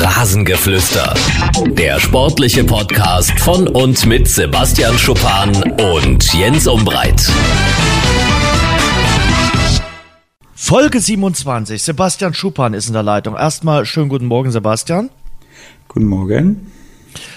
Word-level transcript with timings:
Rasengeflüster. 0.00 1.12
Der 1.70 1.98
sportliche 1.98 2.62
Podcast 2.62 3.32
von 3.40 3.66
und 3.66 4.06
mit 4.06 4.28
Sebastian 4.28 4.96
Schuppan 4.96 5.50
und 5.72 6.32
Jens 6.34 6.68
Umbreit. 6.68 7.20
Folge 10.54 11.00
27. 11.00 11.82
Sebastian 11.82 12.32
Schuppan 12.32 12.74
ist 12.74 12.86
in 12.86 12.92
der 12.92 13.02
Leitung. 13.02 13.34
Erstmal 13.34 13.84
schönen 13.86 14.08
guten 14.08 14.26
Morgen, 14.26 14.52
Sebastian. 14.52 15.10
Guten 15.88 16.06
Morgen. 16.06 16.70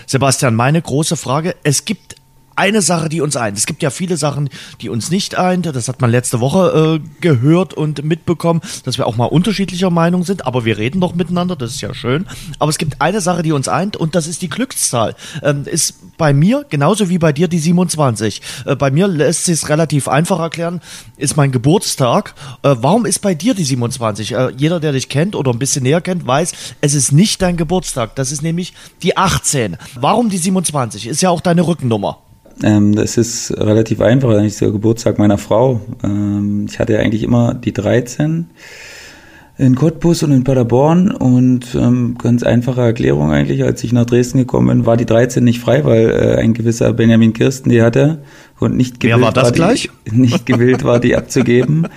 Sebastian, 0.05 0.53
meine 0.53 0.81
große 0.81 1.17
Frage. 1.17 1.55
Es 1.63 1.85
gibt 1.85 2.15
eine 2.55 2.81
Sache, 2.81 3.09
die 3.09 3.21
uns 3.21 3.35
eint. 3.35 3.57
Es 3.57 3.65
gibt 3.65 3.83
ja 3.83 3.89
viele 3.89 4.17
Sachen, 4.17 4.49
die 4.81 4.89
uns 4.89 5.11
nicht 5.11 5.37
eint. 5.37 5.65
Das 5.65 5.87
hat 5.87 6.01
man 6.01 6.11
letzte 6.11 6.39
Woche 6.39 6.99
äh, 7.01 7.21
gehört 7.21 7.73
und 7.73 8.03
mitbekommen, 8.03 8.61
dass 8.83 8.97
wir 8.97 9.07
auch 9.07 9.17
mal 9.17 9.25
unterschiedlicher 9.25 9.89
Meinung 9.89 10.23
sind. 10.23 10.45
Aber 10.45 10.65
wir 10.65 10.77
reden 10.77 11.01
doch 11.01 11.15
miteinander, 11.15 11.55
das 11.55 11.71
ist 11.71 11.81
ja 11.81 11.93
schön. 11.93 12.27
Aber 12.59 12.69
es 12.69 12.77
gibt 12.77 13.01
eine 13.01 13.21
Sache, 13.21 13.43
die 13.43 13.51
uns 13.51 13.67
eint 13.67 13.97
und 13.97 14.15
das 14.15 14.27
ist 14.27 14.41
die 14.41 14.49
Glückszahl. 14.49 15.15
Ähm, 15.43 15.63
ist 15.65 16.17
bei 16.17 16.33
mir 16.33 16.65
genauso 16.69 17.09
wie 17.09 17.17
bei 17.17 17.31
dir 17.33 17.47
die 17.47 17.59
27. 17.59 18.41
Äh, 18.65 18.75
bei 18.75 18.91
mir 18.91 19.07
lässt 19.07 19.45
sich 19.45 19.55
es 19.55 19.69
relativ 19.69 20.07
einfach 20.07 20.39
erklären. 20.39 20.81
Ist 21.17 21.37
mein 21.37 21.51
Geburtstag. 21.51 22.33
Äh, 22.63 22.75
warum 22.79 23.05
ist 23.05 23.19
bei 23.19 23.33
dir 23.33 23.53
die 23.53 23.63
27? 23.63 24.33
Äh, 24.33 24.51
jeder, 24.57 24.79
der 24.79 24.91
dich 24.91 25.09
kennt 25.09 25.35
oder 25.35 25.51
ein 25.51 25.59
bisschen 25.59 25.83
näher 25.83 26.01
kennt, 26.01 26.25
weiß, 26.25 26.53
es 26.81 26.93
ist 26.93 27.11
nicht 27.11 27.41
dein 27.41 27.57
Geburtstag. 27.57 28.15
Das 28.15 28.31
ist 28.31 28.41
nämlich 28.41 28.73
die 29.03 29.17
18. 29.17 29.77
Warum 29.95 30.29
die 30.29 30.37
27? 30.37 31.07
Ist 31.07 31.21
ja 31.21 31.29
auch 31.29 31.41
deine 31.41 31.65
Rückennummer. 31.65 32.19
Ähm, 32.63 32.95
das 32.95 33.17
ist 33.17 33.51
relativ 33.57 34.01
einfach, 34.01 34.29
eigentlich 34.29 34.57
der 34.57 34.71
Geburtstag 34.71 35.19
meiner 35.19 35.37
Frau. 35.37 35.81
Ähm, 36.03 36.65
ich 36.69 36.79
hatte 36.79 36.93
ja 36.93 36.99
eigentlich 36.99 37.23
immer 37.23 37.53
die 37.53 37.73
13 37.73 38.47
in 39.57 39.75
Cottbus 39.75 40.23
und 40.23 40.31
in 40.31 40.43
Paderborn 40.43 41.11
und 41.11 41.75
ähm, 41.75 42.15
ganz 42.17 42.41
einfache 42.41 42.81
Erklärung 42.81 43.31
eigentlich, 43.31 43.63
als 43.63 43.83
ich 43.83 43.93
nach 43.93 44.05
Dresden 44.05 44.39
gekommen 44.39 44.69
bin, 44.69 44.85
war 44.87 44.97
die 44.97 45.05
13 45.05 45.43
nicht 45.43 45.59
frei, 45.59 45.83
weil 45.83 46.09
äh, 46.09 46.41
ein 46.41 46.55
gewisser 46.55 46.93
Benjamin 46.93 47.33
Kirsten 47.33 47.69
die 47.69 47.83
hatte 47.83 48.23
und 48.59 48.75
nicht 48.75 48.99
gewillt 48.99 49.19
Wer 49.19 49.25
war, 49.25 49.33
das 49.33 49.43
war 49.43 49.51
die, 49.51 49.55
gleich? 49.57 49.89
nicht 50.11 50.47
gewillt 50.47 50.83
war, 50.83 50.99
die 50.99 51.15
abzugeben. 51.15 51.87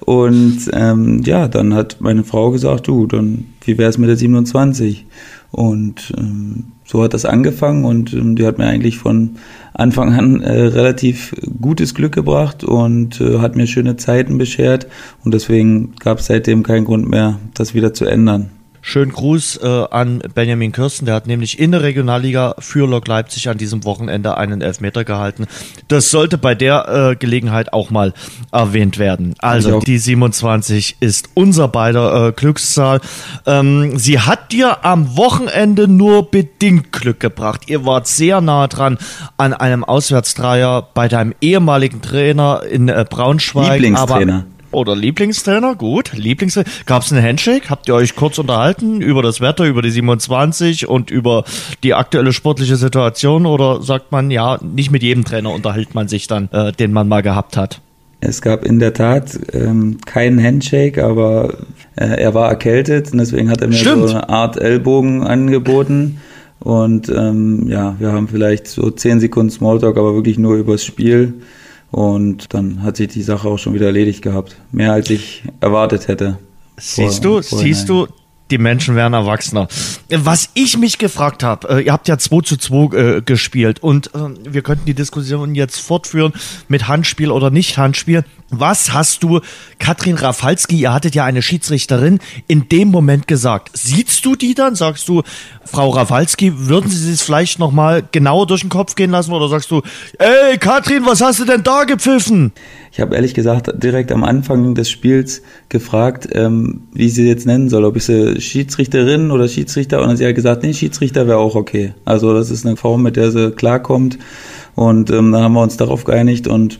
Und 0.00 0.70
ähm, 0.74 1.22
ja, 1.24 1.48
dann 1.48 1.72
hat 1.72 1.96
meine 2.00 2.24
Frau 2.24 2.50
gesagt, 2.50 2.88
du, 2.88 3.06
dann 3.06 3.46
wie 3.64 3.78
wär's 3.78 3.96
mit 3.96 4.10
der 4.10 4.16
27? 4.16 5.06
Und 5.50 6.12
ähm, 6.18 6.64
so 6.84 7.02
hat 7.02 7.14
das 7.14 7.24
angefangen 7.24 7.84
und 7.84 8.12
ähm, 8.12 8.36
die 8.36 8.44
hat 8.44 8.58
mir 8.58 8.66
eigentlich 8.66 8.98
von 8.98 9.36
Anfang 9.74 10.14
an 10.14 10.40
äh, 10.40 10.52
relativ 10.52 11.34
gutes 11.60 11.94
Glück 11.94 12.14
gebracht 12.14 12.62
und 12.62 13.20
äh, 13.20 13.40
hat 13.40 13.56
mir 13.56 13.66
schöne 13.66 13.96
Zeiten 13.96 14.38
beschert 14.38 14.86
und 15.24 15.34
deswegen 15.34 15.96
gab 15.96 16.20
es 16.20 16.26
seitdem 16.26 16.62
keinen 16.62 16.84
Grund 16.84 17.08
mehr, 17.08 17.40
das 17.54 17.74
wieder 17.74 17.92
zu 17.92 18.04
ändern. 18.04 18.50
Schönen 18.86 19.12
Gruß 19.12 19.60
äh, 19.62 19.84
an 19.90 20.22
Benjamin 20.34 20.70
Kirsten, 20.70 21.06
der 21.06 21.14
hat 21.14 21.26
nämlich 21.26 21.58
in 21.58 21.72
der 21.72 21.82
Regionalliga 21.82 22.54
für 22.58 22.86
Lok 22.86 23.08
Leipzig 23.08 23.48
an 23.48 23.56
diesem 23.56 23.82
Wochenende 23.84 24.36
einen 24.36 24.60
Elfmeter 24.60 25.04
gehalten. 25.04 25.46
Das 25.88 26.10
sollte 26.10 26.36
bei 26.36 26.54
der 26.54 27.12
äh, 27.12 27.16
Gelegenheit 27.16 27.72
auch 27.72 27.88
mal 27.88 28.12
erwähnt 28.52 28.98
werden. 28.98 29.36
Also 29.38 29.80
die 29.80 29.96
27 29.96 30.98
ist 31.00 31.30
unser 31.32 31.66
beider 31.66 32.28
äh, 32.28 32.32
Glückszahl. 32.32 33.00
Ähm, 33.46 33.98
sie 33.98 34.20
hat 34.20 34.52
dir 34.52 34.84
am 34.84 35.16
Wochenende 35.16 35.88
nur 35.88 36.30
bedingt 36.30 36.92
Glück 36.92 37.20
gebracht. 37.20 37.62
Ihr 37.68 37.86
wart 37.86 38.06
sehr 38.06 38.42
nah 38.42 38.68
dran 38.68 38.98
an 39.38 39.54
einem 39.54 39.82
Auswärtsdreier 39.82 40.86
bei 40.92 41.08
deinem 41.08 41.34
ehemaligen 41.40 42.02
Trainer 42.02 42.62
in 42.70 42.90
äh, 42.90 43.06
Braunschweig. 43.08 43.80
Lieblingstrainer. 43.80 44.44
Oder 44.74 44.96
Lieblingstrainer, 44.96 45.74
gut. 45.74 46.12
Lieblingstrainer. 46.12 46.68
Gab 46.86 47.02
es 47.02 47.12
einen 47.12 47.24
Handshake? 47.24 47.70
Habt 47.70 47.88
ihr 47.88 47.94
euch 47.94 48.16
kurz 48.16 48.38
unterhalten 48.38 49.00
über 49.00 49.22
das 49.22 49.40
Wetter, 49.40 49.64
über 49.64 49.82
die 49.82 49.90
27 49.90 50.88
und 50.88 51.10
über 51.10 51.44
die 51.82 51.94
aktuelle 51.94 52.32
sportliche 52.32 52.76
Situation? 52.76 53.46
Oder 53.46 53.82
sagt 53.82 54.12
man, 54.12 54.30
ja, 54.30 54.58
nicht 54.62 54.90
mit 54.90 55.02
jedem 55.02 55.24
Trainer 55.24 55.50
unterhält 55.50 55.94
man 55.94 56.08
sich 56.08 56.26
dann, 56.26 56.48
äh, 56.52 56.72
den 56.72 56.92
man 56.92 57.08
mal 57.08 57.22
gehabt 57.22 57.56
hat? 57.56 57.80
Es 58.20 58.40
gab 58.40 58.64
in 58.64 58.78
der 58.78 58.94
Tat 58.94 59.38
ähm, 59.52 59.98
keinen 60.06 60.42
Handshake, 60.42 61.04
aber 61.04 61.58
äh, 61.96 62.06
er 62.06 62.34
war 62.34 62.48
erkältet 62.48 63.12
und 63.12 63.18
deswegen 63.18 63.50
hat 63.50 63.60
er 63.60 63.68
mir 63.68 63.74
Stimmt. 63.74 64.08
so 64.08 64.14
eine 64.14 64.28
Art 64.28 64.56
Ellbogen 64.56 65.22
angeboten. 65.22 66.20
Und 66.60 67.10
ähm, 67.10 67.68
ja, 67.68 67.94
wir 67.98 68.12
haben 68.12 68.26
vielleicht 68.28 68.66
so 68.66 68.90
zehn 68.90 69.20
Sekunden 69.20 69.50
Smalltalk, 69.50 69.98
aber 69.98 70.14
wirklich 70.14 70.38
nur 70.38 70.56
übers 70.56 70.82
Spiel. 70.84 71.34
Und 71.94 72.52
dann 72.54 72.82
hat 72.82 72.96
sich 72.96 73.06
die 73.06 73.22
Sache 73.22 73.46
auch 73.46 73.56
schon 73.56 73.72
wieder 73.72 73.86
erledigt 73.86 74.20
gehabt. 74.20 74.56
Mehr 74.72 74.92
als 74.94 75.10
ich 75.10 75.44
erwartet 75.60 76.08
hätte. 76.08 76.38
Siehst 76.76 77.22
Vor- 77.22 77.40
du, 77.40 77.42
siehst 77.42 77.88
du, 77.88 78.08
die 78.50 78.58
Menschen 78.58 78.94
werden 78.94 79.14
erwachsener. 79.14 79.68
Was 80.10 80.50
ich 80.54 80.76
mich 80.76 80.98
gefragt 80.98 81.42
habe, 81.42 81.68
äh, 81.68 81.84
ihr 81.84 81.92
habt 81.92 82.08
ja 82.08 82.18
2 82.18 82.40
zu 82.42 82.56
2 82.56 82.96
äh, 82.96 83.22
gespielt 83.22 83.82
und 83.82 84.14
äh, 84.14 84.18
wir 84.44 84.62
könnten 84.62 84.84
die 84.84 84.94
Diskussion 84.94 85.54
jetzt 85.54 85.80
fortführen 85.80 86.32
mit 86.68 86.86
Handspiel 86.88 87.30
oder 87.30 87.50
nicht 87.50 87.78
Handspiel. 87.78 88.24
Was 88.50 88.92
hast 88.92 89.22
du, 89.22 89.40
Katrin 89.78 90.16
Rafalski, 90.16 90.76
ihr 90.76 90.92
hattet 90.92 91.14
ja 91.14 91.24
eine 91.24 91.42
Schiedsrichterin, 91.42 92.20
in 92.46 92.68
dem 92.68 92.88
Moment 92.88 93.26
gesagt? 93.26 93.70
Siehst 93.72 94.24
du 94.24 94.36
die 94.36 94.54
dann? 94.54 94.74
Sagst 94.76 95.08
du, 95.08 95.22
Frau 95.64 95.90
Rafalski, 95.90 96.52
würden 96.68 96.90
Sie 96.90 97.12
es 97.12 97.22
vielleicht 97.22 97.58
nochmal 97.58 98.06
genauer 98.12 98.46
durch 98.46 98.60
den 98.60 98.70
Kopf 98.70 98.94
gehen 98.94 99.10
lassen 99.10 99.32
oder 99.32 99.48
sagst 99.48 99.70
du, 99.70 99.82
ey 100.18 100.58
Katrin, 100.58 101.06
was 101.06 101.20
hast 101.20 101.40
du 101.40 101.44
denn 101.44 101.62
da 101.62 101.84
gepfiffen? 101.84 102.52
Ich 102.94 103.00
habe 103.00 103.16
ehrlich 103.16 103.34
gesagt 103.34 103.82
direkt 103.82 104.12
am 104.12 104.22
Anfang 104.22 104.76
des 104.76 104.88
Spiels 104.88 105.42
gefragt, 105.68 106.28
ähm, 106.30 106.82
wie 106.92 107.08
sie 107.08 107.26
jetzt 107.26 107.44
nennen 107.44 107.68
soll, 107.68 107.84
ob 107.84 107.96
ich 107.96 108.04
sie 108.04 108.40
Schiedsrichterin 108.40 109.32
oder 109.32 109.48
Schiedsrichter 109.48 110.00
und 110.00 110.16
sie 110.16 110.24
hat 110.24 110.36
gesagt, 110.36 110.62
nee, 110.62 110.72
Schiedsrichter 110.72 111.26
wäre 111.26 111.38
auch 111.38 111.56
okay. 111.56 111.94
Also 112.04 112.32
das 112.32 112.52
ist 112.52 112.64
eine 112.64 112.76
Form, 112.76 113.02
mit 113.02 113.16
der 113.16 113.32
sie 113.32 113.50
klarkommt 113.50 114.20
und 114.76 115.10
ähm, 115.10 115.32
dann 115.32 115.42
haben 115.42 115.54
wir 115.54 115.62
uns 115.62 115.76
darauf 115.76 116.04
geeinigt 116.04 116.46
und 116.46 116.78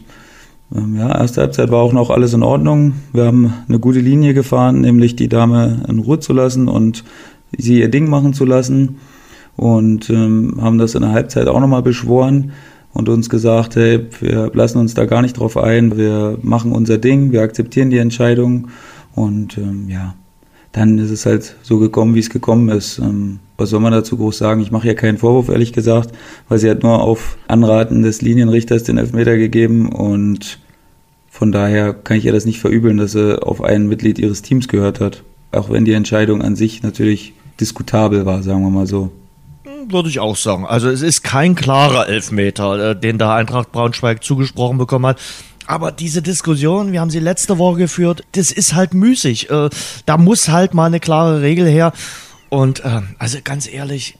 ähm, 0.72 0.97
ja, 0.97 1.19
erste 1.19 1.41
Halbzeit 1.41 1.72
war 1.72 1.80
auch 1.80 1.92
noch 1.92 2.10
alles 2.10 2.32
in 2.32 2.44
Ordnung. 2.44 2.92
Wir 3.12 3.25
haben 3.25 3.52
eine 3.69 3.81
gute 3.81 3.98
Linie 3.98 4.34
gefahren, 4.34 4.82
nämlich 4.82 5.16
die 5.16 5.28
Dame 5.28 5.82
in 5.88 5.98
Ruhe 5.98 6.20
zu 6.20 6.32
lassen 6.32 6.69
und 6.69 7.02
sie 7.58 7.81
ihr 7.81 7.88
Ding 7.88 8.08
machen 8.08 8.34
zu 8.34 8.44
lassen 8.44 9.00
und 9.56 10.10
ähm, 10.10 10.58
haben 10.60 10.78
das 10.78 10.94
in 10.94 11.02
der 11.02 11.10
Halbzeit 11.10 11.48
auch 11.48 11.58
nochmal 11.58 11.82
beschworen 11.82 12.52
und 12.94 13.09
uns 13.09 13.28
gesagt, 13.28 13.77
hey, 13.77 14.06
wir 14.21 14.50
lassen 14.55 14.78
uns 14.78 14.94
da 14.94 15.05
gar 15.05 15.21
nicht 15.21 15.38
drauf 15.38 15.56
ein, 15.56 15.99
wir 15.99 16.38
machen 16.43 16.72
unser 16.72 16.97
Ding, 16.97 17.32
wir 17.32 17.43
akzeptieren 17.43 17.91
die 17.91 17.99
Entscheidung 17.99 18.69
und 19.15 19.59
ähm, 19.59 19.88
ja, 19.88 20.15
dann 20.72 20.99
ist 20.99 21.10
es 21.10 21.27
halt 21.27 21.56
so 21.62 21.78
gekommen, 21.78 22.15
wie 22.15 22.21
es 22.21 22.31
gekommen 22.31 22.69
ist. 22.69 22.99
Ähm, 22.99 23.41
was 23.56 23.71
soll 23.71 23.81
man 23.81 23.93
dazu 23.93 24.16
groß 24.16 24.38
sagen? 24.38 24.60
Ich 24.60 24.72
mache 24.72 24.88
ja 24.88 24.94
keinen 24.94 25.19
Vorwurf, 25.19 25.49
ehrlich 25.49 25.72
gesagt, 25.72 26.12
weil 26.49 26.59
sie 26.59 26.71
hat 26.71 26.82
nur 26.82 27.00
auf 27.00 27.37
Anraten 27.47 28.03
des 28.03 28.22
Linienrichters 28.22 28.82
den 28.82 28.99
Elfmeter 28.99 29.37
gegeben 29.37 29.88
und 29.91 30.59
von 31.31 31.53
daher 31.53 31.93
kann 31.94 32.16
ich 32.16 32.25
ihr 32.25 32.32
das 32.32 32.47
nicht 32.47 32.61
verübeln, 32.61 32.97
dass 32.97 33.12
sie 33.12 33.43
auf 33.43 33.62
ein 33.62 33.88
Mitglied 33.88 34.19
ihres 34.19 34.43
Teams 34.43 34.69
gehört 34.69 35.00
hat. 35.00 35.25
Auch 35.50 35.71
wenn 35.71 35.84
die 35.84 35.93
Entscheidung 35.93 36.43
an 36.43 36.56
sich 36.56 36.82
natürlich 36.82 37.34
diskutabel 37.61 38.25
war, 38.25 38.43
sagen 38.43 38.62
wir 38.62 38.71
mal 38.71 38.87
so. 38.87 39.11
Würde 39.90 40.08
ich 40.08 40.20
auch 40.20 40.36
sagen. 40.36 40.66
Also 40.66 40.88
es 40.88 41.02
ist 41.02 41.22
kein 41.22 41.54
klarer 41.54 42.08
Elfmeter, 42.08 42.90
äh, 42.90 42.96
den 42.98 43.18
da 43.18 43.34
Eintracht 43.34 43.72
Braunschweig 43.72 44.22
zugesprochen 44.24 44.78
bekommen 44.78 45.06
hat. 45.06 45.18
Aber 45.66 45.92
diese 45.92 46.20
Diskussion, 46.20 46.92
wir 46.92 47.00
haben 47.00 47.10
sie 47.10 47.20
letzte 47.20 47.58
Woche 47.58 47.78
geführt, 47.78 48.24
das 48.32 48.52
ist 48.52 48.74
halt 48.74 48.94
müßig. 48.94 49.50
Äh, 49.50 49.70
Da 50.06 50.18
muss 50.18 50.48
halt 50.48 50.74
mal 50.74 50.86
eine 50.86 51.00
klare 51.00 51.40
Regel 51.42 51.66
her. 51.66 51.92
Und 52.50 52.84
äh, 52.84 53.00
also 53.18 53.38
ganz 53.42 53.66
ehrlich, 53.72 54.18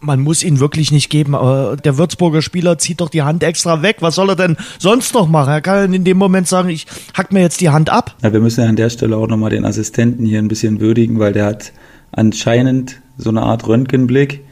man 0.00 0.20
muss 0.20 0.42
ihn 0.42 0.60
wirklich 0.60 0.92
nicht 0.92 1.10
geben. 1.10 1.34
Äh, 1.34 1.76
Der 1.76 1.98
Würzburger 1.98 2.40
Spieler 2.40 2.78
zieht 2.78 3.00
doch 3.00 3.08
die 3.10 3.22
Hand 3.22 3.42
extra 3.42 3.82
weg. 3.82 3.96
Was 4.00 4.14
soll 4.14 4.30
er 4.30 4.36
denn 4.36 4.56
sonst 4.78 5.12
noch 5.12 5.28
machen? 5.28 5.50
Er 5.52 5.60
kann 5.60 5.92
in 5.92 6.04
dem 6.04 6.16
Moment 6.18 6.48
sagen, 6.48 6.68
ich 6.68 6.86
hack 7.14 7.32
mir 7.32 7.40
jetzt 7.40 7.60
die 7.60 7.70
Hand 7.70 7.90
ab. 7.90 8.14
Ja, 8.22 8.32
wir 8.32 8.40
müssen 8.40 8.62
ja 8.62 8.68
an 8.68 8.76
der 8.76 8.88
Stelle 8.90 9.16
auch 9.16 9.26
nochmal 9.26 9.50
den 9.50 9.64
Assistenten 9.64 10.24
hier 10.24 10.38
ein 10.38 10.48
bisschen 10.48 10.80
würdigen, 10.80 11.18
weil 11.18 11.32
der 11.32 11.46
hat 11.46 11.72
anscheinend 12.12 13.00
so 13.18 13.30
eine 13.30 13.42
Art 13.42 13.66
Röntgenblick 13.66 14.44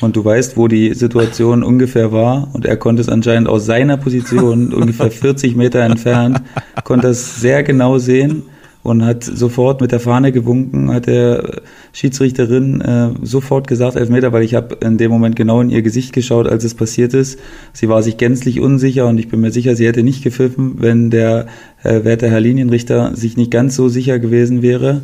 und 0.00 0.16
du 0.16 0.24
weißt, 0.24 0.56
wo 0.56 0.68
die 0.68 0.94
Situation 0.94 1.62
ungefähr 1.62 2.12
war 2.12 2.48
und 2.52 2.64
er 2.64 2.76
konnte 2.76 3.02
es 3.02 3.08
anscheinend 3.08 3.48
aus 3.48 3.66
seiner 3.66 3.96
Position 3.96 4.72
ungefähr 4.74 5.10
40 5.10 5.56
Meter 5.56 5.80
entfernt, 5.80 6.42
konnte 6.84 7.08
es 7.08 7.40
sehr 7.40 7.62
genau 7.62 7.98
sehen 7.98 8.44
und 8.82 9.04
hat 9.04 9.24
sofort 9.24 9.80
mit 9.80 9.92
der 9.92 10.00
Fahne 10.00 10.32
gewunken, 10.32 10.92
hat 10.92 11.06
der 11.06 11.62
Schiedsrichterin 11.92 12.80
äh, 12.80 13.10
sofort 13.22 13.66
gesagt, 13.66 13.96
Elfmeter, 13.96 14.32
weil 14.32 14.44
ich 14.44 14.54
habe 14.54 14.76
in 14.76 14.98
dem 14.98 15.10
Moment 15.10 15.36
genau 15.36 15.60
in 15.60 15.70
ihr 15.70 15.82
Gesicht 15.82 16.12
geschaut, 16.12 16.46
als 16.46 16.64
es 16.64 16.74
passiert 16.74 17.12
ist. 17.12 17.38
Sie 17.72 17.88
war 17.88 18.02
sich 18.02 18.16
gänzlich 18.16 18.60
unsicher 18.60 19.06
und 19.06 19.18
ich 19.18 19.28
bin 19.28 19.40
mir 19.40 19.50
sicher, 19.50 19.74
sie 19.74 19.86
hätte 19.86 20.02
nicht 20.02 20.22
gepfiffen, 20.22 20.76
wenn 20.78 21.10
der 21.10 21.46
äh, 21.82 22.04
werte 22.04 22.30
Herr 22.30 22.40
Linienrichter 22.40 23.14
sich 23.14 23.36
nicht 23.36 23.50
ganz 23.50 23.74
so 23.74 23.88
sicher 23.88 24.18
gewesen 24.18 24.62
wäre. 24.62 25.02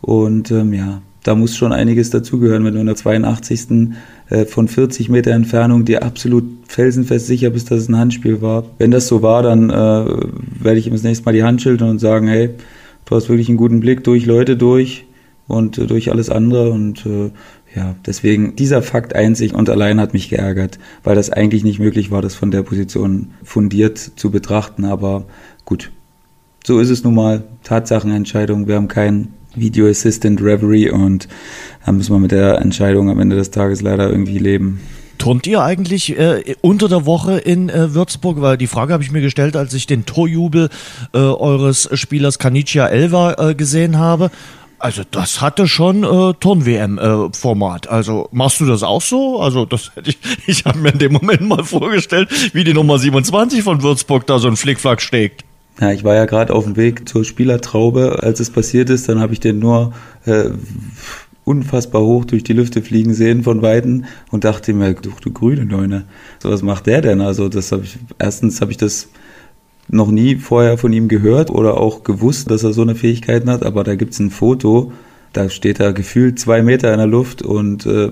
Und 0.00 0.50
ähm, 0.50 0.72
ja, 0.74 1.00
da 1.24 1.34
muss 1.34 1.56
schon 1.56 1.72
einiges 1.72 2.10
dazugehören, 2.10 2.64
wenn 2.64 2.74
du 2.74 2.80
in 2.80 2.86
der 2.86 2.96
82. 2.96 3.94
Äh, 4.30 4.44
von 4.44 4.68
40 4.68 5.08
Meter 5.08 5.32
Entfernung 5.32 5.84
dir 5.84 6.04
absolut 6.04 6.44
felsenfest 6.68 7.26
sicher 7.26 7.50
bist, 7.50 7.70
dass 7.70 7.80
es 7.80 7.88
ein 7.88 7.98
Handspiel 7.98 8.40
war. 8.40 8.64
Wenn 8.78 8.90
das 8.90 9.08
so 9.08 9.22
war, 9.22 9.42
dann 9.42 9.70
äh, 9.70 9.74
werde 9.74 10.78
ich 10.78 10.86
ihm 10.86 10.92
das 10.92 11.02
nächste 11.02 11.24
Mal 11.24 11.32
die 11.32 11.42
Hand 11.42 11.62
schütteln 11.62 11.90
und 11.90 11.98
sagen, 11.98 12.28
hey, 12.28 12.50
du 13.06 13.16
hast 13.16 13.28
wirklich 13.28 13.48
einen 13.48 13.58
guten 13.58 13.80
Blick 13.80 14.04
durch 14.04 14.26
Leute 14.26 14.56
durch. 14.56 15.06
und 15.46 15.78
äh, 15.78 15.86
durch 15.86 16.10
alles 16.10 16.30
andere 16.30 16.70
und 16.70 17.04
äh, 17.06 17.30
ja, 17.74 17.96
deswegen 18.06 18.54
dieser 18.54 18.82
Fakt 18.82 19.16
einzig 19.16 19.52
und 19.52 19.68
allein 19.68 20.00
hat 20.00 20.12
mich 20.12 20.28
geärgert, 20.28 20.78
weil 21.02 21.16
das 21.16 21.30
eigentlich 21.30 21.64
nicht 21.64 21.80
möglich 21.80 22.10
war, 22.10 22.22
das 22.22 22.34
von 22.34 22.50
der 22.50 22.62
Position 22.62 23.32
fundiert 23.42 23.98
zu 23.98 24.30
betrachten. 24.30 24.84
Aber 24.84 25.24
gut, 25.64 25.90
so 26.64 26.78
ist 26.78 26.90
es 26.90 27.02
nun 27.02 27.14
mal. 27.14 27.44
Tatsachenentscheidung. 27.64 28.68
Wir 28.68 28.76
haben 28.76 28.88
keinen 28.88 29.34
Video 29.54 29.86
Assistant 29.88 30.40
Reverie 30.40 30.90
und 30.90 31.28
da 31.84 31.92
müssen 31.92 32.14
wir 32.14 32.18
mit 32.18 32.32
der 32.32 32.60
Entscheidung 32.60 33.10
am 33.10 33.20
Ende 33.20 33.36
des 33.36 33.50
Tages 33.50 33.80
leider 33.82 34.10
irgendwie 34.10 34.38
leben. 34.38 34.80
Turnt 35.18 35.46
ihr 35.46 35.62
eigentlich 35.62 36.18
äh, 36.18 36.56
unter 36.60 36.88
der 36.88 37.06
Woche 37.06 37.38
in 37.38 37.68
äh, 37.68 37.94
Würzburg? 37.94 38.40
Weil 38.40 38.58
die 38.58 38.66
Frage 38.66 38.92
habe 38.92 39.02
ich 39.02 39.12
mir 39.12 39.20
gestellt, 39.20 39.56
als 39.56 39.72
ich 39.72 39.86
den 39.86 40.06
Torjubel 40.06 40.68
äh, 41.12 41.18
eures 41.18 41.88
Spielers 41.94 42.38
Canicia 42.38 42.88
Elva 42.88 43.50
äh, 43.50 43.54
gesehen 43.54 43.98
habe. 43.98 44.30
Also 44.78 45.02
das 45.10 45.40
hatte 45.40 45.66
schon 45.66 46.04
äh, 46.04 46.34
Turn-WM-Format. 46.34 47.86
Äh, 47.86 47.88
also 47.88 48.28
machst 48.32 48.60
du 48.60 48.66
das 48.66 48.82
auch 48.82 49.00
so? 49.00 49.40
Also 49.40 49.64
das 49.64 49.92
hätte 49.94 50.10
ich, 50.10 50.18
ich 50.46 50.64
habe 50.66 50.78
mir 50.78 50.90
in 50.90 50.98
dem 50.98 51.12
Moment 51.12 51.42
mal 51.42 51.64
vorgestellt, 51.64 52.28
wie 52.52 52.64
die 52.64 52.74
Nummer 52.74 52.98
27 52.98 53.62
von 53.62 53.82
Würzburg 53.82 54.26
da 54.26 54.38
so 54.38 54.48
ein 54.48 54.56
Flickflack 54.56 55.00
steckt. 55.00 55.43
Ja, 55.80 55.90
ich 55.90 56.04
war 56.04 56.14
ja 56.14 56.24
gerade 56.24 56.54
auf 56.54 56.64
dem 56.64 56.76
Weg 56.76 57.08
zur 57.08 57.24
Spielertraube, 57.24 58.22
als 58.22 58.38
es 58.40 58.50
passiert 58.50 58.90
ist. 58.90 59.08
Dann 59.08 59.20
habe 59.20 59.32
ich 59.32 59.40
den 59.40 59.58
nur 59.58 59.92
äh, 60.24 60.50
unfassbar 61.44 62.02
hoch 62.02 62.24
durch 62.24 62.44
die 62.44 62.52
Lüfte 62.52 62.82
fliegen 62.82 63.14
sehen 63.14 63.42
von 63.42 63.62
Weitem 63.62 64.04
und 64.30 64.44
dachte 64.44 64.72
mir, 64.72 64.94
du, 64.94 65.10
du 65.20 65.32
grüne 65.32 65.64
Neune, 65.64 66.04
so 66.42 66.50
was 66.50 66.62
macht 66.62 66.86
der 66.86 67.02
denn? 67.02 67.20
Also 67.20 67.48
das 67.48 67.72
habe 67.72 67.84
ich 67.84 67.98
erstens 68.18 68.60
habe 68.60 68.70
ich 68.70 68.76
das 68.76 69.08
noch 69.88 70.10
nie 70.10 70.36
vorher 70.36 70.78
von 70.78 70.92
ihm 70.92 71.08
gehört 71.08 71.50
oder 71.50 71.76
auch 71.76 72.04
gewusst, 72.04 72.50
dass 72.50 72.64
er 72.64 72.72
so 72.72 72.82
eine 72.82 72.94
Fähigkeiten 72.94 73.50
hat, 73.50 73.62
aber 73.64 73.84
da 73.84 73.96
gibt's 73.96 74.18
ein 74.18 74.30
Foto, 74.30 74.92
da 75.34 75.50
steht 75.50 75.80
er 75.80 75.92
gefühlt 75.92 76.38
zwei 76.38 76.62
Meter 76.62 76.90
in 76.92 76.98
der 76.98 77.06
Luft 77.06 77.42
und 77.42 77.84
äh, 77.84 78.10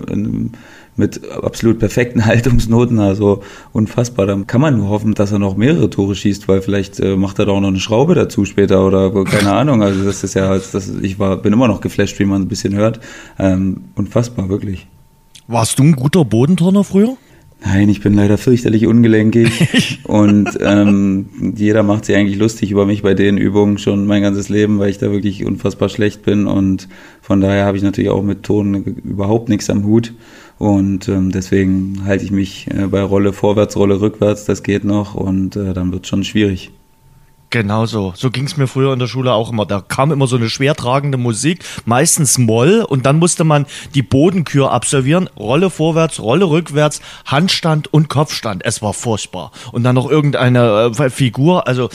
mit 0.96 1.20
absolut 1.30 1.78
perfekten 1.78 2.24
Haltungsnoten, 2.26 2.98
also 2.98 3.42
unfassbar. 3.72 4.26
Da 4.26 4.36
kann 4.46 4.60
man 4.60 4.76
nur 4.76 4.88
hoffen, 4.88 5.14
dass 5.14 5.32
er 5.32 5.38
noch 5.38 5.56
mehrere 5.56 5.90
Tore 5.90 6.14
schießt, 6.14 6.48
weil 6.48 6.62
vielleicht 6.62 7.00
äh, 7.00 7.16
macht 7.16 7.38
er 7.38 7.46
da 7.46 7.52
auch 7.52 7.60
noch 7.60 7.68
eine 7.68 7.80
Schraube 7.80 8.14
dazu 8.14 8.44
später 8.44 8.86
oder 8.86 9.10
keine 9.24 9.52
Ahnung. 9.54 9.82
Also 9.82 10.04
das 10.04 10.22
ist 10.24 10.34
ja, 10.34 10.54
das, 10.54 10.88
ich 11.02 11.18
war, 11.18 11.36
bin 11.36 11.52
immer 11.52 11.68
noch 11.68 11.80
geflasht, 11.80 12.18
wie 12.18 12.24
man 12.24 12.42
ein 12.42 12.48
bisschen 12.48 12.74
hört. 12.74 13.00
Ähm, 13.38 13.84
unfassbar, 13.94 14.48
wirklich. 14.48 14.86
Warst 15.48 15.78
du 15.78 15.82
ein 15.82 15.96
guter 15.96 16.24
Bodenturner 16.24 16.84
früher? 16.84 17.16
Nein, 17.64 17.88
ich 17.88 18.00
bin 18.00 18.14
leider 18.14 18.38
fürchterlich 18.38 18.86
ungelenkig 18.86 20.00
und 20.04 20.58
ähm, 20.60 21.26
jeder 21.54 21.84
macht 21.84 22.06
sich 22.06 22.16
eigentlich 22.16 22.38
lustig 22.38 22.72
über 22.72 22.86
mich 22.86 23.02
bei 23.02 23.14
den 23.14 23.38
Übungen 23.38 23.78
schon 23.78 24.06
mein 24.06 24.22
ganzes 24.22 24.48
Leben, 24.48 24.80
weil 24.80 24.90
ich 24.90 24.98
da 24.98 25.12
wirklich 25.12 25.44
unfassbar 25.44 25.88
schlecht 25.88 26.22
bin 26.22 26.46
und 26.46 26.88
von 27.20 27.40
daher 27.40 27.64
habe 27.64 27.76
ich 27.76 27.82
natürlich 27.84 28.10
auch 28.10 28.24
mit 28.24 28.42
Ton 28.42 28.74
überhaupt 29.04 29.48
nichts 29.48 29.70
am 29.70 29.84
Hut 29.84 30.12
und 30.62 31.08
ähm, 31.08 31.32
deswegen 31.32 32.04
halte 32.04 32.24
ich 32.24 32.30
mich 32.30 32.68
äh, 32.70 32.86
bei 32.86 33.02
Rolle 33.02 33.32
vorwärts, 33.32 33.76
Rolle 33.76 34.00
rückwärts, 34.00 34.44
das 34.44 34.62
geht 34.62 34.84
noch 34.84 35.16
und 35.16 35.56
äh, 35.56 35.74
dann 35.74 35.90
wird 35.90 36.06
schon 36.06 36.22
schwierig. 36.22 36.70
Genau 37.52 37.84
so. 37.84 38.14
So 38.16 38.30
ging 38.30 38.46
es 38.46 38.56
mir 38.56 38.66
früher 38.66 38.94
in 38.94 38.98
der 38.98 39.08
Schule 39.08 39.34
auch 39.34 39.52
immer. 39.52 39.66
Da 39.66 39.82
kam 39.86 40.10
immer 40.10 40.26
so 40.26 40.36
eine 40.36 40.48
schwertragende 40.48 41.18
Musik, 41.18 41.62
meistens 41.84 42.38
Moll, 42.38 42.80
und 42.80 43.04
dann 43.04 43.18
musste 43.18 43.44
man 43.44 43.66
die 43.94 44.00
Bodenkür 44.00 44.72
absolvieren. 44.72 45.28
Rolle 45.36 45.68
vorwärts, 45.68 46.18
Rolle 46.18 46.46
rückwärts, 46.46 47.02
Handstand 47.26 47.92
und 47.92 48.08
Kopfstand. 48.08 48.62
Es 48.64 48.80
war 48.80 48.94
furchtbar. 48.94 49.52
Und 49.70 49.84
dann 49.84 49.96
noch 49.96 50.10
irgendeine 50.10 50.92
äh, 50.98 51.10
Figur. 51.10 51.68
Also 51.68 51.90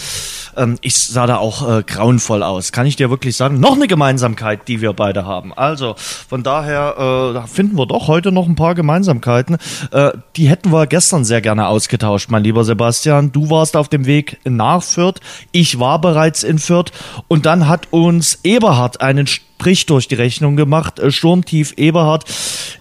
ähm, 0.55 0.77
ich 0.81 0.95
sah 0.95 1.25
da 1.25 1.37
auch 1.37 1.67
äh, 1.67 1.81
grauenvoll 1.81 2.43
aus. 2.43 2.71
Kann 2.71 2.85
ich 2.85 2.95
dir 2.95 3.09
wirklich 3.09 3.35
sagen. 3.35 3.59
Noch 3.59 3.73
eine 3.73 3.87
Gemeinsamkeit, 3.87 4.67
die 4.67 4.81
wir 4.81 4.93
beide 4.93 5.25
haben. 5.25 5.53
Also 5.53 5.95
von 5.97 6.43
daher 6.43 7.43
äh, 7.43 7.47
finden 7.47 7.77
wir 7.77 7.87
doch 7.87 8.07
heute 8.07 8.31
noch 8.31 8.47
ein 8.47 8.55
paar 8.55 8.75
Gemeinsamkeiten. 8.75 9.57
Äh, 9.91 10.11
die 10.35 10.49
hätten 10.49 10.71
wir 10.71 10.85
gestern 10.85 11.25
sehr 11.25 11.41
gerne 11.41 11.67
ausgetauscht, 11.67 12.29
mein 12.29 12.43
lieber 12.43 12.63
Sebastian. 12.63 13.31
Du 13.31 13.49
warst 13.49 13.75
auf 13.75 13.89
dem 13.89 14.05
Weg 14.05 14.39
nach 14.43 14.83
Fürth. 14.83 15.19
Ich 15.51 15.79
war 15.79 15.99
bereits 15.99 16.43
in 16.43 16.59
Fürth 16.59 16.91
und 17.27 17.45
dann 17.45 17.67
hat 17.67 17.87
uns 17.91 18.39
Eberhard 18.43 19.01
einen 19.01 19.27
Strich 19.27 19.85
durch 19.85 20.07
die 20.07 20.15
Rechnung 20.15 20.55
gemacht, 20.55 20.99
äh, 20.99 21.11
Sturmtief 21.11 21.73
Eberhard. 21.77 22.25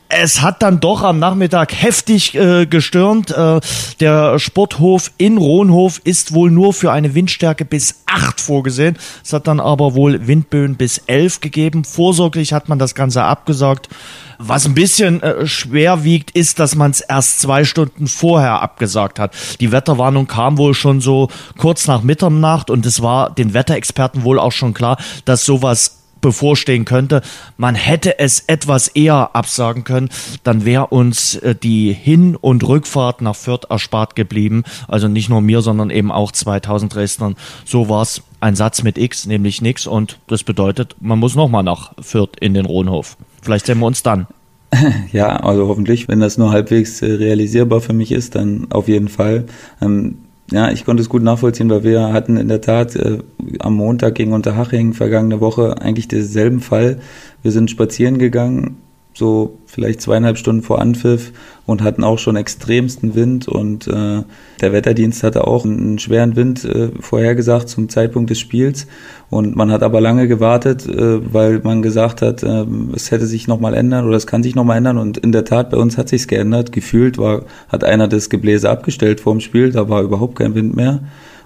Es 0.08 0.40
hat 0.40 0.62
dann 0.62 0.78
doch 0.78 1.02
am 1.02 1.18
Nachmittag 1.18 1.72
heftig 1.74 2.34
äh, 2.34 2.66
gestürmt. 2.66 3.30
Äh, 3.30 3.60
der 3.98 4.38
Sporthof 4.38 5.10
in 5.18 5.36
Rohnhof 5.38 6.00
ist 6.04 6.32
wohl 6.32 6.50
nur 6.50 6.72
für 6.72 6.92
eine 6.92 7.14
Windstärke 7.14 7.64
bis 7.64 8.02
acht 8.06 8.40
vorgesehen. 8.40 8.96
Es 9.24 9.32
hat 9.32 9.46
dann 9.48 9.58
aber 9.58 9.94
wohl 9.94 10.26
Windböen 10.26 10.76
bis 10.76 10.98
elf 11.06 11.40
gegeben. 11.40 11.84
Vorsorglich 11.84 12.52
hat 12.52 12.69
man 12.69 12.78
das 12.78 12.94
Ganze 12.94 13.24
abgesagt. 13.24 13.88
Was 14.38 14.66
ein 14.66 14.74
bisschen 14.74 15.22
äh, 15.22 15.46
schwer 15.46 16.04
wiegt, 16.04 16.30
ist, 16.32 16.58
dass 16.58 16.74
man 16.74 16.90
es 16.90 17.00
erst 17.00 17.40
zwei 17.40 17.64
Stunden 17.64 18.06
vorher 18.06 18.60
abgesagt 18.60 19.18
hat. 19.18 19.34
Die 19.60 19.72
Wetterwarnung 19.72 20.26
kam 20.26 20.58
wohl 20.58 20.74
schon 20.74 21.00
so 21.00 21.28
kurz 21.56 21.86
nach 21.86 22.02
Mitternacht 22.02 22.70
und 22.70 22.84
es 22.86 23.02
war 23.02 23.30
den 23.30 23.54
Wetterexperten 23.54 24.24
wohl 24.24 24.38
auch 24.38 24.52
schon 24.52 24.74
klar, 24.74 24.98
dass 25.24 25.44
sowas 25.44 26.02
bevorstehen 26.20 26.84
könnte. 26.84 27.22
Man 27.56 27.74
hätte 27.74 28.18
es 28.18 28.40
etwas 28.40 28.88
eher 28.88 29.36
absagen 29.36 29.84
können, 29.84 30.08
dann 30.42 30.64
wäre 30.64 30.88
uns 30.88 31.36
äh, 31.36 31.54
die 31.54 31.92
Hin- 31.92 32.36
und 32.36 32.66
Rückfahrt 32.66 33.20
nach 33.20 33.36
Fürth 33.36 33.66
erspart 33.68 34.16
geblieben. 34.16 34.64
Also 34.88 35.08
nicht 35.08 35.28
nur 35.28 35.40
mir, 35.40 35.60
sondern 35.60 35.90
eben 35.90 36.10
auch 36.10 36.32
2000 36.32 36.94
Dresdnern. 36.94 37.36
So 37.64 37.88
war 37.88 38.02
es 38.02 38.22
ein 38.40 38.56
Satz 38.56 38.82
mit 38.82 38.98
X, 38.98 39.26
nämlich 39.26 39.62
nix. 39.62 39.86
Und 39.86 40.18
das 40.26 40.42
bedeutet, 40.42 40.96
man 41.00 41.18
muss 41.18 41.34
nochmal 41.34 41.62
nach 41.62 41.92
Fürth 42.00 42.36
in 42.40 42.54
den 42.54 42.66
Rohnhof. 42.66 43.16
Vielleicht 43.46 43.66
sehen 43.66 43.78
wir 43.78 43.87
uns 43.87 44.02
dann. 44.02 44.26
Ja, 45.12 45.37
also 45.37 45.69
hoffentlich, 45.69 46.08
wenn 46.08 46.19
das 46.19 46.37
nur 46.37 46.50
halbwegs 46.50 47.00
äh, 47.00 47.12
realisierbar 47.12 47.81
für 47.81 47.93
mich 47.93 48.10
ist, 48.10 48.34
dann 48.34 48.66
auf 48.70 48.88
jeden 48.88 49.06
Fall. 49.06 49.44
Ähm, 49.81 50.19
ja, 50.50 50.72
ich 50.72 50.84
konnte 50.84 51.00
es 51.00 51.08
gut 51.08 51.22
nachvollziehen, 51.22 51.70
weil 51.70 51.84
wir 51.84 52.12
hatten 52.12 52.37
in 52.37 52.48
der 52.48 52.60
Tat 52.60 52.96
äh, 52.96 53.19
am 53.60 53.75
Montag 53.75 54.16
gegen 54.16 54.32
Unterhaching 54.32 54.94
vergangene 54.94 55.40
Woche 55.40 55.81
eigentlich 55.81 56.08
denselben 56.08 56.58
Fall. 56.58 56.98
Wir 57.43 57.52
sind 57.52 57.70
spazieren 57.70 58.19
gegangen 58.19 58.78
so 59.16 59.58
vielleicht 59.64 60.02
zweieinhalb 60.02 60.36
Stunden 60.36 60.62
vor 60.62 60.78
Anpfiff 60.78 61.32
und 61.64 61.82
hatten 61.82 62.04
auch 62.04 62.18
schon 62.18 62.36
extremsten 62.36 63.14
Wind 63.14 63.48
und 63.48 63.88
äh, 63.88 64.22
der 64.60 64.72
Wetterdienst 64.72 65.22
hatte 65.22 65.46
auch 65.46 65.64
einen 65.64 65.98
schweren 65.98 66.36
Wind 66.36 66.66
äh, 66.66 66.90
vorhergesagt 67.00 67.70
zum 67.70 67.88
Zeitpunkt 67.88 68.28
des 68.28 68.38
Spiels 68.38 68.86
und 69.30 69.56
man 69.56 69.70
hat 69.70 69.82
aber 69.82 70.02
lange 70.02 70.28
gewartet, 70.28 70.86
äh, 70.86 71.32
weil 71.32 71.60
man 71.60 71.80
gesagt 71.80 72.20
hat, 72.20 72.42
äh, 72.42 72.66
es 72.94 73.10
hätte 73.10 73.26
sich 73.26 73.48
nochmal 73.48 73.72
ändern 73.72 74.06
oder 74.06 74.19
es 74.19 74.26
kann 74.26 74.43
sich 74.43 74.55
nochmal 74.55 74.76
ändern 74.76 74.98
und 74.98 75.17
in 75.17 75.32
der 75.32 75.46
Tat 75.46 75.70
bei 75.70 75.79
uns 75.79 75.96
hat 75.96 76.10
sich's 76.10 76.29
geändert. 76.29 76.72
Gefühlt 76.72 77.17
war 77.17 77.46
hat 77.69 77.84
einer 77.84 78.08
das 78.08 78.29
Gebläse 78.29 78.69
abgestellt 78.69 79.20
vor 79.20 79.32
dem 79.32 79.41
Spiel, 79.41 79.72
da 79.72 79.88
war 79.88 80.02
überhaupt 80.02 80.36
kein 80.36 80.55
Wind 80.55 80.76
mehr 80.76 81.00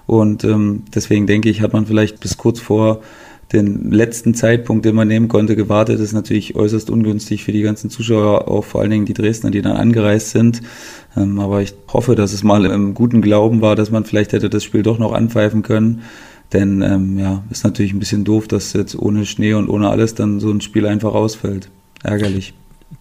und 0.07 0.43
ähm, 0.43 0.83
deswegen 0.93 1.25
denke 1.25 1.49
ich, 1.49 1.61
hat 1.61 1.71
man 1.71 1.85
vielleicht 1.85 2.19
bis 2.19 2.35
kurz 2.35 2.59
vor 2.59 2.99
den 3.53 3.91
letzten 3.91 4.33
Zeitpunkt, 4.33 4.85
den 4.85 4.95
man 4.95 5.07
nehmen 5.07 5.27
konnte, 5.27 5.55
gewartet. 5.55 5.95
Das 5.95 6.01
ist 6.01 6.13
natürlich 6.13 6.55
äußerst 6.55 6.89
ungünstig 6.89 7.43
für 7.43 7.51
die 7.51 7.61
ganzen 7.61 7.89
Zuschauer, 7.89 8.47
auch 8.47 8.63
vor 8.63 8.81
allen 8.81 8.91
Dingen 8.91 9.05
die 9.05 9.13
Dresdner, 9.13 9.51
die 9.51 9.61
dann 9.61 9.77
angereist 9.77 10.31
sind. 10.31 10.61
Ähm, 11.17 11.39
aber 11.39 11.61
ich 11.61 11.73
hoffe, 11.91 12.15
dass 12.15 12.33
es 12.33 12.43
mal 12.43 12.65
im 12.65 12.93
guten 12.93 13.21
Glauben 13.21 13.61
war, 13.61 13.75
dass 13.75 13.91
man 13.91 14.05
vielleicht 14.05 14.33
hätte 14.33 14.49
das 14.49 14.63
Spiel 14.63 14.83
doch 14.83 14.99
noch 14.99 15.13
anpfeifen 15.13 15.63
können. 15.63 16.01
Denn 16.53 16.81
ähm, 16.81 17.17
ja, 17.17 17.43
ist 17.49 17.63
natürlich 17.63 17.93
ein 17.93 17.99
bisschen 17.99 18.23
doof, 18.23 18.47
dass 18.47 18.73
jetzt 18.73 18.97
ohne 18.97 19.25
Schnee 19.25 19.53
und 19.53 19.69
ohne 19.69 19.89
alles 19.89 20.15
dann 20.15 20.39
so 20.39 20.51
ein 20.51 20.61
Spiel 20.61 20.85
einfach 20.85 21.13
ausfällt. 21.13 21.69
Ärgerlich. 22.03 22.53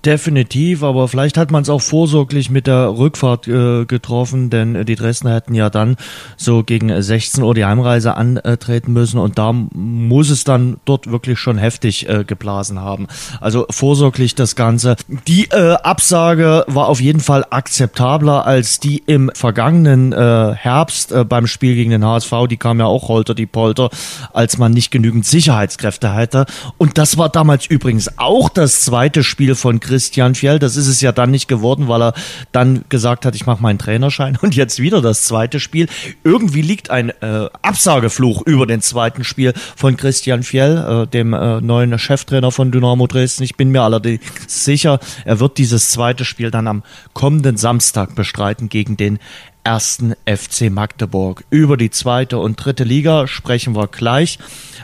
Definitiv, 0.04 0.82
aber 0.82 1.08
vielleicht 1.08 1.36
hat 1.36 1.50
man 1.50 1.62
es 1.62 1.68
auch 1.68 1.82
vorsorglich 1.82 2.48
mit 2.48 2.66
der 2.66 2.96
Rückfahrt 2.96 3.48
äh, 3.48 3.84
getroffen, 3.84 4.48
denn 4.48 4.74
äh, 4.74 4.84
die 4.84 4.94
Dresdner 4.94 5.34
hätten 5.34 5.54
ja 5.54 5.68
dann 5.68 5.96
so 6.36 6.62
gegen 6.62 7.02
16 7.02 7.42
Uhr 7.42 7.54
die 7.54 7.66
Heimreise 7.66 8.16
antreten 8.16 8.92
müssen 8.92 9.18
und 9.18 9.36
da 9.36 9.52
muss 9.52 10.30
es 10.30 10.44
dann 10.44 10.78
dort 10.84 11.10
wirklich 11.10 11.38
schon 11.38 11.58
heftig 11.58 12.08
äh, 12.08 12.24
geblasen 12.24 12.80
haben. 12.80 13.08
Also 13.40 13.66
vorsorglich 13.68 14.34
das 14.34 14.54
Ganze. 14.56 14.96
Die 15.26 15.50
äh, 15.50 15.74
Absage 15.74 16.64
war 16.68 16.86
auf 16.86 17.00
jeden 17.00 17.20
Fall 17.20 17.44
akzeptabler 17.50 18.46
als 18.46 18.78
die 18.80 19.02
im 19.04 19.30
vergangenen 19.34 20.12
äh, 20.12 20.54
Herbst 20.54 21.12
äh, 21.12 21.24
beim 21.24 21.46
Spiel 21.46 21.74
gegen 21.74 21.90
den 21.90 22.04
HSV. 22.06 22.32
Die 22.48 22.56
kam 22.56 22.78
ja 22.78 22.86
auch 22.86 23.08
holter 23.08 23.34
die 23.34 23.46
Polter, 23.46 23.90
als 24.32 24.56
man 24.56 24.72
nicht 24.72 24.92
genügend 24.92 25.26
Sicherheitskräfte 25.26 26.14
hatte. 26.14 26.46
Und 26.78 26.96
das 26.96 27.18
war 27.18 27.28
damals 27.28 27.66
übrigens 27.66 28.16
auch 28.18 28.48
das 28.48 28.80
zweite 28.80 29.24
Spiel 29.24 29.54
von 29.56 29.79
Christian 29.80 30.34
Fjell. 30.34 30.58
Das 30.58 30.76
ist 30.76 30.86
es 30.86 31.00
ja 31.00 31.12
dann 31.12 31.30
nicht 31.30 31.48
geworden, 31.48 31.88
weil 31.88 32.02
er 32.02 32.14
dann 32.52 32.84
gesagt 32.88 33.24
hat, 33.24 33.34
ich 33.34 33.46
mache 33.46 33.62
meinen 33.62 33.78
Trainerschein 33.78 34.38
und 34.40 34.54
jetzt 34.54 34.78
wieder 34.78 35.00
das 35.02 35.24
zweite 35.24 35.60
Spiel. 35.60 35.88
Irgendwie 36.24 36.62
liegt 36.62 36.90
ein 36.90 37.10
äh, 37.20 37.48
Absagefluch 37.62 38.42
über 38.42 38.66
den 38.66 38.82
zweiten 38.82 39.24
Spiel 39.24 39.52
von 39.76 39.96
Christian 39.96 40.42
Fjell, 40.42 41.04
äh, 41.04 41.06
dem 41.06 41.32
äh, 41.32 41.60
neuen 41.60 41.98
Cheftrainer 41.98 42.52
von 42.52 42.70
Dynamo 42.70 43.06
Dresden. 43.06 43.42
Ich 43.42 43.56
bin 43.56 43.70
mir 43.70 43.82
allerdings 43.82 44.20
sicher, 44.46 45.00
er 45.24 45.40
wird 45.40 45.58
dieses 45.58 45.90
zweite 45.90 46.24
Spiel 46.24 46.50
dann 46.50 46.66
am 46.66 46.82
kommenden 47.14 47.56
Samstag 47.56 48.14
bestreiten 48.14 48.68
gegen 48.68 48.96
den 48.96 49.18
ersten 49.64 50.14
FC 50.26 50.70
Magdeburg. 50.70 51.44
Über 51.50 51.76
die 51.76 51.90
zweite 51.90 52.38
und 52.38 52.56
dritte 52.56 52.84
Liga 52.84 53.26
sprechen 53.26 53.76
wir 53.76 53.88
gleich. 53.88 54.38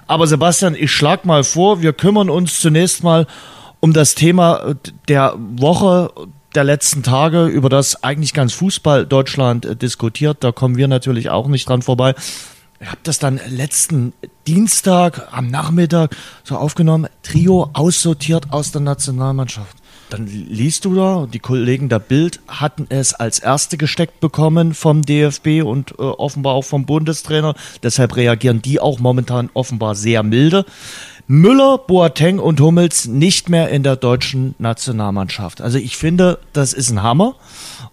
Aber 0.07 0.27
Sebastian, 0.27 0.75
ich 0.75 0.93
schlag 0.93 1.25
mal 1.25 1.45
vor, 1.45 1.83
wir 1.83 1.93
kümmern 1.93 2.31
uns 2.31 2.61
zunächst 2.61 3.03
mal 3.03 3.27
um 3.81 3.93
das 3.93 4.15
Thema 4.15 4.75
der 5.09 5.35
Woche, 5.37 6.11
der 6.55 6.65
letzten 6.65 7.03
Tage, 7.03 7.47
über 7.47 7.69
das 7.69 8.03
eigentlich 8.03 8.33
ganz 8.33 8.53
Fußball 8.55 9.07
Deutschland 9.07 9.65
äh, 9.65 9.77
diskutiert. 9.77 10.39
Da 10.41 10.53
kommen 10.53 10.77
wir 10.77 10.89
natürlich 10.89 11.31
auch 11.31 11.49
nicht 11.49 11.69
dran 11.69 11.83
vorbei. 11.83 12.15
Ich 12.81 12.89
habe 12.89 13.01
das 13.05 13.19
dann 13.19 13.41
letzten 13.49 14.13
Dienstag 14.47 15.29
am 15.33 15.51
Nachmittag 15.51 16.15
so 16.45 16.57
aufgenommen. 16.57 17.09
Trio 17.23 17.71
aussortiert 17.73 18.53
aus 18.53 18.73
der 18.73 18.83
Nationalmannschaft. 18.83 19.77
Dann 20.11 20.27
liest 20.27 20.85
du 20.85 20.95
da, 20.95 21.27
die 21.27 21.41
Kollegen 21.41 21.89
der 21.89 21.99
Bild 21.99 22.41
hatten 22.47 22.87
es 22.91 23.13
als 23.13 23.41
erste 23.41 23.77
gesteckt 23.77 24.21
bekommen 24.21 24.73
vom 24.73 25.03
DFB 25.03 25.63
und 25.65 25.93
äh, 25.93 26.03
offenbar 26.03 26.55
auch 26.55 26.65
vom 26.65 26.87
Bundestrainer. 26.87 27.55
Deshalb 27.83 28.15
reagieren 28.15 28.63
die 28.63 28.79
auch 28.79 29.01
momentan 29.01 29.51
offenbar 29.53 29.97
sehr 29.97 30.23
milde. 30.23 30.65
Müller, 31.29 31.79
Boateng 31.79 32.39
und 32.39 32.61
Hummels 32.61 33.07
nicht 33.07 33.49
mehr 33.49 33.69
in 33.71 33.83
der 33.83 33.97
deutschen 33.97 34.55
Nationalmannschaft. 34.59 35.61
Also 35.61 35.79
ich 35.79 35.97
finde, 35.97 36.39
das 36.53 36.73
ist 36.73 36.91
ein 36.91 37.03
Hammer. 37.03 37.35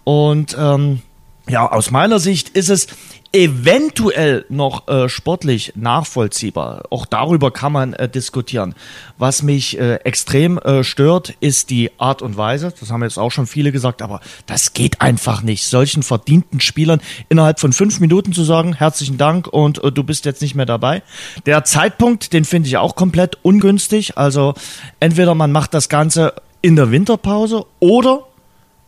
Und 0.04 0.56
ähm, 0.60 1.02
ja, 1.50 1.70
aus 1.72 1.92
meiner 1.92 2.20
Sicht 2.20 2.50
ist 2.50 2.70
es 2.70 2.88
eventuell 3.34 4.46
noch 4.50 4.88
äh, 4.88 5.10
sportlich 5.10 5.74
nachvollziehbar. 5.76 6.84
Auch 6.92 7.08
darüber 7.08 7.50
kann 7.50 7.74
man 7.74 7.94
äh, 7.94 8.08
diskutieren. 8.08 8.76
Was 9.18 9.42
mich 9.42 9.80
äh, 9.80 9.96
extrem 10.04 10.60
äh, 10.60 10.84
stört, 10.84 11.34
ist 11.40 11.72
die 11.72 11.90
Art 11.98 12.22
und 12.22 12.38
Weise. 12.38 12.72
Das 12.80 12.92
haben 12.92 13.02
jetzt 13.02 13.18
auch 13.18 13.32
schon 13.32 13.48
viele 13.48 13.72
gesagt, 13.72 14.04
aber 14.04 14.22
das 14.46 14.74
geht 14.74 15.02
einfach 15.02 15.42
nicht. 15.42 15.66
Solchen 15.66 16.04
verdienten 16.04 16.60
Spielern 16.60 17.02
innerhalb 17.28 17.60
von 17.60 17.74
fünf 17.74 18.00
Minuten 18.00 18.34
zu 18.34 18.44
sagen, 18.44 18.76
herzlichen 18.76 19.18
Dank 19.18 19.48
und 19.48 19.84
äh, 19.84 19.92
du 19.92 20.04
bist 20.04 20.26
jetzt 20.26 20.44
nicht 20.44 20.54
mehr 20.54 20.68
dabei. 20.68 21.02
Der 21.48 21.64
Zeitpunkt, 21.64 22.34
den 22.34 22.46
finde 22.46 22.70
ich 22.70 22.78
auch 22.78 22.96
komplett 22.96 23.40
ungünstig. 23.42 24.16
Also 24.16 24.54
entweder 25.00 25.34
man 25.34 25.52
macht 25.52 25.74
das 25.74 25.90
Ganze 25.90 26.36
in 26.62 26.76
der 26.76 26.92
Winterpause 26.92 27.66
oder 27.80 28.28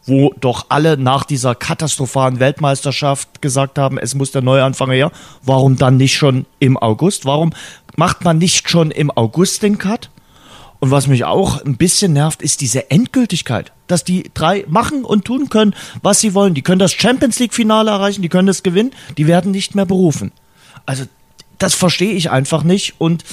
wo 0.06 0.34
doch 0.40 0.68
alle 0.70 0.98
nach 0.98 1.24
dieser 1.26 1.56
katastrophalen 1.56 2.40
Weltmeisterschaft 2.40 3.42
gesagt 3.42 3.80
haben, 3.80 3.98
es 3.98 4.16
muss 4.16 4.32
der 4.32 4.42
Neuanfang 4.42 4.92
her. 4.92 5.12
Warum 5.42 5.78
dann 5.78 5.98
nicht 5.98 6.16
schon 6.16 6.46
im 6.60 6.78
August? 6.78 7.26
Warum 7.26 7.54
macht 7.96 8.24
man 8.24 8.38
nicht 8.38 8.70
schon 8.70 8.92
im 8.92 9.10
August 9.12 9.64
den 9.64 9.78
Cut? 9.78 10.10
Und 10.80 10.92
was 10.92 11.08
mich 11.08 11.26
auch 11.26 11.64
ein 11.64 11.78
bisschen 11.78 12.14
nervt, 12.14 12.42
ist 12.42 12.62
diese 12.62 12.92
Endgültigkeit, 12.92 13.72
dass 13.88 14.04
die 14.04 14.30
drei 14.34 14.66
machen 14.68 15.04
und 15.04 15.26
tun 15.26 15.50
können, 15.50 15.74
was 16.04 16.20
sie 16.20 16.34
wollen. 16.34 16.54
Die 16.54 16.62
können 16.62 16.80
das 16.80 16.94
Champions 16.94 17.40
League 17.40 17.54
Finale 17.54 17.90
erreichen, 17.90 18.22
die 18.22 18.30
können 18.30 18.48
das 18.48 18.62
gewinnen, 18.62 18.92
die 19.18 19.26
werden 19.26 19.52
nicht 19.52 19.74
mehr 19.74 19.86
berufen. 19.86 20.32
Also 20.86 21.06
das 21.58 21.74
verstehe 21.74 22.14
ich 22.14 22.30
einfach 22.30 22.64
nicht 22.64 22.96
und 23.00 23.24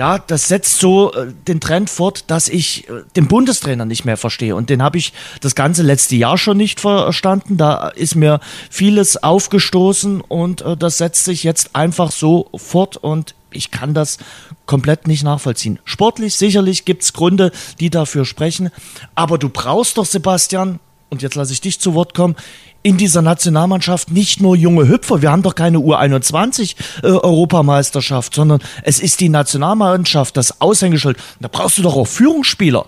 ja, 0.00 0.18
das 0.18 0.48
setzt 0.48 0.78
so 0.78 1.12
äh, 1.12 1.30
den 1.46 1.60
Trend 1.60 1.90
fort, 1.90 2.24
dass 2.28 2.48
ich 2.48 2.88
äh, 2.88 3.02
den 3.16 3.28
Bundestrainer 3.28 3.84
nicht 3.84 4.06
mehr 4.06 4.16
verstehe. 4.16 4.56
Und 4.56 4.70
den 4.70 4.82
habe 4.82 4.96
ich 4.96 5.12
das 5.42 5.54
ganze 5.54 5.82
letzte 5.82 6.16
Jahr 6.16 6.38
schon 6.38 6.56
nicht 6.56 6.80
verstanden. 6.80 7.58
Da 7.58 7.88
ist 7.88 8.14
mir 8.14 8.40
vieles 8.70 9.22
aufgestoßen 9.22 10.22
und 10.22 10.62
äh, 10.62 10.74
das 10.74 10.96
setzt 10.96 11.26
sich 11.26 11.44
jetzt 11.44 11.76
einfach 11.76 12.12
so 12.12 12.48
fort 12.56 12.96
und 12.96 13.34
ich 13.50 13.72
kann 13.72 13.92
das 13.92 14.16
komplett 14.64 15.06
nicht 15.06 15.22
nachvollziehen. 15.22 15.78
Sportlich 15.84 16.34
sicherlich 16.34 16.86
gibt's 16.86 17.12
Gründe, 17.12 17.52
die 17.78 17.90
dafür 17.90 18.24
sprechen, 18.24 18.70
aber 19.14 19.36
du 19.36 19.50
brauchst 19.50 19.98
doch, 19.98 20.06
Sebastian, 20.06 20.80
und 21.10 21.22
jetzt 21.22 21.34
lasse 21.34 21.52
ich 21.52 21.60
dich 21.60 21.80
zu 21.80 21.94
Wort 21.94 22.14
kommen, 22.14 22.36
in 22.82 22.96
dieser 22.96 23.20
Nationalmannschaft 23.20 24.10
nicht 24.10 24.40
nur 24.40 24.56
junge 24.56 24.88
Hüpfer. 24.88 25.20
Wir 25.20 25.30
haben 25.30 25.42
doch 25.42 25.54
keine 25.54 25.78
U21 25.78 26.76
äh, 27.02 27.08
Europameisterschaft, 27.08 28.34
sondern 28.34 28.60
es 28.82 29.00
ist 29.00 29.20
die 29.20 29.28
Nationalmannschaft, 29.28 30.36
das 30.36 30.60
Aushängeschild. 30.60 31.18
Da 31.40 31.48
brauchst 31.48 31.78
du 31.78 31.82
doch 31.82 31.96
auch 31.96 32.06
Führungsspieler. 32.06 32.86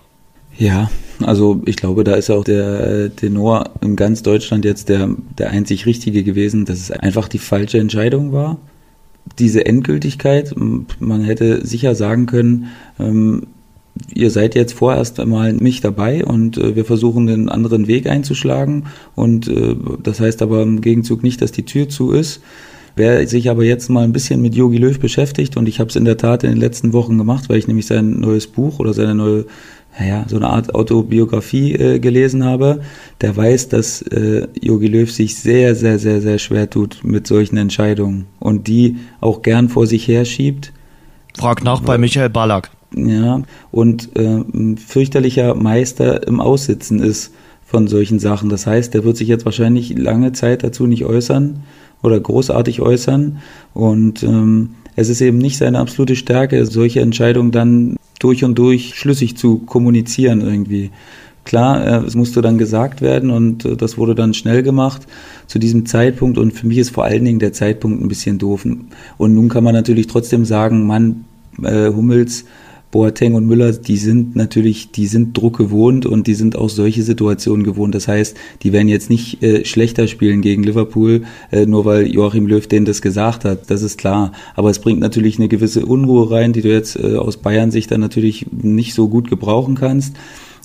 Ja, 0.59 0.91
also 1.23 1.62
ich 1.67 1.76
glaube, 1.76 2.05
da 2.05 2.14
ist 2.14 2.31
auch 2.31 2.45
der 2.45 3.14
Tenor 3.14 3.71
in 3.81 3.97
ganz 3.97 4.23
Deutschland 4.23 4.64
jetzt 4.64 4.88
der, 4.88 5.11
der 5.38 5.50
einzig 5.50 5.87
Richtige 5.87 6.25
gewesen, 6.25 6.64
dass 6.64 6.79
es 6.79 6.91
einfach 6.91 7.29
die 7.29 7.38
falsche 7.38 7.79
Entscheidung 7.79 8.33
war. 8.33 8.59
Diese 9.38 9.64
Endgültigkeit, 9.67 10.55
man 10.57 11.25
hätte 11.25 11.64
sicher 11.67 11.95
sagen 11.95 12.26
können, 12.26 12.69
ähm, 12.99 13.47
ihr 14.14 14.30
seid 14.30 14.54
jetzt 14.54 14.75
vorerst 14.75 15.20
einmal 15.20 15.52
nicht 15.52 15.84
dabei 15.84 16.25
und 16.25 16.56
äh, 16.56 16.76
wir 16.76 16.84
versuchen 16.84 17.28
einen 17.28 17.49
anderen 17.49 17.87
Weg 17.87 18.06
einzuschlagen 18.06 18.87
und 19.14 19.49
äh, 19.49 19.76
das 20.02 20.20
heißt 20.20 20.42
aber 20.42 20.62
im 20.62 20.80
Gegenzug 20.80 21.22
nicht, 21.22 21.42
dass 21.42 21.52
die 21.52 21.64
Tür 21.64 21.88
zu 21.88 22.12
ist. 22.12 22.42
Wer 22.94 23.26
sich 23.26 23.49
aber 23.49 23.64
jetzt 23.64 23.88
mal 23.88 24.04
ein 24.04 24.12
bisschen 24.12 24.42
mit 24.42 24.54
Yogi 24.54 24.76
Löw 24.76 24.99
beschäftigt 24.99 25.56
und 25.56 25.66
ich 25.66 25.80
habe 25.80 25.88
es 25.88 25.96
in 25.96 26.04
der 26.04 26.18
Tat 26.18 26.44
in 26.44 26.50
den 26.50 26.58
letzten 26.58 26.92
Wochen 26.92 27.16
gemacht, 27.16 27.49
weil 27.49 27.56
ich 27.56 27.66
nämlich 27.66 27.87
sein 27.87 28.20
neues 28.20 28.46
Buch 28.46 28.80
oder 28.80 28.92
seine 28.92 29.14
neue 29.14 29.46
naja, 29.99 30.25
so 30.26 30.37
eine 30.37 30.49
Art 30.49 30.75
Autobiografie 30.75 31.75
äh, 31.75 31.99
gelesen 31.99 32.44
habe, 32.44 32.80
der 33.20 33.37
weiß, 33.37 33.68
dass 33.68 34.00
äh, 34.00 34.49
Jogi 34.58 34.87
Löw 34.87 35.11
sich 35.11 35.37
sehr, 35.37 35.75
sehr, 35.75 35.99
sehr, 35.99 36.22
sehr 36.22 36.38
schwer 36.38 36.70
tut 36.70 37.00
mit 37.02 37.26
solchen 37.26 37.58
Entscheidungen 37.58 38.26
und 38.38 38.68
die 38.68 38.96
auch 39.20 39.42
gern 39.42 39.68
vor 39.68 39.87
sich 39.87 40.08
herschiebt. 40.08 40.72
Frag 41.37 41.62
nach 41.62 41.80
bei 41.80 41.99
Michael 41.99 42.30
Ballack 42.30 42.70
ja, 42.94 43.42
und 43.70 44.11
äh, 44.16 44.42
ein 44.54 44.76
fürchterlicher 44.76 45.54
Meister 45.54 46.26
im 46.26 46.40
Aussitzen 46.40 47.00
ist 47.00 47.32
von 47.64 47.88
solchen 47.88 48.18
Sachen. 48.18 48.50
Das 48.50 48.66
heißt, 48.66 48.92
der 48.92 49.04
wird 49.04 49.16
sich 49.16 49.28
jetzt 49.28 49.44
wahrscheinlich 49.44 49.96
lange 49.96 50.32
Zeit 50.32 50.62
dazu 50.62 50.87
nicht 50.87 51.04
äußern 51.04 51.61
oder 52.02 52.20
großartig 52.20 52.80
äußern. 52.80 53.38
Und 53.72 54.22
ähm, 54.22 54.75
es 54.94 55.08
ist 55.08 55.20
eben 55.22 55.38
nicht 55.38 55.56
seine 55.56 55.78
absolute 55.78 56.16
Stärke, 56.16 56.66
solche 56.66 57.00
Entscheidungen 57.00 57.50
dann 57.50 57.96
durch 58.18 58.44
und 58.44 58.58
durch 58.58 58.94
schlüssig 58.94 59.37
zu 59.37 59.58
kommunizieren 59.58 60.42
irgendwie. 60.42 60.90
Klar, 61.44 61.84
äh, 61.84 62.06
es 62.06 62.14
musste 62.14 62.40
dann 62.40 62.58
gesagt 62.58 63.00
werden 63.00 63.30
und 63.30 63.64
äh, 63.64 63.76
das 63.76 63.99
wurde 63.99 64.14
dann 64.14 64.34
schnell 64.34 64.62
gemacht 64.62 65.06
zu 65.46 65.58
diesem 65.58 65.87
Zeitpunkt 65.87 66.38
und 66.38 66.52
für 66.52 66.66
mich 66.66 66.78
ist 66.78 66.90
vor 66.90 67.04
allen 67.04 67.25
Dingen 67.25 67.40
der 67.40 67.52
Zeitpunkt 67.52 68.00
ein 68.00 68.08
bisschen 68.08 68.38
doof. 68.38 68.64
Und 69.18 69.34
nun 69.34 69.49
kann 69.49 69.64
man 69.64 69.75
natürlich 69.75 70.06
trotzdem 70.06 70.44
sagen, 70.44 70.87
Mann, 70.87 71.25
äh, 71.62 71.88
Hummels 71.88 72.44
Boateng 72.92 73.34
und 73.34 73.46
Müller, 73.46 73.72
die 73.72 73.96
sind 73.96 74.37
natürlich, 74.37 74.92
die 74.92 75.06
sind 75.06 75.34
Druck 75.37 75.56
gewohnt 75.56 76.04
und 76.04 76.26
die 76.26 76.34
sind 76.34 76.56
auch 76.56 76.68
solche 76.68 77.02
Situationen 77.02 77.64
gewohnt. 77.64 77.94
Das 77.94 78.06
heißt, 78.06 78.37
die 78.62 78.72
werden 78.72 78.87
jetzt 78.87 79.08
nicht 79.08 79.42
äh, 79.42 79.64
schlechter 79.64 80.06
spielen 80.06 80.42
gegen 80.42 80.62
Liverpool, 80.62 81.22
äh, 81.50 81.64
nur 81.64 81.87
weil 81.87 82.06
Joachim 82.06 82.46
Löw 82.46 82.66
denen 82.66 82.84
das 82.84 83.00
gesagt 83.00 83.46
hat. 83.46 83.70
Das 83.70 83.80
ist 83.80 83.96
klar. 83.96 84.32
Aber 84.54 84.68
es 84.68 84.78
bringt 84.78 85.00
natürlich 85.00 85.38
eine 85.38 85.49
gewisse 85.49 85.87
Unruhe 85.87 86.30
rein, 86.30 86.52
die 86.52 86.61
du 86.61 86.68
jetzt 86.68 86.96
äh, 86.96 87.16
aus 87.16 87.38
Bayern 87.38 87.70
Sicht 87.70 87.90
dann 87.90 88.02
natürlich 88.02 88.46
nicht 88.52 88.92
so 88.92 89.08
gut 89.08 89.30
gebrauchen 89.30 89.75
kannst. 89.75 90.14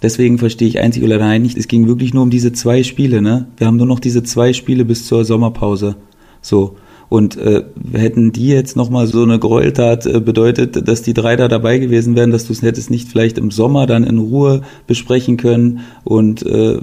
Deswegen 0.02 0.38
verstehe 0.38 0.68
ich 0.68 0.80
einzig 0.80 1.04
oder 1.04 1.16
allein 1.16 1.42
nicht. 1.42 1.58
Es 1.58 1.70
ging 1.70 1.88
wirklich 1.88 2.14
nur 2.14 2.24
um 2.24 2.30
diese 2.30 2.52
zwei 2.52 2.84
Spiele, 2.84 3.22
ne? 3.22 3.48
Wir 3.56 3.68
haben 3.68 3.78
nur 3.78 3.88
noch 3.88 4.02
diese 4.02 4.22
zwei 4.22 4.52
Spiele 4.52 4.84
bis 4.84 5.08
zur 5.08 5.24
Sommerpause. 5.24 5.96
So. 6.42 6.76
Und 7.10 7.38
äh, 7.38 7.64
hätten 7.94 8.34
die 8.34 8.48
jetzt 8.48 8.76
nochmal 8.76 9.08
so 9.08 9.24
eine 9.24 9.40
Gräueltat 9.40 10.06
äh, 10.06 10.20
bedeutet, 10.20 10.88
dass 10.88 11.02
die 11.02 11.14
drei 11.14 11.36
da 11.36 11.48
dabei 11.48 11.78
gewesen 11.78 12.16
wären, 12.16 12.32
dass 12.32 12.48
du 12.48 12.54
es 12.54 12.62
hättest 12.62 12.90
nicht 12.90 13.08
vielleicht 13.08 13.38
im 13.38 13.50
Sommer 13.50 13.88
dann 13.88 14.04
in 14.04 14.18
Ruhe 14.18 14.62
besprechen 14.88 15.38
können 15.38 15.82
und 16.04 16.46
äh, 16.46 16.80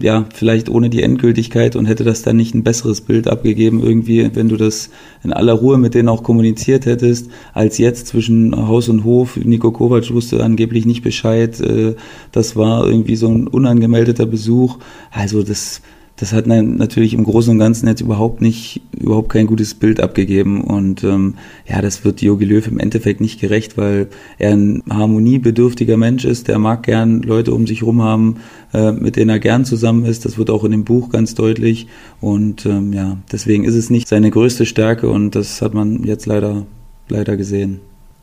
ja, 0.00 0.26
vielleicht 0.32 0.68
ohne 0.68 0.90
die 0.90 1.02
Endgültigkeit 1.02 1.76
und 1.76 1.86
hätte 1.86 2.04
das 2.04 2.22
dann 2.22 2.36
nicht 2.36 2.54
ein 2.54 2.64
besseres 2.64 3.00
Bild 3.00 3.28
abgegeben 3.28 3.82
irgendwie, 3.82 4.30
wenn 4.34 4.48
du 4.48 4.56
das 4.56 4.90
in 5.22 5.32
aller 5.32 5.54
Ruhe 5.54 5.78
mit 5.78 5.94
denen 5.94 6.08
auch 6.08 6.22
kommuniziert 6.22 6.86
hättest, 6.86 7.30
als 7.54 7.78
jetzt 7.78 8.08
zwischen 8.08 8.54
Haus 8.68 8.88
und 8.88 9.04
Hof. 9.04 9.36
Nico 9.36 9.72
Kovac 9.72 10.12
wusste 10.12 10.42
angeblich 10.42 10.86
nicht 10.86 11.02
Bescheid. 11.02 11.60
Äh, 11.60 11.94
das 12.32 12.56
war 12.56 12.86
irgendwie 12.86 13.16
so 13.16 13.28
ein 13.28 13.46
unangemeldeter 13.46 14.26
Besuch. 14.26 14.78
Also 15.10 15.42
das 15.42 15.80
das 16.16 16.32
hat 16.32 16.46
natürlich 16.46 17.12
im 17.12 17.24
Großen 17.24 17.52
und 17.52 17.58
Ganzen 17.58 17.88
jetzt 17.88 18.00
überhaupt 18.00 18.40
nicht, 18.40 18.80
überhaupt 18.98 19.28
kein 19.28 19.46
gutes 19.46 19.74
Bild 19.74 20.00
abgegeben. 20.00 20.62
Und 20.62 21.04
ähm, 21.04 21.34
ja, 21.68 21.82
das 21.82 22.06
wird 22.06 22.22
Jogi 22.22 22.46
Löw 22.46 22.66
im 22.66 22.78
Endeffekt 22.78 23.20
nicht 23.20 23.38
gerecht, 23.38 23.76
weil 23.76 24.08
er 24.38 24.52
ein 24.52 24.82
harmoniebedürftiger 24.88 25.98
Mensch 25.98 26.24
ist. 26.24 26.48
Der 26.48 26.58
mag 26.58 26.84
gern 26.84 27.20
Leute 27.20 27.52
um 27.52 27.66
sich 27.66 27.82
herum 27.82 28.00
haben, 28.00 28.36
äh, 28.72 28.92
mit 28.92 29.16
denen 29.16 29.28
er 29.28 29.38
gern 29.38 29.66
zusammen 29.66 30.06
ist. 30.06 30.24
Das 30.24 30.38
wird 30.38 30.48
auch 30.48 30.64
in 30.64 30.70
dem 30.70 30.84
Buch 30.84 31.10
ganz 31.10 31.34
deutlich. 31.34 31.86
Und 32.22 32.64
ähm, 32.64 32.94
ja, 32.94 33.18
deswegen 33.30 33.64
ist 33.64 33.74
es 33.74 33.90
nicht 33.90 34.08
seine 34.08 34.30
größte 34.30 34.64
Stärke 34.64 35.10
und 35.10 35.34
das 35.34 35.60
hat 35.60 35.74
man 35.74 36.02
jetzt 36.02 36.24
leider, 36.24 36.64
leider 37.10 37.36
gesehen. 37.36 37.80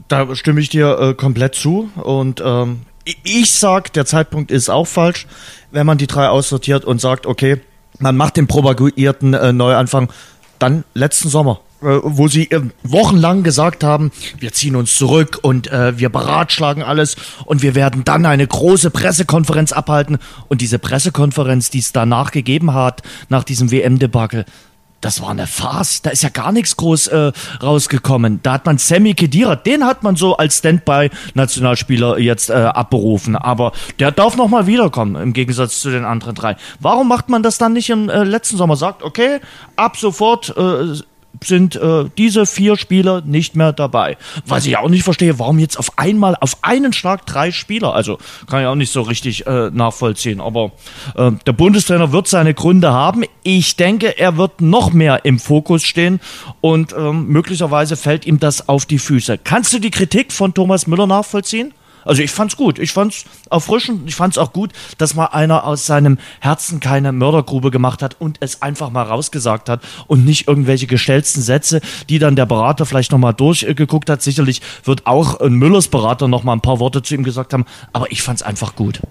Da 0.08 0.36
stimme 0.36 0.62
ich 0.62 0.70
dir 0.70 0.98
äh, 1.00 1.14
komplett 1.14 1.54
zu. 1.54 1.90
Und 2.02 2.42
ähm, 2.44 2.80
ich 3.24 3.52
sag, 3.52 3.94
der 3.94 4.08
Zeitpunkt 4.08 4.50
ist 4.50 4.70
auch 4.70 4.88
falsch, 4.88 5.28
wenn 5.70 5.86
man 5.86 6.00
die 6.00 6.08
drei 6.08 6.30
aussortiert 6.30 6.86
und 6.86 7.00
sagt, 7.00 7.28
okay, 7.28 7.62
man 8.04 8.16
macht 8.18 8.38
den 8.38 8.48
propagierten 8.48 9.34
äh, 9.34 9.52
Neuanfang 9.52 10.10
dann 10.60 10.84
letzten 10.94 11.30
Sommer, 11.30 11.62
äh, 11.82 12.00
wo 12.04 12.28
sie 12.28 12.52
äh, 12.52 12.62
wochenlang 12.84 13.44
gesagt 13.44 13.84
haben, 13.84 14.12
wir 14.40 14.54
ziehen 14.54 14.76
uns 14.76 14.96
zurück 14.96 15.40
und 15.42 15.72
äh, 15.72 15.98
wir 15.98 16.10
beratschlagen 16.10 16.84
alles 16.84 17.16
und 17.46 17.64
wir 17.64 17.76
werden 17.76 18.04
dann 18.04 18.26
eine 18.26 18.46
große 18.46 18.92
Pressekonferenz 18.92 19.72
abhalten. 19.72 20.20
Und 20.50 20.62
diese 20.62 20.80
Pressekonferenz, 20.80 21.70
die 21.70 21.80
es 21.80 21.92
danach 21.92 22.32
gegeben 22.32 22.74
hat, 22.74 23.02
nach 23.30 23.44
diesem 23.44 23.72
WM-Debakel, 23.72 24.46
das 25.04 25.22
war 25.22 25.30
eine 25.30 25.48
Farce. 25.48 26.02
Da 26.02 26.12
ist 26.12 26.24
ja 26.24 26.30
gar 26.30 26.52
nichts 26.52 26.78
groß 26.78 27.08
äh, 27.08 27.32
rausgekommen. 27.62 28.40
Da 28.42 28.54
hat 28.54 28.66
man 28.66 28.78
Sammy 28.78 29.14
Kedira, 29.14 29.56
den 29.56 29.86
hat 29.86 30.04
man 30.04 30.16
so 30.16 30.38
als 30.38 30.60
Standby-Nationalspieler 30.60 32.20
jetzt 32.20 32.50
äh, 32.50 32.54
abberufen. 32.54 33.36
Aber 33.36 33.74
der 34.00 34.12
darf 34.12 34.38
noch 34.38 34.48
mal 34.48 34.66
wiederkommen, 34.66 35.16
im 35.16 35.34
Gegensatz 35.34 35.80
zu 35.80 35.90
den 35.90 36.06
anderen 36.06 36.36
drei. 36.36 36.56
Warum 36.80 37.08
macht 37.08 37.30
man 37.30 37.44
das 37.44 37.58
dann 37.58 37.74
nicht 37.74 37.90
im 37.90 38.10
äh, 38.10 38.24
letzten 38.24 38.58
Sommer? 38.58 38.76
Sagt, 38.78 39.04
okay, 39.04 39.40
ab 39.76 39.98
sofort 39.98 40.56
äh, 40.56 40.96
sind 41.44 41.76
äh, 41.76 42.06
diese 42.18 42.46
vier 42.46 42.78
Spieler 42.78 43.22
nicht 43.22 43.56
mehr 43.56 43.74
dabei. 43.74 44.18
Was 44.46 44.66
ich 44.66 44.78
auch 44.78 44.90
nicht 44.90 45.04
verstehe, 45.04 45.40
warum 45.40 45.60
jetzt 45.60 45.78
auf 45.78 45.98
einmal 45.98 46.36
auf 46.40 46.58
einen 46.62 46.94
Schlag 46.94 47.26
drei 47.26 47.52
Spieler? 47.52 47.94
Also 47.94 48.18
kann 48.48 48.62
ich 48.62 48.68
auch 48.68 48.76
nicht 48.76 48.92
so 48.92 49.02
richtig 49.02 49.48
äh, 49.48 49.70
nachvollziehen. 49.72 50.40
Aber 50.40 50.72
äh, 51.16 51.32
der 51.46 51.54
Bundestrainer 51.54 52.12
wird 52.12 52.28
seine 52.28 52.54
Gründe 52.54 52.94
haben. 52.94 53.24
Ich 53.44 53.76
denke, 53.76 54.18
er 54.18 54.38
wird 54.38 54.62
noch 54.62 54.94
mehr 54.94 55.26
im 55.26 55.40
Fokus 55.40 55.84
stehen 55.84 56.20
und 56.62 56.94
ähm, 56.94 57.28
möglicherweise 57.28 57.98
fällt 57.98 58.26
ihm 58.26 58.40
das 58.40 58.70
auf 58.70 58.86
die 58.86 59.00
Füße. 59.00 59.38
Kannst 59.38 59.74
du 59.74 59.80
die 59.80 59.92
Kritik 59.92 60.32
von 60.32 60.54
Thomas 60.54 60.88
Müller 60.88 61.08
nachvollziehen? 61.08 61.74
Also 62.06 62.22
ich 62.22 62.32
fand's 62.32 62.56
gut. 62.56 62.80
Ich 62.80 62.92
fand's 62.92 63.26
erfrischend. 63.50 64.08
Ich 64.08 64.16
fand's 64.16 64.38
auch 64.38 64.54
gut, 64.54 64.72
dass 64.98 65.16
mal 65.16 65.28
einer 65.28 65.66
aus 65.66 65.86
seinem 65.86 66.18
Herzen 66.40 66.80
keine 66.80 67.12
Mördergrube 67.12 67.72
gemacht 67.72 68.02
hat 68.02 68.20
und 68.20 68.38
es 68.40 68.62
einfach 68.62 68.90
mal 68.90 69.04
rausgesagt 69.04 69.70
hat 69.70 69.82
und 70.08 70.26
nicht 70.26 70.48
irgendwelche 70.48 70.88
gestellten 70.88 71.42
Sätze, 71.42 71.82
die 72.10 72.20
dann 72.20 72.36
der 72.36 72.46
Berater 72.46 72.86
vielleicht 72.86 73.12
nochmal 73.12 73.34
durchgeguckt 73.34 74.10
hat. 74.10 74.22
Sicherlich 74.22 74.62
wird 74.84 75.06
auch 75.08 75.40
ein 75.40 75.54
Müllers 75.54 75.88
Berater 75.88 76.28
nochmal 76.28 76.56
ein 76.56 76.62
paar 76.62 76.80
Worte 76.80 77.02
zu 77.02 77.16
ihm 77.16 77.24
gesagt 77.24 77.54
haben, 77.54 77.66
aber 77.92 78.12
ich 78.12 78.22
fand's 78.22 78.42
einfach 78.42 78.76
gut. 78.76 79.02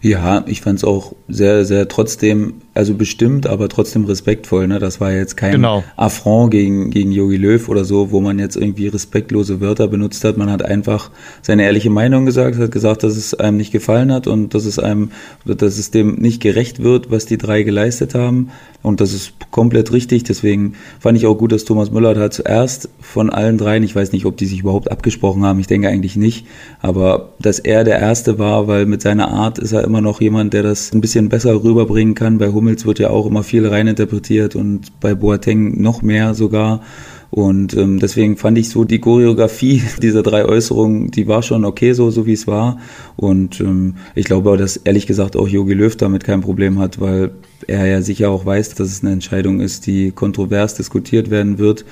Ja, 0.00 0.44
ich 0.46 0.60
fand's 0.60 0.84
auch 0.84 1.14
sehr, 1.28 1.64
sehr 1.64 1.88
trotzdem, 1.88 2.62
also 2.76 2.94
bestimmt, 2.94 3.46
aber 3.46 3.68
trotzdem 3.68 4.04
respektvoll. 4.04 4.68
Ne? 4.68 4.78
Das 4.78 5.00
war 5.00 5.12
jetzt 5.12 5.36
kein 5.36 5.52
genau. 5.52 5.84
Affront 5.96 6.50
gegen 6.50 6.90
gegen 6.90 7.12
Yogi 7.12 7.36
Löw 7.36 7.68
oder 7.68 7.84
so, 7.84 8.10
wo 8.10 8.20
man 8.20 8.38
jetzt 8.38 8.56
irgendwie 8.56 8.88
respektlose 8.88 9.60
Wörter 9.60 9.88
benutzt 9.88 10.24
hat. 10.24 10.36
Man 10.36 10.50
hat 10.50 10.64
einfach 10.64 11.10
seine 11.42 11.64
ehrliche 11.64 11.90
Meinung 11.90 12.26
gesagt, 12.26 12.58
hat 12.58 12.70
gesagt, 12.70 13.02
dass 13.02 13.16
es 13.16 13.34
einem 13.34 13.56
nicht 13.56 13.72
gefallen 13.72 14.12
hat 14.12 14.26
und 14.26 14.54
dass 14.54 14.64
es 14.64 14.78
einem, 14.78 15.10
dass 15.44 15.78
es 15.78 15.90
dem 15.90 16.16
nicht 16.16 16.42
gerecht 16.42 16.82
wird, 16.82 17.10
was 17.10 17.26
die 17.26 17.38
drei 17.38 17.62
geleistet 17.62 18.14
haben. 18.14 18.50
Und 18.82 19.00
das 19.00 19.12
ist 19.12 19.32
komplett 19.50 19.92
richtig. 19.92 20.22
Deswegen 20.22 20.74
fand 21.00 21.18
ich 21.18 21.26
auch 21.26 21.34
gut, 21.34 21.50
dass 21.50 21.64
Thomas 21.64 21.90
Müller 21.90 22.14
da 22.14 22.30
zuerst 22.30 22.88
von 23.00 23.30
allen 23.30 23.58
dreien, 23.58 23.82
ich 23.82 23.96
weiß 23.96 24.12
nicht, 24.12 24.26
ob 24.26 24.36
die 24.36 24.46
sich 24.46 24.60
überhaupt 24.60 24.90
abgesprochen 24.92 25.44
haben, 25.44 25.58
ich 25.58 25.66
denke 25.66 25.88
eigentlich 25.88 26.14
nicht, 26.14 26.46
aber 26.80 27.30
dass 27.40 27.58
er 27.58 27.82
der 27.82 27.98
Erste 27.98 28.38
war, 28.38 28.68
weil 28.68 28.86
mit 28.86 29.02
seiner 29.02 29.28
Art 29.28 29.58
ist 29.58 29.72
er 29.72 29.82
immer 29.82 30.00
noch 30.00 30.20
jemand, 30.20 30.52
der 30.52 30.62
das 30.62 30.92
ein 30.92 31.00
bisschen 31.00 31.28
besser 31.28 31.64
rüberbringen 31.64 32.14
kann. 32.14 32.38
Bei 32.38 32.52
Hummels 32.66 32.84
wird 32.84 32.98
ja 32.98 33.10
auch 33.10 33.26
immer 33.26 33.44
viel 33.44 33.64
reininterpretiert 33.64 34.56
und 34.56 34.98
bei 34.98 35.14
Boateng 35.14 35.80
noch 35.80 36.02
mehr 36.02 36.34
sogar. 36.34 36.82
Und 37.30 37.76
ähm, 37.76 38.00
deswegen 38.00 38.36
fand 38.36 38.58
ich 38.58 38.68
so 38.70 38.84
die 38.84 38.98
Choreografie 38.98 39.82
dieser 40.02 40.24
drei 40.24 40.44
Äußerungen, 40.44 41.12
die 41.12 41.28
war 41.28 41.42
schon 41.42 41.64
okay 41.64 41.92
so, 41.92 42.10
so 42.10 42.26
wie 42.26 42.32
es 42.32 42.48
war. 42.48 42.78
Und 43.14 43.60
ähm, 43.60 43.94
ich 44.16 44.24
glaube 44.24 44.56
dass 44.56 44.76
ehrlich 44.78 45.06
gesagt 45.06 45.36
auch 45.36 45.46
Jogi 45.46 45.74
Löw 45.74 45.94
damit 45.96 46.24
kein 46.24 46.40
Problem 46.40 46.80
hat, 46.80 47.00
weil 47.00 47.30
er 47.68 47.86
ja 47.86 48.02
sicher 48.02 48.30
auch 48.30 48.44
weiß, 48.44 48.74
dass 48.74 48.88
es 48.88 49.02
eine 49.02 49.12
Entscheidung 49.12 49.60
ist, 49.60 49.86
die 49.86 50.10
kontrovers 50.10 50.74
diskutiert 50.74 51.30
werden 51.30 51.58
wird. 51.58 51.84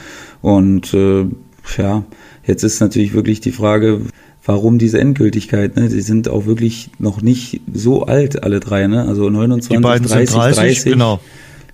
Und 0.42 0.92
äh, 0.92 1.26
ja, 1.78 2.04
jetzt 2.44 2.64
ist 2.64 2.80
natürlich 2.80 3.14
wirklich 3.14 3.40
die 3.40 3.52
Frage, 3.52 4.00
warum 4.44 4.78
diese 4.78 5.00
Endgültigkeit? 5.00 5.76
Ne? 5.76 5.88
Sie 5.88 6.00
sind 6.00 6.28
auch 6.28 6.46
wirklich 6.46 6.90
noch 6.98 7.22
nicht 7.22 7.60
so 7.72 8.04
alt, 8.04 8.42
alle 8.42 8.60
drei, 8.60 8.86
ne? 8.86 9.06
Also 9.06 9.28
29, 9.30 9.80
30, 9.82 10.30
30, 10.30 10.56
30, 10.56 10.92
genau. 10.92 11.20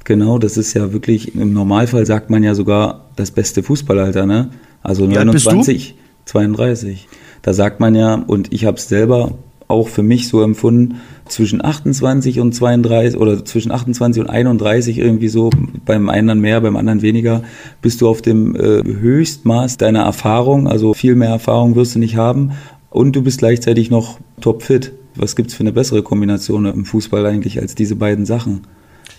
Genau, 0.04 0.38
das 0.38 0.56
ist 0.56 0.74
ja 0.74 0.92
wirklich, 0.92 1.34
im 1.34 1.52
Normalfall 1.52 2.06
sagt 2.06 2.30
man 2.30 2.42
ja 2.42 2.54
sogar 2.54 3.10
das 3.16 3.30
beste 3.30 3.62
Fußballalter, 3.62 4.26
ne? 4.26 4.50
Also 4.82 5.06
29, 5.06 5.94
32. 6.24 7.08
Da 7.42 7.52
sagt 7.52 7.80
man 7.80 7.94
ja, 7.94 8.14
und 8.14 8.52
ich 8.52 8.64
habe 8.64 8.76
es 8.76 8.88
selber 8.88 9.38
auch 9.70 9.88
für 9.88 10.02
mich 10.02 10.28
so 10.28 10.42
empfunden, 10.42 10.96
zwischen 11.26 11.64
28 11.64 12.40
und 12.40 12.54
32 12.54 13.18
oder 13.18 13.44
zwischen 13.44 13.72
28 13.72 14.22
und 14.22 14.28
31 14.28 14.98
irgendwie 14.98 15.28
so, 15.28 15.50
beim 15.86 16.08
einen 16.08 16.40
mehr, 16.40 16.60
beim 16.60 16.76
anderen 16.76 17.02
weniger, 17.02 17.42
bist 17.80 18.00
du 18.00 18.08
auf 18.08 18.20
dem 18.20 18.56
äh, 18.56 18.82
Höchstmaß 18.84 19.78
deiner 19.78 20.02
Erfahrung, 20.02 20.68
also 20.68 20.94
viel 20.94 21.14
mehr 21.14 21.30
Erfahrung 21.30 21.76
wirst 21.76 21.94
du 21.94 21.98
nicht 21.98 22.16
haben 22.16 22.52
und 22.90 23.14
du 23.14 23.22
bist 23.22 23.38
gleichzeitig 23.38 23.90
noch 23.90 24.18
topfit. 24.40 24.92
Was 25.16 25.36
gibt's 25.36 25.54
für 25.54 25.60
eine 25.60 25.72
bessere 25.72 26.02
Kombination 26.02 26.66
im 26.66 26.84
Fußball 26.84 27.24
eigentlich 27.26 27.60
als 27.60 27.74
diese 27.74 27.96
beiden 27.96 28.26
Sachen? 28.26 28.62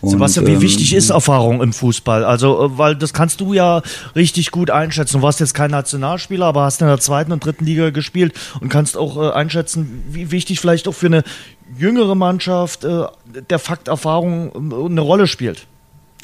Sebastian, 0.02 0.48
wie 0.48 0.54
ähm, 0.54 0.62
wichtig 0.62 0.94
ist 0.94 1.12
Erfahrung 1.12 1.62
im 1.62 1.74
Fußball? 1.74 2.24
Also, 2.24 2.66
äh, 2.66 2.78
weil 2.78 2.96
das 2.96 3.14
kannst 3.14 3.42
du 3.42 3.54
ja 3.54 3.82
richtig 4.16 4.52
gut 4.52 4.70
einschätzen. 4.70 5.18
Du 5.18 5.24
warst 5.24 5.40
jetzt 5.40 5.54
kein 5.54 5.72
Nationalspieler, 5.72 6.46
aber 6.46 6.64
hast 6.64 6.82
in 6.82 6.88
der 6.88 7.00
zweiten 7.00 7.32
und 7.32 7.46
dritten 7.46 7.66
Liga 7.66 7.92
gespielt 7.92 8.34
und 8.60 8.70
kannst 8.70 8.98
auch 8.98 9.18
äh, 9.18 9.32
einschätzen, 9.32 10.04
wie 10.10 10.32
wichtig 10.32 10.60
vielleicht 10.60 10.88
auch 10.88 10.96
für 10.96 11.08
eine 11.08 11.24
jüngere 11.78 12.16
Mannschaft 12.16 12.84
äh, 12.84 13.04
der 13.50 13.60
Fakt 13.60 13.88
Erfahrung 13.88 14.72
äh, 14.72 14.86
eine 14.86 15.02
Rolle 15.02 15.28
spielt. 15.28 15.68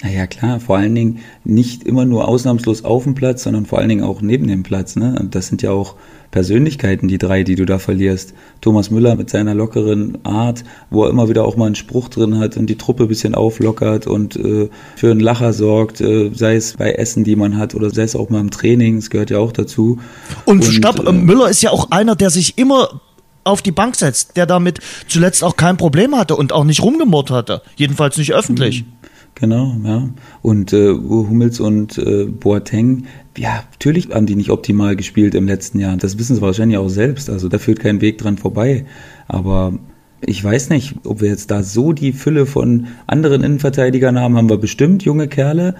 Naja, 0.03 0.27
klar, 0.27 0.59
vor 0.59 0.77
allen 0.77 0.93
Dingen 0.93 1.19
nicht 1.43 1.83
immer 1.83 2.05
nur 2.05 2.27
ausnahmslos 2.27 2.85
auf 2.85 3.05
dem 3.05 3.15
Platz, 3.15 3.43
sondern 3.43 3.65
vor 3.65 3.79
allen 3.79 3.89
Dingen 3.89 4.03
auch 4.03 4.21
neben 4.21 4.47
dem 4.47 4.61
Platz. 4.61 4.95
Ne? 4.95 5.27
Das 5.31 5.47
sind 5.47 5.63
ja 5.63 5.71
auch 5.71 5.95
Persönlichkeiten, 6.29 7.07
die 7.07 7.17
drei, 7.17 7.43
die 7.43 7.55
du 7.55 7.65
da 7.65 7.79
verlierst. 7.79 8.35
Thomas 8.61 8.91
Müller 8.91 9.15
mit 9.15 9.31
seiner 9.31 9.55
lockeren 9.55 10.23
Art, 10.23 10.63
wo 10.91 11.05
er 11.05 11.09
immer 11.09 11.29
wieder 11.29 11.45
auch 11.45 11.55
mal 11.55 11.65
einen 11.65 11.75
Spruch 11.75 12.09
drin 12.09 12.37
hat 12.37 12.57
und 12.57 12.67
die 12.67 12.77
Truppe 12.77 13.03
ein 13.03 13.09
bisschen 13.09 13.33
auflockert 13.33 14.05
und 14.05 14.35
äh, 14.35 14.69
für 14.95 15.09
einen 15.09 15.19
Lacher 15.19 15.51
sorgt, 15.51 15.99
äh, 15.99 16.29
sei 16.31 16.57
es 16.57 16.73
bei 16.77 16.91
Essen, 16.91 17.23
die 17.23 17.35
man 17.35 17.57
hat, 17.57 17.73
oder 17.73 17.89
sei 17.89 18.03
es 18.03 18.15
auch 18.15 18.29
mal 18.29 18.41
im 18.41 18.51
Training, 18.51 18.97
das 18.97 19.09
gehört 19.09 19.31
ja 19.31 19.39
auch 19.39 19.51
dazu. 19.51 19.99
Und, 20.45 20.63
und 20.63 20.63
stopp, 20.65 21.07
äh, 21.07 21.11
Müller 21.11 21.49
ist 21.49 21.63
ja 21.63 21.71
auch 21.71 21.89
einer, 21.89 22.15
der 22.15 22.29
sich 22.29 22.59
immer 22.59 23.01
auf 23.45 23.61
die 23.61 23.71
Bank 23.71 23.95
setzt, 23.95 24.37
der 24.37 24.45
damit 24.45 24.79
zuletzt 25.07 25.43
auch 25.43 25.55
kein 25.55 25.77
Problem 25.77 26.15
hatte 26.15 26.35
und 26.35 26.53
auch 26.53 26.65
nicht 26.65 26.83
rumgemurrt 26.83 27.31
hatte. 27.31 27.61
Jedenfalls 27.77 28.17
nicht 28.17 28.33
öffentlich. 28.33 28.83
Mhm. 28.83 28.96
Genau, 29.39 29.75
ja. 29.83 30.09
Und 30.41 30.73
äh, 30.73 30.89
Hummels 30.89 31.59
und 31.59 31.99
äh, 31.99 32.25
Boateng, 32.25 33.05
ja, 33.37 33.63
natürlich 33.71 34.09
haben 34.09 34.25
die 34.25 34.35
nicht 34.35 34.49
optimal 34.49 34.95
gespielt 34.95 35.35
im 35.35 35.45
letzten 35.45 35.79
Jahr. 35.79 35.95
Das 35.95 36.17
wissen 36.17 36.35
sie 36.35 36.41
wahrscheinlich 36.41 36.79
auch 36.79 36.89
selbst. 36.89 37.29
Also 37.29 37.47
da 37.47 37.59
führt 37.59 37.79
kein 37.79 38.01
Weg 38.01 38.17
dran 38.17 38.39
vorbei. 38.39 38.85
Aber 39.27 39.77
ich 40.21 40.43
weiß 40.43 40.69
nicht, 40.69 40.95
ob 41.05 41.21
wir 41.21 41.29
jetzt 41.29 41.51
da 41.51 41.61
so 41.61 41.93
die 41.93 42.13
Fülle 42.13 42.47
von 42.47 42.87
anderen 43.05 43.43
Innenverteidigern 43.43 44.19
haben. 44.19 44.37
Haben 44.37 44.49
wir 44.49 44.57
bestimmt 44.57 45.03
junge 45.03 45.27
Kerle. 45.27 45.75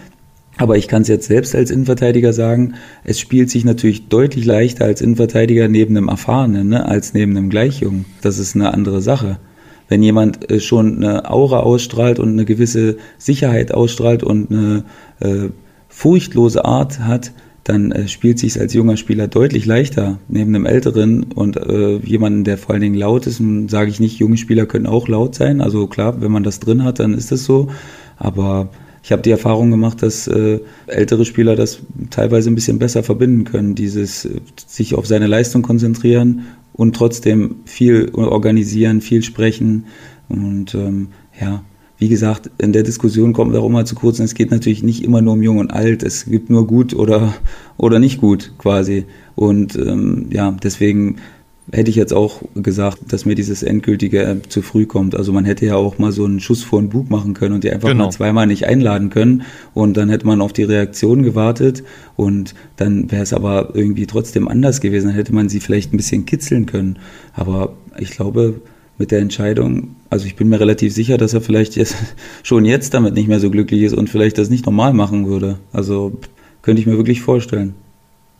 Aber 0.58 0.78
ich 0.78 0.88
kann 0.88 1.02
es 1.02 1.08
jetzt 1.08 1.28
selbst 1.28 1.56
als 1.56 1.72
Innenverteidiger 1.72 2.34
sagen, 2.34 2.76
es 3.06 3.20
spielt 3.20 3.50
sich 3.50 3.66
natürlich 3.66 4.08
deutlich 4.08 4.46
leichter 4.46 4.86
als 4.86 5.02
Innenverteidiger 5.02 5.68
neben 5.68 5.98
einem 5.98 6.10
Erfahrenen, 6.10 6.70
ne, 6.70 6.86
als 6.86 7.16
neben 7.16 7.36
einem 7.36 7.50
Gleichjungen. 7.50 8.06
Das 8.22 8.38
ist 8.38 8.54
eine 8.54 8.72
andere 8.74 9.02
Sache 9.02 9.40
wenn 9.90 10.04
jemand 10.04 10.50
äh, 10.50 10.60
schon 10.60 10.98
eine 10.98 11.30
Aura 11.30 11.60
ausstrahlt 11.60 12.20
und 12.20 12.30
eine 12.30 12.46
gewisse 12.46 12.98
Sicherheit 13.18 13.74
ausstrahlt 13.74 14.24
und 14.24 14.52
eine 14.52 14.84
äh, 15.20 15.50
furchtlose 15.90 16.66
Art 16.66 17.00
hat, 17.00 17.32
dann 17.64 17.92
äh, 17.92 18.08
spielt 18.08 18.40
sich 18.40 18.60
als 18.60 18.74
junger 18.74 18.98
Spieler 18.98 19.28
deutlich 19.28 19.66
leichter 19.66 20.20
neben 20.30 20.56
einem 20.56 20.66
älteren 20.66 21.24
und 21.24 21.58
äh, 21.58 21.98
jemanden, 21.98 22.44
der 22.44 22.58
vor 22.58 22.74
allen 22.74 22.82
Dingen 22.82 22.96
laut 22.96 23.28
ist. 23.28 23.42
Sage 23.68 23.90
ich 23.90 24.00
nicht, 24.00 24.20
junge 24.20 24.38
Spieler 24.38 24.66
können 24.66 24.86
auch 24.86 25.08
laut 25.08 25.36
sein. 25.36 25.60
Also 25.60 25.88
klar, 25.88 26.22
wenn 26.22 26.32
man 26.32 26.44
das 26.44 26.60
drin 26.60 26.84
hat, 26.84 27.00
dann 27.00 27.14
ist 27.14 27.32
das 27.32 27.44
so. 27.44 27.70
Aber 28.18 28.70
ich 29.04 29.12
habe 29.12 29.22
die 29.22 29.32
Erfahrung 29.32 29.70
gemacht, 29.72 30.02
dass 30.02 30.28
äh, 30.28 30.60
ältere 30.88 31.26
Spieler 31.26 31.56
das 31.56 31.80
teilweise 32.10 32.50
ein 32.50 32.56
bisschen 32.56 32.80
besser 32.80 33.04
verbinden 33.04 33.44
können, 33.44 33.76
dieses 33.76 34.26
äh, 34.26 34.40
sich 34.66 34.96
auf 34.96 35.06
seine 35.06 35.28
Leistung 35.28 35.62
konzentrieren 35.62 36.46
und 36.78 36.96
trotzdem 36.96 37.58
viel 37.66 38.12
organisieren, 38.14 39.02
viel 39.02 39.24
sprechen. 39.24 39.86
Und 40.30 40.74
ähm, 40.76 41.10
ja, 41.40 41.64
wie 41.98 42.10
gesagt, 42.10 42.52
in 42.60 42.74
der 42.74 42.84
Diskussion 42.84 43.34
kommt 43.34 43.56
auch 43.56 43.66
immer 43.66 43.86
zu 43.86 43.96
kurz. 43.96 44.20
Und 44.20 44.26
es 44.26 44.36
geht 44.36 44.52
natürlich 44.52 44.84
nicht 44.84 45.04
immer 45.04 45.22
nur 45.22 45.34
um 45.34 45.42
Jung 45.42 45.58
und 45.58 45.74
Alt. 45.74 46.04
Es 46.04 46.26
gibt 46.26 46.50
nur 46.50 46.68
gut 46.68 46.94
oder, 46.94 47.34
oder 47.78 48.00
nicht 48.00 48.22
gut 48.22 48.54
quasi. 48.60 49.06
Und 49.36 49.76
ähm, 49.76 50.28
ja, 50.32 50.56
deswegen 50.64 51.18
hätte 51.72 51.90
ich 51.90 51.96
jetzt 51.98 52.14
auch 52.14 52.42
gesagt, 52.56 53.00
dass 53.12 53.26
mir 53.26 53.36
dieses 53.36 53.62
endgültige 53.62 54.42
zu 54.48 54.62
früh 54.62 54.86
kommt. 54.86 55.16
Also 55.16 55.34
man 55.34 55.46
hätte 55.46 55.66
ja 55.66 55.76
auch 55.76 55.98
mal 55.98 56.12
so 56.12 56.24
einen 56.24 56.40
Schuss 56.40 56.64
vor 56.64 56.80
den 56.82 56.90
Bug 56.90 57.10
machen 57.10 57.34
können 57.34 57.56
und 57.56 57.64
die 57.64 57.72
einfach 57.72 57.90
genau. 57.90 58.06
mal 58.06 58.12
zweimal 58.12 58.48
nicht 58.48 58.66
einladen 58.66 59.10
können 59.10 59.44
und 59.74 59.98
dann 59.98 60.10
hätte 60.10 60.26
man 60.26 60.42
auf 60.42 60.54
die 60.54 60.64
Reaktion 60.64 61.24
gewartet 61.24 61.84
und 62.16 62.56
dann 62.78 63.12
wäre 63.12 63.24
es 63.24 63.34
aber 63.34 63.72
irgendwie 63.74 64.06
trotzdem 64.06 64.48
anders 64.48 64.80
gewesen. 64.80 65.08
Dann 65.08 65.16
hätte 65.16 65.36
man 65.36 65.50
sie 65.50 65.60
vielleicht 65.60 65.94
ein 65.94 65.98
bisschen 65.98 66.26
kitzeln 66.26 66.66
können. 66.68 67.00
Aber 67.34 67.74
ich 68.00 68.12
glaube, 68.12 68.62
mit 68.98 69.12
der 69.12 69.20
Entscheidung, 69.20 69.96
also 70.10 70.26
ich 70.26 70.36
bin 70.36 70.48
mir 70.48 70.60
relativ 70.60 70.94
sicher, 70.94 71.18
dass 71.18 71.34
er 71.34 71.42
vielleicht 71.42 71.76
jetzt, 71.76 71.96
schon 72.44 72.64
jetzt 72.64 72.94
damit 72.94 73.14
nicht 73.14 73.28
mehr 73.28 73.40
so 73.40 73.52
glücklich 73.52 73.82
ist 73.82 73.94
und 73.94 74.10
vielleicht 74.10 74.38
das 74.38 74.50
nicht 74.50 74.66
normal 74.66 74.94
machen 74.94 75.28
würde. 75.28 75.60
Also 75.74 76.18
könnte 76.62 76.82
ich 76.82 76.88
mir 76.88 76.98
wirklich 76.98 77.22
vorstellen. 77.22 77.76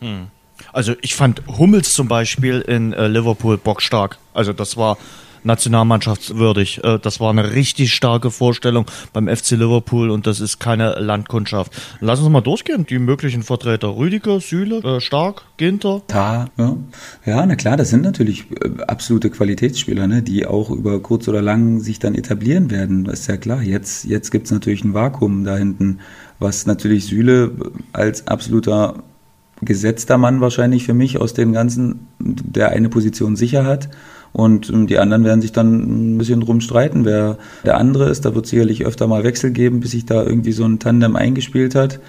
Hm. 0.00 0.28
Also 0.72 0.94
ich 1.00 1.14
fand 1.14 1.42
Hummels 1.46 1.92
zum 1.92 2.08
Beispiel 2.08 2.60
in 2.60 2.92
äh, 2.92 3.08
Liverpool 3.08 3.58
bockstark. 3.58 4.18
Also 4.34 4.52
das 4.52 4.76
war 4.76 4.98
nationalmannschaftswürdig. 5.44 6.84
Äh, 6.84 6.98
das 7.00 7.20
war 7.20 7.30
eine 7.30 7.52
richtig 7.52 7.92
starke 7.92 8.30
Vorstellung 8.30 8.86
beim 9.12 9.28
FC 9.28 9.52
Liverpool 9.52 10.10
und 10.10 10.26
das 10.26 10.40
ist 10.40 10.58
keine 10.58 10.98
Landkundschaft. 10.98 11.72
Lass 12.00 12.20
uns 12.20 12.28
mal 12.28 12.40
durchgehen. 12.40 12.86
Die 12.86 12.98
möglichen 12.98 13.42
Vertreter. 13.42 13.96
Rüdiger, 13.96 14.40
Süle, 14.40 14.78
äh, 14.78 15.00
Stark, 15.00 15.42
Ginter. 15.56 16.02
Ta, 16.06 16.48
ja. 16.56 16.76
ja, 17.26 17.46
na 17.46 17.56
klar, 17.56 17.76
das 17.76 17.90
sind 17.90 18.02
natürlich 18.02 18.50
äh, 18.50 18.82
absolute 18.86 19.30
Qualitätsspieler, 19.30 20.06
ne, 20.06 20.22
die 20.22 20.46
auch 20.46 20.70
über 20.70 21.00
kurz 21.00 21.28
oder 21.28 21.42
lang 21.42 21.80
sich 21.80 21.98
dann 21.98 22.14
etablieren 22.14 22.70
werden. 22.70 23.04
Das 23.04 23.20
ist 23.20 23.26
ja 23.28 23.36
klar. 23.36 23.62
Jetzt, 23.62 24.04
jetzt 24.04 24.30
gibt 24.30 24.46
es 24.46 24.52
natürlich 24.52 24.84
ein 24.84 24.94
Vakuum 24.94 25.44
da 25.44 25.56
hinten, 25.56 25.98
was 26.38 26.66
natürlich 26.66 27.06
Süle 27.06 27.52
als 27.92 28.26
absoluter 28.28 29.02
gesetzter 29.62 30.18
Mann 30.18 30.40
wahrscheinlich 30.40 30.84
für 30.84 30.94
mich 30.94 31.20
aus 31.20 31.34
den 31.34 31.52
ganzen, 31.52 32.06
der 32.18 32.70
eine 32.70 32.88
Position 32.88 33.36
sicher 33.36 33.64
hat. 33.64 33.88
Und 34.32 34.70
ähm, 34.70 34.86
die 34.86 34.98
anderen 34.98 35.24
werden 35.24 35.40
sich 35.40 35.52
dann 35.52 36.14
ein 36.14 36.18
bisschen 36.18 36.40
drum 36.40 36.60
streiten, 36.60 37.04
wer 37.04 37.38
der 37.64 37.78
andere 37.78 38.08
ist. 38.08 38.24
Da 38.24 38.34
wird 38.34 38.46
sicherlich 38.46 38.84
öfter 38.86 39.06
mal 39.06 39.24
Wechsel 39.24 39.50
geben, 39.50 39.80
bis 39.80 39.92
sich 39.92 40.06
da 40.06 40.22
irgendwie 40.22 40.52
so 40.52 40.64
ein 40.64 40.78
Tandem 40.78 41.16
eingespielt 41.16 41.74
hat. 41.74 42.00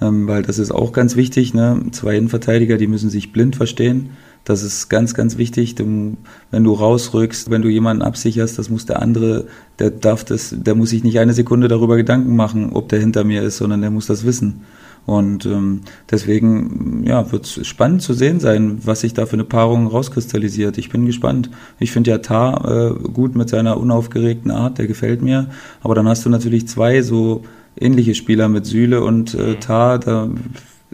Ähm, 0.00 0.28
weil 0.28 0.42
das 0.42 0.58
ist 0.58 0.70
auch 0.70 0.92
ganz 0.92 1.16
wichtig. 1.16 1.54
Ne? 1.54 1.80
Zwei 1.92 2.16
Innenverteidiger, 2.16 2.76
die 2.76 2.86
müssen 2.86 3.10
sich 3.10 3.32
blind 3.32 3.56
verstehen. 3.56 4.10
Das 4.44 4.62
ist 4.62 4.88
ganz, 4.88 5.14
ganz 5.14 5.36
wichtig. 5.36 5.76
Wenn 5.78 6.64
du 6.64 6.72
rausrückst, 6.72 7.50
wenn 7.50 7.62
du 7.62 7.68
jemanden 7.68 8.02
absicherst, 8.02 8.58
das 8.58 8.70
muss 8.70 8.86
der 8.86 9.02
andere, 9.02 9.46
der 9.78 9.90
darf 9.90 10.24
das, 10.24 10.54
der 10.56 10.74
muss 10.74 10.90
sich 10.90 11.04
nicht 11.04 11.18
eine 11.18 11.34
Sekunde 11.34 11.68
darüber 11.68 11.96
Gedanken 11.96 12.34
machen, 12.34 12.70
ob 12.72 12.88
der 12.88 13.00
hinter 13.00 13.24
mir 13.24 13.42
ist, 13.42 13.58
sondern 13.58 13.82
der 13.82 13.90
muss 13.90 14.06
das 14.06 14.24
wissen. 14.24 14.62
Und 15.08 15.46
ähm, 15.46 15.80
deswegen 16.10 17.02
ja, 17.06 17.32
wird 17.32 17.46
es 17.46 17.66
spannend 17.66 18.02
zu 18.02 18.12
sehen 18.12 18.40
sein, 18.40 18.80
was 18.84 19.00
sich 19.00 19.14
da 19.14 19.24
für 19.24 19.36
eine 19.36 19.44
Paarung 19.44 19.86
rauskristallisiert. 19.86 20.76
Ich 20.76 20.90
bin 20.90 21.06
gespannt. 21.06 21.48
Ich 21.78 21.92
finde 21.92 22.10
ja 22.10 22.18
Tar 22.18 22.70
äh, 22.70 23.08
gut 23.08 23.34
mit 23.34 23.48
seiner 23.48 23.78
unaufgeregten 23.78 24.50
Art, 24.50 24.76
der 24.76 24.86
gefällt 24.86 25.22
mir. 25.22 25.48
Aber 25.80 25.94
dann 25.94 26.06
hast 26.06 26.26
du 26.26 26.28
natürlich 26.28 26.68
zwei 26.68 27.00
so 27.00 27.42
ähnliche 27.80 28.14
Spieler 28.14 28.50
mit 28.50 28.66
Süle 28.66 29.02
und 29.02 29.32
äh, 29.32 29.52
mhm. 29.52 29.60
Tar. 29.60 29.98
Da 29.98 30.28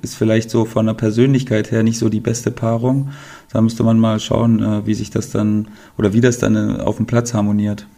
ist 0.00 0.14
vielleicht 0.14 0.48
so 0.48 0.64
von 0.64 0.86
der 0.86 0.94
Persönlichkeit 0.94 1.72
her 1.72 1.82
nicht 1.82 1.98
so 1.98 2.08
die 2.08 2.20
beste 2.20 2.52
Paarung. 2.52 3.10
Da 3.52 3.60
müsste 3.60 3.82
man 3.82 3.98
mal 3.98 4.20
schauen, 4.20 4.62
äh, 4.62 4.86
wie 4.86 4.94
sich 4.94 5.10
das 5.10 5.30
dann 5.30 5.66
oder 5.98 6.12
wie 6.12 6.20
das 6.20 6.38
dann 6.38 6.54
äh, 6.54 6.82
auf 6.82 6.98
dem 6.98 7.06
Platz 7.06 7.34
harmoniert. 7.34 7.88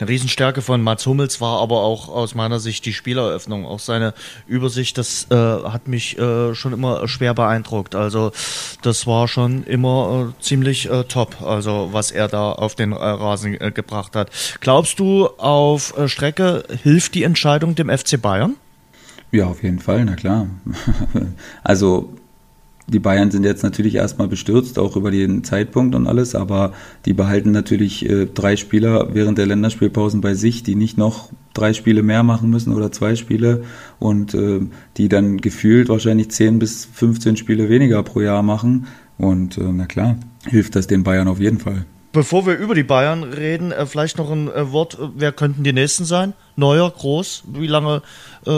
Eine 0.00 0.08
Riesenstärke 0.08 0.62
von 0.62 0.80
Mats 0.80 1.04
Hummels 1.04 1.42
war 1.42 1.60
aber 1.60 1.82
auch 1.82 2.08
aus 2.08 2.34
meiner 2.34 2.58
Sicht 2.58 2.86
die 2.86 2.94
Spieleröffnung. 2.94 3.66
Auch 3.66 3.80
seine 3.80 4.14
Übersicht, 4.46 4.96
das 4.96 5.26
äh, 5.30 5.34
hat 5.34 5.88
mich 5.88 6.18
äh, 6.18 6.54
schon 6.54 6.72
immer 6.72 7.06
schwer 7.06 7.34
beeindruckt. 7.34 7.94
Also 7.94 8.32
das 8.80 9.06
war 9.06 9.28
schon 9.28 9.62
immer 9.64 10.32
äh, 10.38 10.42
ziemlich 10.42 10.90
äh, 10.90 11.04
top, 11.04 11.42
also 11.42 11.90
was 11.92 12.12
er 12.12 12.28
da 12.28 12.52
auf 12.52 12.74
den 12.74 12.92
äh, 12.92 12.96
Rasen 12.96 13.60
äh, 13.60 13.72
gebracht 13.72 14.16
hat. 14.16 14.30
Glaubst 14.60 14.98
du, 15.00 15.26
auf 15.36 15.92
Strecke 16.06 16.64
hilft 16.82 17.14
die 17.14 17.24
Entscheidung 17.24 17.74
dem 17.74 17.90
FC 17.90 18.20
Bayern? 18.20 18.56
Ja, 19.32 19.46
auf 19.46 19.62
jeden 19.62 19.80
Fall, 19.80 20.06
na 20.06 20.16
klar. 20.16 20.46
also 21.62 22.14
die 22.90 22.98
Bayern 22.98 23.30
sind 23.30 23.44
jetzt 23.44 23.62
natürlich 23.62 23.94
erstmal 23.94 24.28
bestürzt, 24.28 24.78
auch 24.78 24.96
über 24.96 25.10
den 25.10 25.44
Zeitpunkt 25.44 25.94
und 25.94 26.06
alles, 26.06 26.34
aber 26.34 26.72
die 27.06 27.12
behalten 27.12 27.52
natürlich 27.52 28.08
äh, 28.08 28.26
drei 28.26 28.56
Spieler 28.56 29.14
während 29.14 29.38
der 29.38 29.46
Länderspielpausen 29.46 30.20
bei 30.20 30.34
sich, 30.34 30.62
die 30.62 30.74
nicht 30.74 30.98
noch 30.98 31.30
drei 31.54 31.72
Spiele 31.72 32.02
mehr 32.02 32.22
machen 32.22 32.50
müssen 32.50 32.74
oder 32.74 32.92
zwei 32.92 33.16
Spiele 33.16 33.62
und 33.98 34.34
äh, 34.34 34.60
die 34.96 35.08
dann 35.08 35.38
gefühlt 35.38 35.88
wahrscheinlich 35.88 36.30
10 36.30 36.58
bis 36.58 36.84
15 36.84 37.36
Spiele 37.36 37.68
weniger 37.68 38.02
pro 38.02 38.20
Jahr 38.20 38.42
machen. 38.42 38.86
Und 39.18 39.58
äh, 39.58 39.72
na 39.72 39.86
klar, 39.86 40.16
hilft 40.46 40.76
das 40.76 40.86
den 40.86 41.04
Bayern 41.04 41.28
auf 41.28 41.40
jeden 41.40 41.58
Fall. 41.58 41.84
Bevor 42.12 42.44
wir 42.44 42.56
über 42.56 42.74
die 42.74 42.82
Bayern 42.82 43.22
reden, 43.22 43.70
äh, 43.70 43.86
vielleicht 43.86 44.18
noch 44.18 44.30
ein 44.30 44.48
äh, 44.48 44.72
Wort, 44.72 44.98
wer 45.14 45.30
könnten 45.30 45.62
die 45.62 45.72
nächsten 45.72 46.04
sein? 46.04 46.32
Neuer, 46.56 46.90
groß, 46.90 47.44
wie 47.52 47.68
lange 47.68 48.02
äh, 48.46 48.50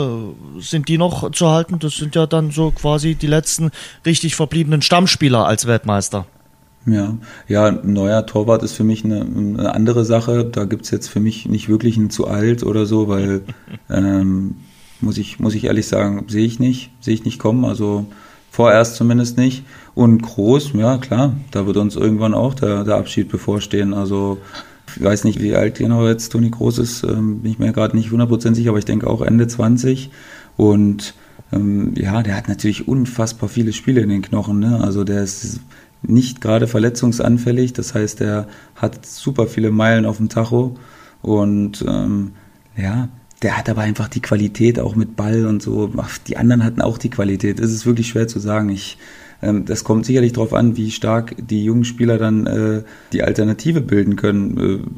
sind 0.59 0.87
die 0.87 0.97
noch 0.97 1.29
zu 1.31 1.49
halten? 1.49 1.77
Das 1.77 1.95
sind 1.95 2.15
ja 2.15 2.25
dann 2.25 2.49
so 2.49 2.71
quasi 2.71 3.13
die 3.13 3.27
letzten 3.27 3.69
richtig 4.05 4.35
verbliebenen 4.35 4.81
Stammspieler 4.81 5.45
als 5.45 5.67
Weltmeister. 5.67 6.25
Ja, 6.85 7.15
ja, 7.47 7.71
neuer 7.71 8.25
Torwart 8.25 8.63
ist 8.63 8.73
für 8.73 8.83
mich 8.83 9.05
eine, 9.05 9.21
eine 9.21 9.73
andere 9.73 10.03
Sache. 10.03 10.45
Da 10.45 10.65
gibt 10.65 10.85
es 10.85 10.91
jetzt 10.91 11.07
für 11.07 11.19
mich 11.19 11.47
nicht 11.47 11.69
wirklich 11.69 11.95
ein 11.95 12.09
zu 12.09 12.27
alt 12.27 12.63
oder 12.63 12.87
so, 12.87 13.07
weil 13.07 13.43
ähm, 13.89 14.55
muss 14.99 15.17
ich, 15.17 15.39
muss 15.39 15.53
ich 15.53 15.65
ehrlich 15.65 15.87
sagen, 15.87 16.25
sehe 16.27 16.45
ich 16.45 16.59
nicht, 16.59 16.89
sehe 17.01 17.13
ich 17.13 17.23
nicht 17.23 17.37
kommen. 17.37 17.65
Also 17.65 18.05
vorerst 18.51 18.95
zumindest 18.95 19.37
nicht. 19.37 19.63
Und 19.95 20.21
groß, 20.21 20.73
ja 20.73 20.97
klar, 20.97 21.35
da 21.51 21.67
wird 21.67 21.77
uns 21.77 21.95
irgendwann 21.95 22.33
auch 22.33 22.53
der, 22.53 22.83
der 22.83 22.95
Abschied 22.95 23.29
bevorstehen. 23.29 23.93
Also 23.93 24.39
ich 24.95 25.03
weiß 25.03 25.23
nicht, 25.23 25.41
wie 25.41 25.55
alt 25.55 25.77
genau 25.77 26.07
jetzt 26.07 26.29
Toni 26.29 26.49
Groß 26.49 26.79
ist, 26.79 27.03
ähm, 27.03 27.39
bin 27.39 27.51
ich 27.51 27.59
mir 27.59 27.71
gerade 27.73 27.95
nicht 27.95 28.09
100% 28.09 28.55
sicher, 28.55 28.69
aber 28.69 28.79
ich 28.79 28.85
denke 28.85 29.07
auch 29.07 29.21
Ende 29.21 29.47
20. 29.47 30.11
Und 30.57 31.13
ähm, 31.51 31.93
ja, 31.95 32.23
der 32.23 32.35
hat 32.35 32.47
natürlich 32.47 32.87
unfassbar 32.87 33.49
viele 33.49 33.73
Spiele 33.73 34.01
in 34.01 34.09
den 34.09 34.21
Knochen. 34.21 34.59
Ne? 34.59 34.79
Also 34.81 35.03
der 35.03 35.23
ist 35.23 35.59
nicht 36.01 36.41
gerade 36.41 36.67
verletzungsanfällig, 36.67 37.73
das 37.73 37.93
heißt, 37.93 38.21
er 38.21 38.47
hat 38.75 39.05
super 39.05 39.47
viele 39.47 39.71
Meilen 39.71 40.05
auf 40.05 40.17
dem 40.17 40.29
Tacho. 40.29 40.75
Und 41.21 41.83
ähm, 41.87 42.31
ja, 42.75 43.07
der 43.41 43.57
hat 43.57 43.69
aber 43.69 43.81
einfach 43.81 44.09
die 44.09 44.21
Qualität 44.21 44.79
auch 44.79 44.95
mit 44.95 45.15
Ball 45.15 45.45
und 45.45 45.61
so. 45.61 45.91
Die 46.27 46.37
anderen 46.37 46.63
hatten 46.63 46.81
auch 46.81 46.97
die 46.97 47.09
Qualität. 47.09 47.59
Es 47.59 47.71
ist 47.71 47.85
wirklich 47.85 48.09
schwer 48.09 48.27
zu 48.27 48.39
sagen. 48.39 48.69
Ich, 48.69 48.97
das 49.65 49.83
kommt 49.83 50.05
sicherlich 50.05 50.33
darauf 50.33 50.53
an, 50.53 50.77
wie 50.77 50.91
stark 50.91 51.35
die 51.37 51.63
jungen 51.63 51.85
Spieler 51.85 52.17
dann 52.17 52.45
äh, 52.45 52.83
die 53.11 53.23
Alternative 53.23 53.81
bilden 53.81 54.15
können 54.15 54.57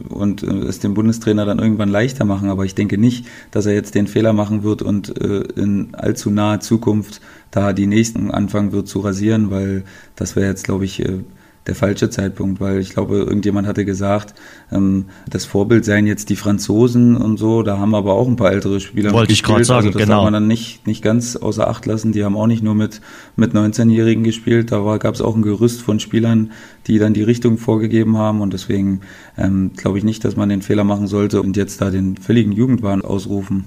äh, 0.09 0.13
und 0.13 0.43
äh, 0.43 0.47
es 0.47 0.79
dem 0.79 0.93
Bundestrainer 0.93 1.45
dann 1.45 1.59
irgendwann 1.59 1.89
leichter 1.89 2.25
machen. 2.25 2.49
Aber 2.49 2.65
ich 2.65 2.75
denke 2.75 2.97
nicht, 2.97 3.25
dass 3.51 3.65
er 3.65 3.73
jetzt 3.73 3.95
den 3.95 4.07
Fehler 4.07 4.33
machen 4.33 4.63
wird 4.63 4.81
und 4.81 5.19
äh, 5.21 5.41
in 5.55 5.95
allzu 5.95 6.29
naher 6.29 6.59
Zukunft 6.59 7.21
da 7.51 7.73
die 7.73 7.87
nächsten 7.87 8.31
anfangen 8.31 8.71
wird 8.71 8.87
zu 8.87 8.99
rasieren, 8.99 9.49
weil 9.49 9.83
das 10.15 10.35
wäre 10.35 10.47
jetzt, 10.47 10.65
glaube 10.65 10.85
ich, 10.85 11.01
äh, 11.01 11.19
der 11.67 11.75
falsche 11.75 12.09
Zeitpunkt, 12.09 12.61
weil 12.61 12.79
ich 12.79 12.91
glaube, 12.91 13.17
irgendjemand 13.17 13.67
hatte 13.67 13.85
gesagt, 13.85 14.35
ähm, 14.71 15.05
das 15.29 15.45
Vorbild 15.45 15.83
seien 15.83 16.05
jetzt 16.05 16.29
die 16.29 16.35
Franzosen 16.35 17.17
und 17.17 17.37
so, 17.37 17.63
da 17.63 17.79
haben 17.79 17.95
aber 17.95 18.13
auch 18.13 18.27
ein 18.27 18.35
paar 18.35 18.51
ältere 18.51 18.79
Spieler 18.79 19.11
Wollte 19.13 19.33
ich 19.33 19.43
gerade 19.43 19.65
sagen, 19.65 19.87
also 19.87 19.89
das 19.89 20.01
genau. 20.01 20.17
darf 20.17 20.23
man 20.25 20.33
dann 20.33 20.47
nicht, 20.47 20.85
nicht 20.85 21.01
ganz 21.01 21.35
außer 21.35 21.67
Acht 21.67 21.85
lassen, 21.85 22.11
die 22.11 22.23
haben 22.23 22.37
auch 22.37 22.47
nicht 22.47 22.63
nur 22.63 22.75
mit, 22.75 23.01
mit 23.35 23.53
19-Jährigen 23.53 24.23
gespielt, 24.23 24.71
da 24.71 24.97
gab 24.97 25.15
es 25.15 25.21
auch 25.21 25.35
ein 25.35 25.41
Gerüst 25.41 25.81
von 25.81 25.99
Spielern, 25.99 26.51
die 26.87 26.99
dann 26.99 27.13
die 27.13 27.23
Richtung 27.23 27.57
vorgegeben 27.57 28.17
haben 28.17 28.41
und 28.41 28.53
deswegen 28.53 29.01
ähm, 29.37 29.71
glaube 29.75 29.97
ich 29.97 30.03
nicht, 30.03 30.23
dass 30.23 30.35
man 30.35 30.49
den 30.49 30.61
Fehler 30.61 30.83
machen 30.83 31.07
sollte 31.07 31.41
und 31.41 31.57
jetzt 31.57 31.81
da 31.81 31.89
den 31.89 32.17
völligen 32.17 32.51
Jugendwahn 32.51 33.01
ausrufen. 33.01 33.65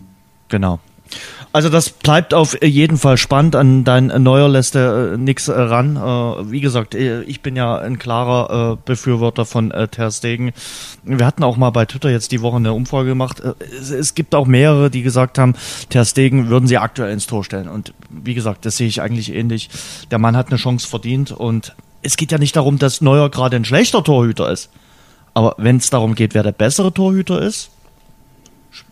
Genau. 0.49 0.79
Also 1.51 1.71
das 1.71 1.91
bleibt 1.91 2.35
auf 2.35 2.63
jeden 2.63 2.99
Fall 2.99 3.17
spannend. 3.17 3.57
An 3.57 3.83
dein 3.85 4.07
Neuer 4.07 4.49
lässt 4.49 4.75
er 4.75 5.13
äh, 5.13 5.17
nichts 5.17 5.49
äh, 5.49 5.59
ran. 5.59 5.97
Äh, 5.97 6.51
wie 6.51 6.61
gesagt, 6.61 6.95
äh, 6.95 7.23
ich 7.23 7.41
bin 7.41 7.57
ja 7.57 7.79
ein 7.79 7.99
klarer 7.99 8.75
äh, 8.75 8.77
Befürworter 8.85 9.47
von 9.47 9.71
äh, 9.71 9.89
Ter 9.89 10.11
Stegen. 10.11 10.53
Wir 11.05 11.25
hatten 11.25 11.43
auch 11.43 11.57
mal 11.57 11.71
bei 11.71 11.87
Twitter 11.87 12.11
jetzt 12.11 12.33
die 12.33 12.43
Woche 12.43 12.57
eine 12.57 12.75
Umfrage 12.75 13.09
gemacht. 13.09 13.43
Es, 13.81 13.91
es, 13.91 14.15
gibt 14.15 14.35
auch 14.35 14.47
mehrere, 14.47 14.91
die 14.91 15.03
gesagt 15.03 15.39
haben, 15.39 15.55
Ter 15.89 16.05
Stegen 16.05 16.49
würden 16.49 16.69
sie 16.69 16.77
aktuell 16.77 17.13
ins 17.13 17.27
Tor 17.27 17.45
stellen. 17.45 17.69
Und 17.69 17.95
wie 18.11 18.35
gesagt, 18.35 18.67
das 18.67 18.77
sehe 18.77 18.89
ich 18.89 19.01
eigentlich 19.01 19.35
ähnlich. 19.35 19.71
Der 20.11 20.19
Mann 20.19 20.37
hat 20.37 20.49
eine 20.49 20.59
Chance 20.59 20.87
verdient 20.87 21.33
und 21.33 21.75
es 22.03 22.19
geht 22.19 22.31
ja 22.31 22.39
nicht 22.39 22.57
darum, 22.57 22.79
dass 22.79 23.01
Neuer 23.01 23.31
gerade 23.31 23.57
ein 23.57 23.65
schlechter 23.65 24.05
Torhüter 24.05 24.51
ist. 24.51 24.69
Aber 25.33 25.55
wenn 25.57 25.79
es 25.79 25.89
darum 25.89 26.15
geht, 26.15 26.35
wer 26.35 26.43
der 26.43 26.53
bessere 26.53 26.93
Torhüter 26.93 27.41
ist, 27.41 27.71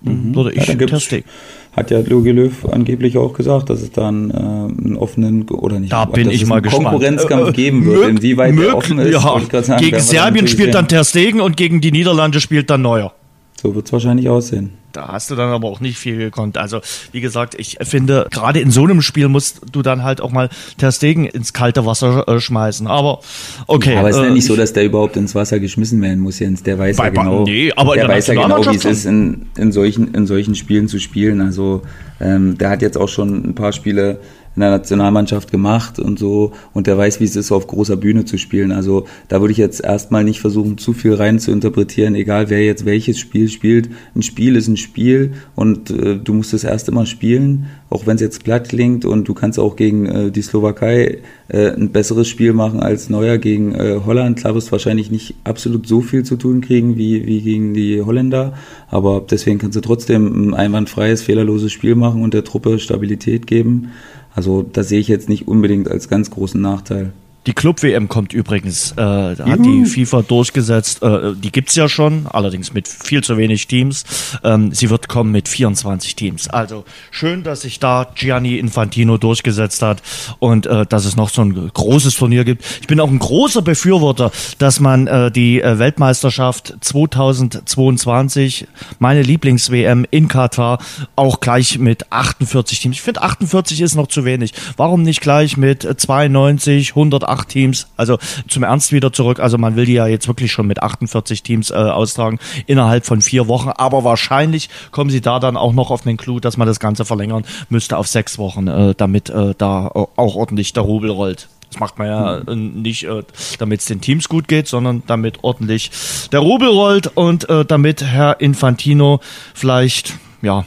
mhm. 0.00 0.34
würde 0.34 0.52
ich 0.52 0.66
ja, 0.66 0.74
Ter 0.74 1.00
Stegen 1.00 1.28
hat 1.76 1.90
ja 1.90 2.00
Jogi 2.00 2.30
Löw 2.30 2.64
angeblich 2.70 3.18
auch 3.18 3.34
gesagt, 3.34 3.68
dass 3.68 3.82
es 3.82 3.92
da 3.92 4.08
einen, 4.08 4.30
äh, 4.30 4.34
einen 4.34 4.96
offenen 4.96 5.46
oder 5.50 5.78
nicht, 5.78 5.92
da 5.92 6.06
bin 6.06 6.30
ich 6.30 6.46
mal 6.46 6.62
gespannt. 6.62 6.86
Konkurrenzkampf 6.86 7.52
geben 7.52 7.84
wird, 7.84 8.00
Mög, 8.00 8.08
inwieweit 8.08 8.54
mög, 8.54 8.64
der 8.64 8.76
offen 8.76 8.98
ist. 8.98 9.12
Ja, 9.12 9.62
sagen, 9.62 9.84
gegen 9.84 10.00
Serbien 10.00 10.48
spielt 10.48 10.74
dann 10.74 10.88
Ter 10.88 11.04
Stegen 11.04 11.40
und 11.40 11.56
gegen 11.56 11.82
die 11.82 11.92
Niederlande 11.92 12.40
spielt 12.40 12.70
dann 12.70 12.80
Neuer. 12.82 13.12
So 13.60 13.74
wird 13.74 13.86
es 13.86 13.92
wahrscheinlich 13.92 14.28
aussehen. 14.28 14.72
Da 14.92 15.08
hast 15.08 15.30
du 15.30 15.34
dann 15.34 15.50
aber 15.50 15.68
auch 15.68 15.80
nicht 15.80 15.98
viel 15.98 16.16
gekonnt. 16.16 16.56
Also, 16.56 16.80
wie 17.12 17.20
gesagt, 17.20 17.54
ich 17.58 17.76
finde, 17.82 18.26
gerade 18.30 18.60
in 18.60 18.70
so 18.70 18.84
einem 18.84 19.02
Spiel 19.02 19.28
musst 19.28 19.60
du 19.70 19.82
dann 19.82 20.02
halt 20.02 20.22
auch 20.22 20.30
mal 20.30 20.48
Ter 20.78 20.90
Stegen 20.90 21.26
ins 21.26 21.52
kalte 21.52 21.84
Wasser 21.84 22.26
äh, 22.28 22.40
schmeißen. 22.40 22.86
Aber 22.86 23.20
okay. 23.66 23.96
Aber 23.96 24.08
es 24.08 24.16
ist 24.16 24.22
ja 24.22 24.28
äh, 24.28 24.32
nicht 24.32 24.46
so, 24.46 24.56
dass 24.56 24.72
der 24.72 24.84
überhaupt 24.86 25.16
ins 25.16 25.34
Wasser 25.34 25.60
geschmissen 25.60 26.00
werden 26.00 26.20
muss, 26.20 26.38
Jens. 26.38 26.62
Der 26.62 26.78
weiß 26.78 26.96
ja 26.96 27.10
genau, 27.10 27.44
nee, 27.44 27.72
aber 27.76 27.94
der 27.94 28.08
weiß 28.08 28.28
ja 28.28 28.34
genau, 28.34 28.64
wie 28.64 28.76
es 28.76 28.84
ist, 28.86 29.04
in, 29.04 29.46
in, 29.58 29.70
solchen, 29.70 30.14
in 30.14 30.26
solchen 30.26 30.54
Spielen 30.54 30.88
zu 30.88 30.98
spielen. 30.98 31.42
Also, 31.42 31.82
ähm, 32.18 32.56
der 32.56 32.70
hat 32.70 32.80
jetzt 32.80 32.96
auch 32.96 33.08
schon 33.08 33.50
ein 33.50 33.54
paar 33.54 33.72
Spiele 33.72 34.20
in 34.56 34.60
der 34.60 34.70
Nationalmannschaft 34.70 35.50
gemacht 35.50 35.98
und 35.98 36.18
so 36.18 36.52
und 36.72 36.86
der 36.86 36.96
weiß, 36.96 37.20
wie 37.20 37.24
es 37.24 37.36
ist, 37.36 37.52
auf 37.52 37.66
großer 37.66 37.96
Bühne 37.96 38.24
zu 38.24 38.38
spielen. 38.38 38.72
Also 38.72 39.06
da 39.28 39.40
würde 39.40 39.52
ich 39.52 39.58
jetzt 39.58 39.84
erstmal 39.84 40.24
nicht 40.24 40.40
versuchen, 40.40 40.78
zu 40.78 40.94
viel 40.94 41.12
rein 41.12 41.38
zu 41.38 41.50
interpretieren, 41.50 42.14
egal 42.14 42.48
wer 42.48 42.64
jetzt 42.64 42.86
welches 42.86 43.18
Spiel 43.18 43.48
spielt. 43.48 43.90
Ein 44.14 44.22
Spiel 44.22 44.56
ist 44.56 44.68
ein 44.68 44.78
Spiel 44.78 45.34
und 45.54 45.90
äh, 45.90 46.16
du 46.16 46.32
musst 46.32 46.54
es 46.54 46.64
erst 46.64 46.88
immer 46.88 47.04
spielen, 47.04 47.66
auch 47.90 48.06
wenn 48.06 48.16
es 48.16 48.22
jetzt 48.22 48.44
glatt 48.44 48.70
klingt 48.70 49.04
und 49.04 49.28
du 49.28 49.34
kannst 49.34 49.58
auch 49.58 49.76
gegen 49.76 50.06
äh, 50.06 50.30
die 50.30 50.42
Slowakei 50.42 51.18
äh, 51.48 51.72
ein 51.72 51.90
besseres 51.90 52.26
Spiel 52.26 52.54
machen 52.54 52.80
als 52.80 53.10
Neuer 53.10 53.36
gegen 53.36 53.74
äh, 53.74 54.00
Holland. 54.06 54.38
Klar 54.38 54.54
wirst 54.54 54.72
wahrscheinlich 54.72 55.10
nicht 55.10 55.34
absolut 55.44 55.86
so 55.86 56.00
viel 56.00 56.24
zu 56.24 56.36
tun 56.36 56.62
kriegen 56.62 56.96
wie, 56.96 57.26
wie 57.26 57.42
gegen 57.42 57.74
die 57.74 58.00
Holländer, 58.00 58.54
aber 58.88 59.22
deswegen 59.30 59.58
kannst 59.58 59.76
du 59.76 59.82
trotzdem 59.82 60.48
ein 60.48 60.54
einwandfreies, 60.54 61.20
fehlerloses 61.20 61.72
Spiel 61.72 61.94
machen 61.94 62.22
und 62.22 62.32
der 62.32 62.44
Truppe 62.44 62.78
Stabilität 62.78 63.46
geben. 63.46 63.90
Also 64.36 64.62
das 64.62 64.90
sehe 64.90 65.00
ich 65.00 65.08
jetzt 65.08 65.30
nicht 65.30 65.48
unbedingt 65.48 65.90
als 65.90 66.08
ganz 66.08 66.30
großen 66.30 66.60
Nachteil. 66.60 67.12
Die 67.46 67.52
Club-WM 67.52 68.08
kommt 68.08 68.32
übrigens, 68.32 68.90
äh, 68.92 68.96
da 68.96 69.46
hat 69.46 69.64
die 69.64 69.84
FIFA 69.84 70.22
durchgesetzt, 70.22 71.00
äh, 71.04 71.32
die 71.36 71.52
gibt's 71.52 71.76
ja 71.76 71.88
schon, 71.88 72.26
allerdings 72.26 72.72
mit 72.72 72.88
viel 72.88 73.22
zu 73.22 73.36
wenig 73.36 73.68
Teams. 73.68 74.02
Ähm, 74.42 74.72
sie 74.72 74.90
wird 74.90 75.08
kommen 75.08 75.30
mit 75.30 75.48
24 75.48 76.16
Teams. 76.16 76.48
Also 76.48 76.84
schön, 77.12 77.44
dass 77.44 77.60
sich 77.60 77.78
da 77.78 78.08
Gianni 78.16 78.58
Infantino 78.58 79.16
durchgesetzt 79.16 79.82
hat 79.82 80.02
und 80.40 80.66
äh, 80.66 80.86
dass 80.86 81.04
es 81.04 81.14
noch 81.14 81.28
so 81.28 81.42
ein 81.42 81.70
großes 81.72 82.16
Turnier 82.16 82.44
gibt. 82.44 82.64
Ich 82.80 82.88
bin 82.88 82.98
auch 82.98 83.10
ein 83.10 83.20
großer 83.20 83.62
Befürworter, 83.62 84.32
dass 84.58 84.80
man 84.80 85.06
äh, 85.06 85.30
die 85.30 85.60
äh, 85.60 85.78
Weltmeisterschaft 85.78 86.74
2022, 86.80 88.66
meine 88.98 89.22
Lieblings-WM 89.22 90.04
in 90.10 90.26
Katar, 90.26 90.78
auch 91.14 91.38
gleich 91.38 91.78
mit 91.78 92.10
48 92.10 92.80
Teams. 92.80 92.96
Ich 92.96 93.02
finde 93.02 93.22
48 93.22 93.80
ist 93.82 93.94
noch 93.94 94.08
zu 94.08 94.24
wenig. 94.24 94.52
Warum 94.76 95.04
nicht 95.04 95.20
gleich 95.20 95.56
mit 95.56 95.82
92, 95.82 96.90
108 96.90 97.35
acht 97.36 97.48
Teams. 97.48 97.88
Also 97.96 98.18
zum 98.48 98.62
Ernst 98.62 98.92
wieder 98.92 99.12
zurück. 99.12 99.40
Also 99.40 99.58
man 99.58 99.76
will 99.76 99.86
die 99.86 99.94
ja 99.94 100.06
jetzt 100.06 100.28
wirklich 100.28 100.52
schon 100.52 100.66
mit 100.66 100.82
48 100.82 101.42
Teams 101.42 101.70
äh, 101.70 101.74
austragen 101.74 102.38
innerhalb 102.66 103.06
von 103.06 103.20
vier 103.20 103.48
Wochen. 103.48 103.70
Aber 103.70 104.04
wahrscheinlich 104.04 104.68
kommen 104.90 105.10
sie 105.10 105.20
da 105.20 105.38
dann 105.38 105.56
auch 105.56 105.72
noch 105.72 105.90
auf 105.90 106.02
den 106.02 106.16
Clou, 106.16 106.40
dass 106.40 106.56
man 106.56 106.66
das 106.66 106.80
Ganze 106.80 107.04
verlängern 107.04 107.44
müsste 107.68 107.96
auf 107.98 108.06
sechs 108.06 108.38
Wochen, 108.38 108.68
äh, 108.68 108.94
damit 108.96 109.30
äh, 109.30 109.54
da 109.56 109.86
auch 109.88 110.36
ordentlich 110.36 110.72
der 110.72 110.82
Rubel 110.82 111.10
rollt. 111.10 111.48
Das 111.70 111.80
macht 111.80 111.98
man 111.98 112.06
ja 112.06 112.54
mhm. 112.54 112.82
nicht, 112.82 113.04
äh, 113.04 113.22
damit 113.58 113.80
es 113.80 113.86
den 113.86 114.00
Teams 114.00 114.28
gut 114.28 114.48
geht, 114.48 114.68
sondern 114.68 115.02
damit 115.06 115.42
ordentlich 115.42 115.90
der 116.32 116.40
Rubel 116.40 116.68
rollt 116.68 117.08
und 117.14 117.48
äh, 117.48 117.64
damit 117.64 118.02
Herr 118.02 118.40
Infantino 118.40 119.20
vielleicht, 119.54 120.14
ja, 120.42 120.64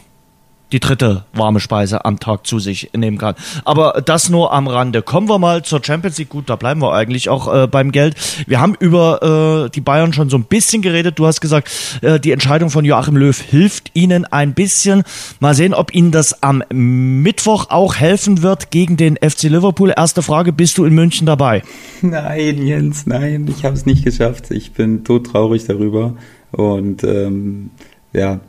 die 0.71 0.79
dritte 0.79 1.23
warme 1.34 1.60
Speise 1.60 2.05
am 2.05 2.19
Tag 2.19 2.45
zu 2.45 2.60
sich 2.60 2.91
nehmen 2.95 3.17
kann. 3.17 3.36
Aber 3.65 4.01
das 4.05 4.29
nur 4.29 4.53
am 4.53 4.67
Rande. 4.67 5.01
Kommen 5.01 5.27
wir 5.27 5.39
mal 5.39 5.63
zur 5.63 5.84
Champions 5.84 6.17
League. 6.17 6.29
Gut, 6.29 6.49
da 6.49 6.55
bleiben 6.55 6.82
wir 6.82 6.93
eigentlich 6.93 7.29
auch 7.29 7.53
äh, 7.53 7.67
beim 7.67 7.91
Geld. 7.91 8.15
Wir 8.47 8.60
haben 8.60 8.75
über 8.79 9.65
äh, 9.65 9.69
die 9.69 9.82
Bayern 9.82 10.13
schon 10.13 10.29
so 10.29 10.38
ein 10.38 10.43
bisschen 10.43 10.82
geredet. 10.82 11.17
Du 11.17 11.25
hast 11.25 11.41
gesagt, 11.41 11.69
äh, 12.01 12.19
die 12.19 12.32
Entscheidung 12.32 12.69
von 12.69 12.86
Joachim 12.86 13.15
Löw 13.15 13.39
hilft 13.39 13.91
ihnen 13.93 14.25
ein 14.25 14.53
bisschen. 14.53 15.03
Mal 15.39 15.53
sehen, 15.53 15.73
ob 15.73 15.93
ihnen 15.93 16.12
das 16.12 16.43
am 16.43 16.63
Mittwoch 16.69 17.67
auch 17.69 17.95
helfen 17.95 18.43
wird 18.43 18.71
gegen 18.71 18.97
den 18.97 19.17
FC 19.17 19.43
Liverpool. 19.43 19.93
Erste 19.95 20.21
Frage, 20.21 20.53
bist 20.53 20.77
du 20.77 20.86
in 20.86 20.93
München 20.93 21.25
dabei? 21.25 21.63
Nein, 22.01 22.65
Jens, 22.65 23.05
nein, 23.05 23.47
ich 23.49 23.65
habe 23.65 23.75
es 23.75 23.86
nicht 23.86 24.03
geschafft. 24.03 24.51
Ich 24.51 24.73
bin 24.73 25.03
todtraurig 25.03 25.65
darüber. 25.65 26.15
Und 26.51 27.03
ähm, 27.03 27.71
ja, 28.13 28.39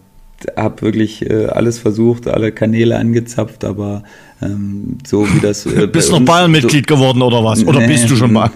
habe 0.56 0.82
wirklich 0.82 1.28
äh, 1.28 1.46
alles 1.46 1.78
versucht, 1.78 2.26
alle 2.28 2.52
Kanäle 2.52 2.96
angezapft, 2.96 3.64
aber 3.64 4.02
ähm, 4.42 4.98
so 5.06 5.26
wie 5.34 5.40
das. 5.40 5.66
Äh, 5.66 5.86
bist 5.86 6.08
du 6.08 6.18
noch 6.18 6.24
Bayern-Mitglied 6.24 6.88
so, 6.88 6.94
geworden 6.94 7.20
oder 7.20 7.44
was? 7.44 7.64
Oder 7.64 7.80
nee, 7.80 7.88
bist 7.88 8.10
du 8.10 8.16
schon 8.16 8.32
mal? 8.32 8.50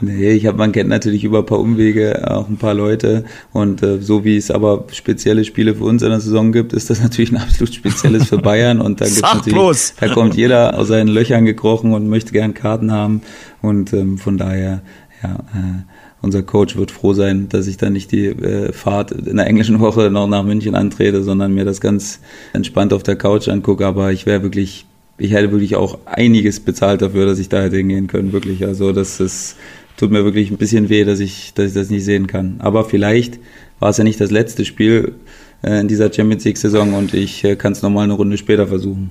Nee, 0.00 0.30
ich 0.30 0.46
habe, 0.46 0.56
man 0.56 0.72
kennt 0.72 0.88
natürlich 0.88 1.24
über 1.24 1.40
ein 1.40 1.46
paar 1.46 1.58
Umwege 1.58 2.30
auch 2.30 2.48
ein 2.48 2.56
paar 2.56 2.74
Leute 2.74 3.24
und 3.52 3.82
äh, 3.82 4.00
so 4.00 4.24
wie 4.24 4.36
es 4.36 4.50
aber 4.50 4.84
spezielle 4.92 5.44
Spiele 5.44 5.74
für 5.74 5.84
uns 5.84 6.02
in 6.02 6.10
der 6.10 6.20
Saison 6.20 6.52
gibt, 6.52 6.72
ist 6.72 6.88
das 6.88 7.00
natürlich 7.02 7.32
ein 7.32 7.38
absolut 7.38 7.74
spezielles 7.74 8.28
für 8.28 8.38
Bayern 8.38 8.80
und 8.80 9.00
da 9.00 9.06
gibt's 9.06 9.20
natürlich, 9.20 9.52
bloß. 9.52 9.94
da 10.00 10.08
kommt 10.08 10.36
jeder 10.36 10.78
aus 10.78 10.88
seinen 10.88 11.08
Löchern 11.08 11.44
gekrochen 11.44 11.92
und 11.92 12.08
möchte 12.08 12.32
gern 12.32 12.54
Karten 12.54 12.92
haben 12.92 13.22
und 13.60 13.92
ähm, 13.92 14.18
von 14.18 14.38
daher 14.38 14.82
ja. 15.22 15.30
Äh, 15.30 15.82
unser 16.20 16.42
Coach 16.42 16.76
wird 16.76 16.90
froh 16.90 17.12
sein, 17.12 17.48
dass 17.48 17.66
ich 17.66 17.76
dann 17.76 17.92
nicht 17.92 18.10
die 18.10 18.26
äh, 18.26 18.72
Fahrt 18.72 19.12
in 19.12 19.36
der 19.36 19.46
englischen 19.46 19.80
Woche 19.80 20.10
noch 20.10 20.26
nach 20.26 20.42
München 20.42 20.74
antrete, 20.74 21.22
sondern 21.22 21.54
mir 21.54 21.64
das 21.64 21.80
ganz 21.80 22.20
entspannt 22.52 22.92
auf 22.92 23.02
der 23.02 23.16
Couch 23.16 23.48
angucke. 23.48 23.86
Aber 23.86 24.12
ich 24.12 24.26
wäre 24.26 24.42
wirklich, 24.42 24.86
ich 25.16 25.32
hätte 25.32 25.52
wirklich 25.52 25.76
auch 25.76 25.98
einiges 26.06 26.60
bezahlt 26.60 27.02
dafür, 27.02 27.26
dass 27.26 27.38
ich 27.38 27.48
da 27.48 27.62
hätte 27.62 27.76
hingehen 27.76 28.08
können, 28.08 28.32
wirklich. 28.32 28.64
Also 28.64 28.92
das 28.92 29.20
ist, 29.20 29.56
tut 29.96 30.10
mir 30.10 30.24
wirklich 30.24 30.50
ein 30.50 30.56
bisschen 30.56 30.88
weh, 30.88 31.04
dass 31.04 31.20
ich, 31.20 31.54
dass 31.54 31.68
ich 31.68 31.74
das 31.74 31.90
nicht 31.90 32.04
sehen 32.04 32.26
kann. 32.26 32.56
Aber 32.58 32.84
vielleicht 32.84 33.38
war 33.78 33.90
es 33.90 33.98
ja 33.98 34.04
nicht 34.04 34.20
das 34.20 34.30
letzte 34.30 34.64
Spiel 34.64 35.14
äh, 35.62 35.80
in 35.80 35.88
dieser 35.88 36.12
Champions 36.12 36.44
League 36.44 36.58
Saison 36.58 36.94
und 36.94 37.14
ich 37.14 37.44
äh, 37.44 37.54
kann 37.54 37.72
es 37.72 37.82
nochmal 37.82 38.04
eine 38.04 38.14
Runde 38.14 38.38
später 38.38 38.66
versuchen. 38.66 39.10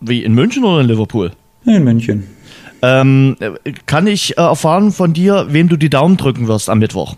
Wie, 0.00 0.24
in 0.24 0.34
München 0.34 0.64
oder 0.64 0.80
in 0.80 0.88
Liverpool? 0.88 1.30
In 1.64 1.84
München. 1.84 2.24
Ähm, 2.82 3.36
kann 3.86 4.06
ich 4.06 4.36
äh, 4.36 4.40
erfahren 4.40 4.90
von 4.90 5.12
dir, 5.12 5.46
wem 5.50 5.68
du 5.68 5.76
die 5.76 5.90
Daumen 5.90 6.16
drücken 6.16 6.48
wirst 6.48 6.68
am 6.68 6.80
Mittwoch? 6.80 7.16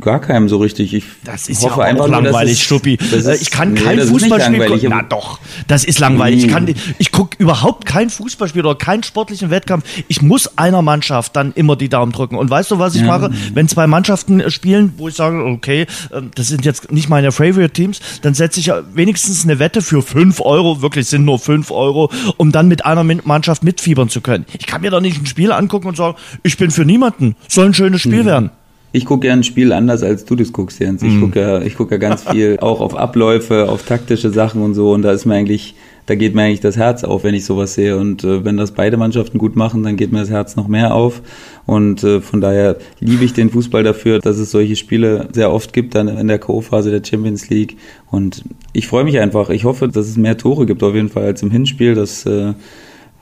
Gar 0.00 0.20
keinem 0.20 0.48
so 0.48 0.58
richtig. 0.58 0.94
Ich 0.94 1.04
das 1.24 1.48
ist 1.48 1.62
hoffe 1.62 1.80
ja 1.80 1.86
einfach 1.86 2.08
langweilig, 2.08 2.58
nur, 2.58 2.78
Stuppi. 2.78 2.98
Äh, 3.12 3.36
ich 3.36 3.50
kann 3.50 3.74
nee, 3.74 3.80
kein 3.80 4.00
Fußballspiel 4.00 4.66
gucken. 4.66 4.88
Na 4.90 5.02
doch, 5.02 5.38
das 5.66 5.84
ist 5.84 5.98
langweilig. 5.98 6.44
Ich, 6.44 6.50
kann, 6.50 6.72
ich 6.98 7.12
gucke 7.12 7.36
überhaupt 7.38 7.86
kein 7.86 8.10
Fußballspiel 8.10 8.64
oder 8.64 8.74
keinen 8.74 9.02
sportlichen 9.02 9.50
Wettkampf. 9.50 9.84
Ich 10.08 10.22
muss 10.22 10.58
einer 10.58 10.82
Mannschaft 10.82 11.36
dann 11.36 11.52
immer 11.52 11.76
die 11.76 11.88
Daumen 11.88 12.12
drücken. 12.12 12.36
Und 12.36 12.50
weißt 12.50 12.70
du, 12.70 12.78
was 12.78 12.94
ich 12.94 13.02
ja. 13.02 13.06
mache? 13.06 13.30
Wenn 13.54 13.68
zwei 13.68 13.86
Mannschaften 13.86 14.40
äh, 14.40 14.50
spielen, 14.50 14.94
wo 14.96 15.08
ich 15.08 15.14
sage, 15.14 15.44
okay, 15.44 15.86
ähm, 16.12 16.30
das 16.34 16.48
sind 16.48 16.64
jetzt 16.64 16.90
nicht 16.90 17.08
meine 17.08 17.32
Favorite 17.32 17.70
Teams, 17.70 18.00
dann 18.22 18.34
setze 18.34 18.60
ich 18.60 18.72
wenigstens 18.94 19.44
eine 19.44 19.58
Wette 19.58 19.82
für 19.82 20.02
fünf 20.02 20.40
Euro, 20.40 20.80
wirklich 20.82 21.06
sind 21.08 21.24
nur 21.24 21.38
fünf 21.38 21.70
Euro, 21.70 22.10
um 22.36 22.52
dann 22.52 22.68
mit 22.68 22.84
einer 22.84 23.04
Mannschaft 23.04 23.62
mitfiebern 23.62 24.08
zu 24.08 24.20
können. 24.20 24.46
Ich 24.58 24.66
kann 24.66 24.80
mir 24.80 24.90
doch 24.90 25.00
nicht 25.00 25.20
ein 25.20 25.26
Spiel 25.26 25.52
angucken 25.52 25.88
und 25.88 25.96
sagen, 25.96 26.16
ich 26.42 26.56
bin 26.56 26.70
für 26.70 26.84
niemanden. 26.84 27.36
Soll 27.48 27.66
ein 27.66 27.74
schönes 27.74 28.00
Spiel 28.00 28.22
mhm. 28.22 28.26
werden. 28.26 28.50
Ich 28.92 29.06
gucke 29.06 29.26
ja 29.26 29.32
ein 29.32 29.42
Spiel 29.42 29.72
anders, 29.72 30.02
als 30.02 30.26
du 30.26 30.36
das 30.36 30.52
guckst, 30.52 30.78
Jens. 30.78 31.02
Ich 31.02 31.14
mm. 31.14 31.20
gucke 31.20 31.40
ja, 31.40 31.62
ich 31.62 31.76
guck 31.76 31.90
ja 31.90 31.96
ganz 31.96 32.24
viel 32.24 32.58
auch 32.60 32.80
auf 32.80 32.94
Abläufe, 32.94 33.68
auf 33.70 33.84
taktische 33.84 34.30
Sachen 34.30 34.62
und 34.62 34.74
so. 34.74 34.92
Und 34.92 35.00
da 35.00 35.12
ist 35.12 35.24
mir 35.24 35.34
eigentlich, 35.34 35.74
da 36.04 36.14
geht 36.14 36.34
mir 36.34 36.42
eigentlich 36.42 36.60
das 36.60 36.76
Herz 36.76 37.02
auf, 37.02 37.24
wenn 37.24 37.34
ich 37.34 37.46
sowas 37.46 37.72
sehe. 37.74 37.96
Und 37.96 38.22
äh, 38.22 38.44
wenn 38.44 38.58
das 38.58 38.72
beide 38.72 38.98
Mannschaften 38.98 39.38
gut 39.38 39.56
machen, 39.56 39.82
dann 39.82 39.96
geht 39.96 40.12
mir 40.12 40.20
das 40.20 40.28
Herz 40.28 40.56
noch 40.56 40.68
mehr 40.68 40.94
auf. 40.94 41.22
Und 41.64 42.04
äh, 42.04 42.20
von 42.20 42.42
daher 42.42 42.76
liebe 43.00 43.24
ich 43.24 43.32
den 43.32 43.48
Fußball 43.48 43.82
dafür, 43.82 44.18
dass 44.18 44.36
es 44.36 44.50
solche 44.50 44.76
Spiele 44.76 45.28
sehr 45.32 45.52
oft 45.52 45.72
gibt 45.72 45.94
dann 45.94 46.08
in 46.08 46.28
der 46.28 46.38
Co-Phase 46.38 46.90
der 46.90 47.02
Champions 47.02 47.48
League. 47.48 47.78
Und 48.10 48.44
ich 48.74 48.88
freue 48.88 49.04
mich 49.04 49.18
einfach. 49.18 49.48
Ich 49.48 49.64
hoffe, 49.64 49.88
dass 49.88 50.06
es 50.06 50.18
mehr 50.18 50.36
Tore 50.36 50.66
gibt 50.66 50.82
auf 50.82 50.94
jeden 50.94 51.08
Fall 51.08 51.24
als 51.24 51.42
im 51.42 51.50
Hinspiel. 51.50 51.94
Das 51.94 52.26
äh, 52.26 52.52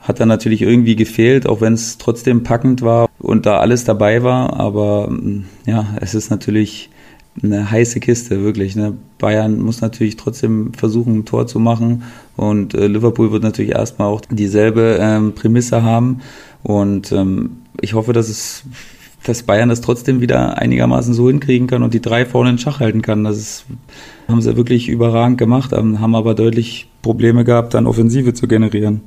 hat 0.01 0.19
dann 0.19 0.27
natürlich 0.27 0.61
irgendwie 0.61 0.95
gefehlt, 0.95 1.47
auch 1.47 1.61
wenn 1.61 1.73
es 1.73 1.97
trotzdem 1.97 2.43
packend 2.43 2.81
war 2.81 3.07
und 3.19 3.45
da 3.45 3.59
alles 3.59 3.83
dabei 3.83 4.23
war. 4.23 4.59
Aber 4.59 5.09
mm, 5.09 5.45
ja, 5.65 5.95
es 6.01 6.15
ist 6.15 6.29
natürlich 6.29 6.89
eine 7.41 7.69
heiße 7.69 7.99
Kiste, 7.99 8.43
wirklich. 8.43 8.75
Ne? 8.75 8.95
Bayern 9.19 9.61
muss 9.61 9.81
natürlich 9.81 10.17
trotzdem 10.17 10.73
versuchen, 10.73 11.19
ein 11.19 11.25
Tor 11.25 11.47
zu 11.47 11.59
machen. 11.59 12.03
Und 12.35 12.73
äh, 12.73 12.87
Liverpool 12.87 13.31
wird 13.31 13.43
natürlich 13.43 13.71
erstmal 13.71 14.07
auch 14.07 14.21
dieselbe 14.29 14.97
ähm, 14.99 15.33
Prämisse 15.33 15.83
haben. 15.83 16.21
Und 16.63 17.11
ähm, 17.11 17.57
ich 17.79 17.93
hoffe, 17.93 18.13
dass 18.13 18.29
es 18.29 18.63
dass 19.23 19.43
Bayern 19.43 19.69
das 19.69 19.81
trotzdem 19.81 20.19
wieder 20.19 20.57
einigermaßen 20.57 21.13
so 21.13 21.29
hinkriegen 21.29 21.67
kann 21.67 21.83
und 21.83 21.93
die 21.93 22.01
drei 22.01 22.25
vorne 22.25 22.49
in 22.49 22.57
Schach 22.57 22.79
halten 22.79 23.03
kann. 23.03 23.23
Das 23.23 23.37
ist, 23.37 23.65
haben 24.27 24.41
sie 24.41 24.57
wirklich 24.57 24.89
überragend 24.89 25.37
gemacht, 25.37 25.73
haben 25.73 26.15
aber 26.15 26.33
deutlich 26.33 26.87
Probleme 27.03 27.43
gehabt, 27.43 27.75
dann 27.75 27.85
Offensive 27.85 28.33
zu 28.33 28.47
generieren. 28.47 29.01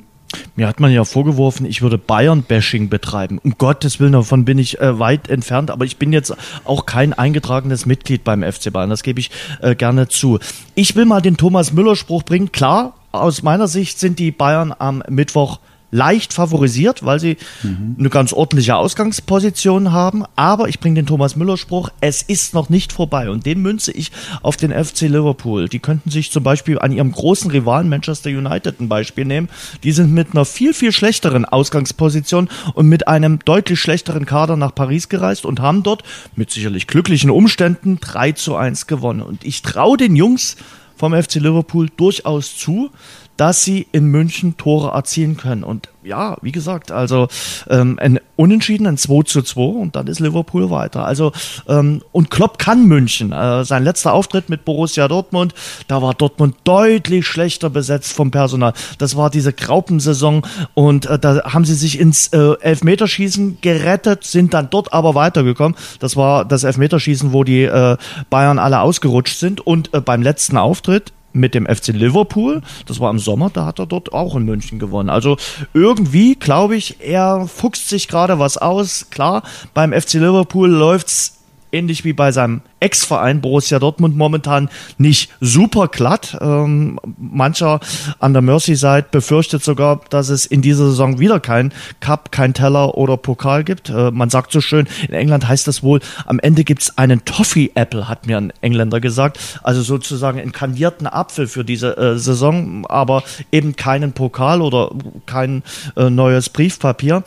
Mir 0.57 0.69
hat 0.69 0.81
man 0.81 0.93
ja 0.93 1.05
vorgeworfen, 1.05 1.67
ich 1.67 1.83
würde 1.83 1.99
Bayern-Bashing 1.99 2.89
betreiben. 2.89 3.39
Um 3.43 3.57
Gottes 3.59 4.01
Willen, 4.01 4.13
davon 4.13 4.45
bin 4.45 4.59
ich 4.59 4.81
äh, 4.81 4.99
weit 4.99 5.29
entfernt, 5.29 5.71
aber 5.71 5.85
ich 5.85 5.97
bin 5.97 6.13
jetzt 6.13 6.35
auch 6.65 6.87
kein 6.87 7.13
eingetragenes 7.13 7.87
Mitglied 7.87 8.25
beim 8.25 8.43
FC 8.43 8.73
Bayern, 8.73 8.91
das 8.91 9.03
gebe 9.03 9.21
ich 9.21 9.31
äh, 9.61 9.75
gerne 9.75 10.09
zu. 10.09 10.39
Ich 10.75 10.97
will 10.97 11.05
mal 11.05 11.21
den 11.21 11.37
Thomas 11.37 11.73
Müller-Spruch 11.73 12.23
bringen. 12.23 12.53
Klar, 12.53 12.95
aus 13.13 13.43
meiner 13.43 13.69
Sicht 13.69 13.99
sind 13.99 14.19
die 14.19 14.31
Bayern 14.31 14.75
am 14.77 15.03
Mittwoch 15.09 15.61
leicht 15.95 16.33
favorisiert, 16.33 17.05
weil 17.05 17.21
sie 17.21 17.37
mhm. 17.63 17.95
eine 17.99 18.11
ganz 18.11 18.33
ordentliche 18.33 18.75
Ausgangsposition 18.75 19.93
haben. 19.93 20.25
Aber 20.35 20.69
ich 20.69 20.81
bringe 20.81 20.97
den 20.97 21.07
Thomas 21.07 21.37
Müller-Spruch, 21.37 21.91
es 22.01 22.21
ist 22.21 22.53
noch 22.53 22.69
nicht 22.69 22.93
vorbei. 22.93 23.31
Und 23.31 23.47
den 23.47 23.63
münze 23.63 23.93
ich 23.93 24.11
auf 24.43 24.57
den 24.57 24.73
FC 24.73 25.03
Liverpool. 25.03 25.69
Die 25.69 25.79
könnten 25.79 26.11
sich 26.11 26.33
zum 26.33 26.43
Beispiel 26.43 26.81
an 26.81 26.91
ihrem 26.91 27.13
großen 27.13 27.49
Rivalen 27.49 27.89
Manchester 27.89 28.31
United 28.31 28.81
ein 28.81 28.89
Beispiel 28.89 29.25
nehmen. 29.25 29.49
Die 29.85 29.93
sind 29.93 30.13
mit 30.13 30.33
einer 30.33 30.45
viel, 30.45 30.75
viel 30.75 30.91
schlechteren 30.91 31.45
Ausgangsposition 31.45 32.49
und 32.75 32.89
mit 32.89 33.07
einem 33.07 33.39
deutlich 33.45 33.79
schlechteren 33.79 34.27
Kader 34.27 34.57
nach 34.57 34.75
Paris 34.75 35.09
gereist 35.09 35.47
und 35.47 35.61
haben 35.61 35.85
dort 35.85 36.03
mit 36.35 36.51
sicherlich 36.51 36.89
glücklichen 36.89 37.31
Umständen 37.31 38.01
3 38.01 38.33
zu 38.33 38.57
1 38.57 38.89
gewonnen. 38.89 39.23
Und 39.23 39.45
ich 39.45 39.63
traue 39.63 39.97
den 39.97 40.17
Jungs 40.17 40.57
vom 40.97 41.13
FC 41.13 41.37
Liverpool 41.37 41.89
durchaus 41.97 42.57
zu, 42.57 42.91
dass 43.37 43.65
sie 43.65 43.87
in 43.93 44.07
München 44.07 44.57
Tore 44.57 44.93
erzielen 44.93 45.37
können. 45.37 45.65
Und 45.65 45.89
ja, 46.05 46.37
wie 46.43 46.53
gesagt, 46.53 46.93
also 46.93 47.29
ähm, 47.69 47.99
ein 48.01 48.21
Unentschieden, 48.37 48.87
ein 48.87 48.99
2 48.99 49.23
zu 49.25 49.43
2 49.43 49.61
und 49.61 49.97
dann 49.97 50.07
ist 50.07 50.21
Liverpool 50.21 50.71
weiter. 50.71 51.05
Also 51.05 51.33
ähm, 51.69 52.03
und 52.13 52.31
Klopp 52.31 52.59
kann 52.59 52.85
München. 52.87 53.33
Äh, 53.33 53.65
sein 53.65 53.85
letzter 53.85 54.13
Auftritt 54.13 54.49
mit 54.49 54.65
Borussia 54.65 55.09
Dortmund, 55.09 55.55
da 55.89 56.03
war 56.03 56.15
Dortmund 56.15 56.57
deutlich 56.65 57.27
schlechter 57.27 57.71
besetzt 57.71 58.13
vom 58.13 58.31
Personal. 58.31 58.75
Das 58.99 59.17
war 59.17 59.31
diese 59.31 59.53
Graupensaison 59.53 60.43
und 60.75 61.07
äh, 61.07 61.19
da 61.19 61.53
haben 61.53 61.65
sie 61.65 61.75
sich 61.75 61.99
ins 61.99 62.29
äh, 62.29 62.55
Elfmeterschießen 62.61 63.59
gerettet, 63.61 64.25
sind 64.25 64.55
dann 64.55 64.69
dort 64.71 64.93
aber 64.93 65.15
weitergekommen. 65.15 65.77
Das 66.01 66.17
war 66.17 66.45
das 66.45 66.65
Elfmeterschießen, 66.65 67.33
wo 67.33 67.45
die 67.45 67.63
äh, 67.63 67.97
Bayern 68.31 68.59
alle 68.59 68.81
ausgerutscht 68.81 69.39
sind 69.39 69.67
und 69.67 69.95
äh, 69.95 70.01
beim 70.01 70.23
letzten 70.23 70.57
Auftritt 70.57 71.13
mit 71.35 71.55
dem 71.55 71.67
FC 71.67 71.89
Liverpool. 71.89 72.63
Das 72.87 73.01
war 73.01 73.11
im 73.11 73.19
Sommer, 73.19 73.51
da 73.51 73.67
hat 73.67 73.79
er 73.79 73.87
dort 73.87 74.13
auch 74.13 74.37
in 74.37 74.45
München 74.45 74.79
gewonnen. 74.79 75.11
Also 75.11 75.37
irgendwie 75.75 76.37
glaube 76.37 76.77
ich, 76.77 76.97
er 77.01 77.47
fuchst 77.47 77.89
sich 77.89 78.09
gerade 78.09 78.39
was 78.39 78.57
aus. 78.57 79.11
Klar, 79.11 79.43
beim 79.75 79.93
FC 79.93 80.15
Liverpool 80.15 80.71
läuft's 80.71 81.44
ähnlich 81.75 82.05
wie 82.05 82.13
bei 82.13 82.33
seinem 82.33 82.63
Ex-Verein 82.81 83.41
Borussia 83.41 83.79
Dortmund 83.79 84.17
momentan 84.17 84.69
nicht 84.99 85.31
super 85.41 85.89
glatt. 85.89 86.39
Ähm, 86.41 87.01
mancher 87.19 87.81
an 88.19 88.33
der 88.33 88.43
Merseyside 88.43 89.07
befürchtet 89.11 89.65
sogar, 89.65 90.01
dass 90.11 90.29
es 90.29 90.47
in 90.47 90.63
dieser 90.63 90.87
Saison 90.87 91.19
wieder 91.19 91.41
kein 91.41 91.73
Cup, 92.01 92.31
kein 92.31 92.55
Teller 92.55 92.97
oder 92.97 93.17
Pokal 93.17 93.65
gibt. 93.65 93.91
Äh, 93.91 94.11
man 94.11 94.31
sagt 94.31 94.53
so 94.53 94.61
schön, 94.61 94.87
in 95.09 95.15
England 95.15 95.49
heißt 95.49 95.67
das 95.67 95.83
wohl, 95.83 96.01
am 96.27 96.39
Ende 96.39 96.65
gibt 96.65 96.83
es 96.83 96.97
einen 96.99 97.25
Toffee-Apple, 97.25 98.09
hat 98.09 98.27
mir 98.27 98.37
ein 98.37 98.53
Engländer 98.61 99.01
gesagt. 99.01 99.39
Also 99.63 99.83
sozusagen 99.83 100.39
einen 100.39 100.53
kanierten 100.53 101.07
Apfel 101.07 101.47
für 101.47 101.65
diese 101.65 101.97
äh, 101.97 102.19
Saison, 102.19 102.87
aber 102.87 103.25
eben 103.51 103.77
keinen 103.77 104.13
Pokal 104.13 104.63
oder 104.63 104.91
kein 105.27 105.63
äh, 105.97 106.11
neues 106.11 106.49
Briefpapier. 106.51 107.25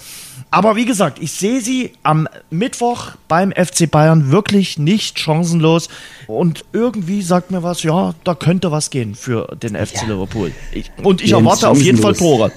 Aber 0.49 0.75
wie 0.75 0.85
gesagt, 0.85 1.19
ich 1.21 1.31
sehe 1.31 1.59
sie 1.61 1.91
am 2.03 2.27
Mittwoch 2.49 3.11
beim 3.27 3.51
FC 3.51 3.89
Bayern 3.91 4.31
wirklich 4.31 4.79
nicht 4.79 5.19
chancenlos. 5.19 5.89
Und 6.27 6.63
irgendwie 6.71 7.21
sagt 7.21 7.51
mir 7.51 7.63
was, 7.63 7.83
ja, 7.83 8.15
da 8.23 8.33
könnte 8.33 8.71
was 8.71 8.89
gehen 8.89 9.15
für 9.15 9.55
den 9.61 9.75
FC 9.75 9.95
ja. 9.95 10.13
Liverpool. 10.13 10.51
Ich, 10.71 10.91
und 11.03 11.21
ich 11.21 11.33
erwarte 11.33 11.69
auf 11.69 11.81
jeden 11.81 11.97
Fall 11.97 12.15
Tore. 12.15 12.51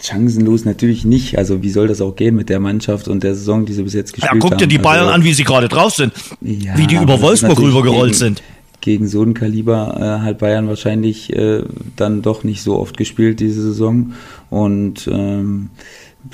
Chancenlos 0.00 0.64
natürlich 0.64 1.04
nicht. 1.04 1.38
Also 1.38 1.62
wie 1.62 1.70
soll 1.70 1.88
das 1.88 2.00
auch 2.00 2.14
gehen 2.16 2.34
mit 2.34 2.48
der 2.48 2.60
Mannschaft 2.60 3.08
und 3.08 3.22
der 3.22 3.34
Saison, 3.34 3.66
die 3.66 3.72
sie 3.72 3.82
bis 3.82 3.94
jetzt 3.94 4.12
gespielt 4.12 4.30
haben? 4.30 4.40
Ja, 4.40 4.48
guck 4.48 4.58
dir 4.58 4.66
die 4.66 4.78
Bayern 4.78 5.04
also, 5.04 5.14
an, 5.14 5.24
wie 5.24 5.32
sie 5.32 5.44
gerade 5.44 5.68
drauf 5.68 5.94
sind. 5.94 6.12
Ja, 6.40 6.76
wie 6.76 6.86
die 6.86 6.96
über 6.96 7.20
Wolfsburg 7.20 7.58
rübergerollt 7.58 8.14
sind 8.14 8.42
gegen 8.80 9.08
so 9.08 9.22
ein 9.22 9.34
Kaliber 9.34 9.96
äh, 10.00 10.24
hat 10.24 10.38
Bayern 10.38 10.68
wahrscheinlich 10.68 11.34
äh, 11.34 11.62
dann 11.96 12.22
doch 12.22 12.44
nicht 12.44 12.62
so 12.62 12.78
oft 12.78 12.96
gespielt 12.96 13.40
diese 13.40 13.62
Saison. 13.62 14.12
Und 14.50 15.08
ähm, 15.12 15.70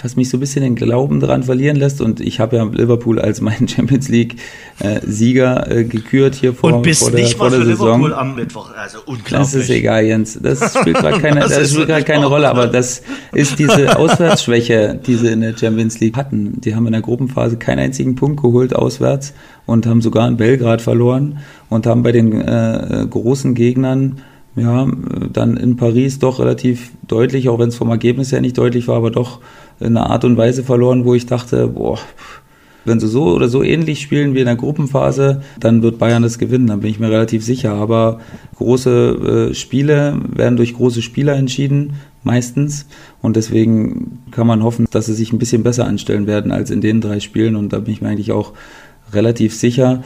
was 0.03 0.17
mich 0.17 0.29
so 0.29 0.37
ein 0.37 0.41
bisschen 0.41 0.63
den 0.63 0.75
Glauben 0.75 1.21
daran 1.21 1.43
verlieren 1.43 1.77
lässt. 1.77 2.01
Und 2.01 2.21
ich 2.21 2.41
habe 2.41 2.57
ja 2.57 2.65
Liverpool 2.65 3.19
als 3.19 3.41
meinen 3.41 3.69
Champions 3.69 4.09
League 4.09 4.37
äh, 4.81 5.01
Sieger 5.05 5.71
äh, 5.71 5.85
gekürt 5.85 6.35
hier 6.35 6.55
vor, 6.55 6.75
und 6.75 6.83
bist 6.83 7.03
vor 7.03 7.11
der, 7.11 7.21
nicht 7.21 7.37
vor 7.37 7.51
der 7.51 7.61
der 7.61 7.69
Saison. 7.69 8.01
Liverpool 8.01 8.15
am 8.15 8.35
Mittwoch. 8.35 8.71
Also 8.77 8.99
unglaublich. 9.07 9.31
Das 9.31 9.55
ist 9.55 9.71
egal, 9.71 10.05
Jens. 10.05 10.39
Das 10.41 10.75
spielt 10.79 10.97
gerade 10.97 11.21
keine, 11.21 11.41
das, 11.41 11.55
das 11.55 11.71
spielt 11.73 11.89
gerade 11.89 12.05
keine 12.05 12.27
Rolle. 12.27 12.49
Aber 12.49 12.67
das 12.67 13.03
ist 13.33 13.59
diese 13.59 13.99
Auswärtsschwäche, 13.99 15.01
die 15.07 15.15
sie 15.17 15.29
in 15.29 15.41
der 15.41 15.57
Champions 15.57 16.01
League 16.01 16.17
hatten. 16.17 16.61
Die 16.61 16.75
haben 16.75 16.87
in 16.87 16.93
der 16.93 17.03
Gruppenphase 17.03 17.57
keinen 17.57 17.81
einzigen 17.81 18.15
Punkt 18.15 18.43
geholt 18.43 18.75
auswärts 18.75 19.35
und 19.67 19.87
haben 19.87 20.03
sogar 20.03 20.27
in 20.29 20.37
Belgrad 20.37 20.83
verloren 20.83 21.39
und 21.69 21.87
haben 21.87 22.03
bei 22.03 22.13
den 22.13 22.41
äh, 22.41 23.07
großen 23.09 23.55
Gegnern 23.55 24.21
ja, 24.57 24.87
dann 25.33 25.57
in 25.57 25.77
Paris 25.77 26.19
doch 26.19 26.39
relativ 26.39 26.93
deutlich, 27.09 27.49
auch 27.49 27.59
wenn 27.59 27.71
es 27.71 27.77
vom 27.77 27.91
Ergebnis 27.91 28.31
her 28.31 28.41
nicht 28.41 28.57
deutlich 28.57 28.87
war, 28.87 28.97
aber 28.97 29.11
doch 29.11 29.41
in 29.85 29.97
einer 29.97 30.11
Art 30.11 30.25
und 30.25 30.37
Weise 30.37 30.65
verloren, 30.65 31.05
wo 31.05 31.15
ich 31.15 31.27
dachte, 31.27 31.69
boah, 31.69 31.99
wenn 32.85 33.01
sie 33.01 33.09
so 33.09 33.33
oder 33.33 33.49
so 33.49 33.63
ähnlich 33.63 34.01
spielen 34.01 34.35
wie 34.35 34.41
in 34.41 34.47
der 34.47 34.57
Gruppenphase, 34.57 35.43
dann 35.59 35.83
wird 35.83 35.99
Bayern 35.99 36.23
das 36.23 36.39
gewinnen, 36.39 36.67
dann 36.67 36.81
bin 36.81 36.91
ich 36.91 37.01
mir 37.01 37.11
relativ 37.11 37.45
sicher. 37.45 37.73
Aber 37.73 38.21
große 38.57 39.51
äh, 39.51 39.55
Spiele 39.55 40.19
werden 40.35 40.57
durch 40.57 40.75
große 40.75 41.03
Spieler 41.03 41.35
entschieden, 41.35 41.95
meistens. 42.23 42.87
Und 43.23 43.37
deswegen 43.37 44.23
kann 44.31 44.47
man 44.47 44.63
hoffen, 44.63 44.87
dass 44.91 45.07
sie 45.07 45.15
sich 45.15 45.33
ein 45.33 45.39
bisschen 45.39 45.63
besser 45.63 45.87
anstellen 45.87 46.27
werden 46.27 46.53
als 46.53 46.71
in 46.71 46.81
den 46.81 47.01
drei 47.01 47.21
Spielen. 47.21 47.57
Und 47.57 47.73
da 47.73 47.79
bin 47.79 47.95
ich 47.95 48.03
mir 48.03 48.09
eigentlich 48.09 48.33
auch 48.33 48.53
relativ 49.13 49.55
sicher. 49.55 50.03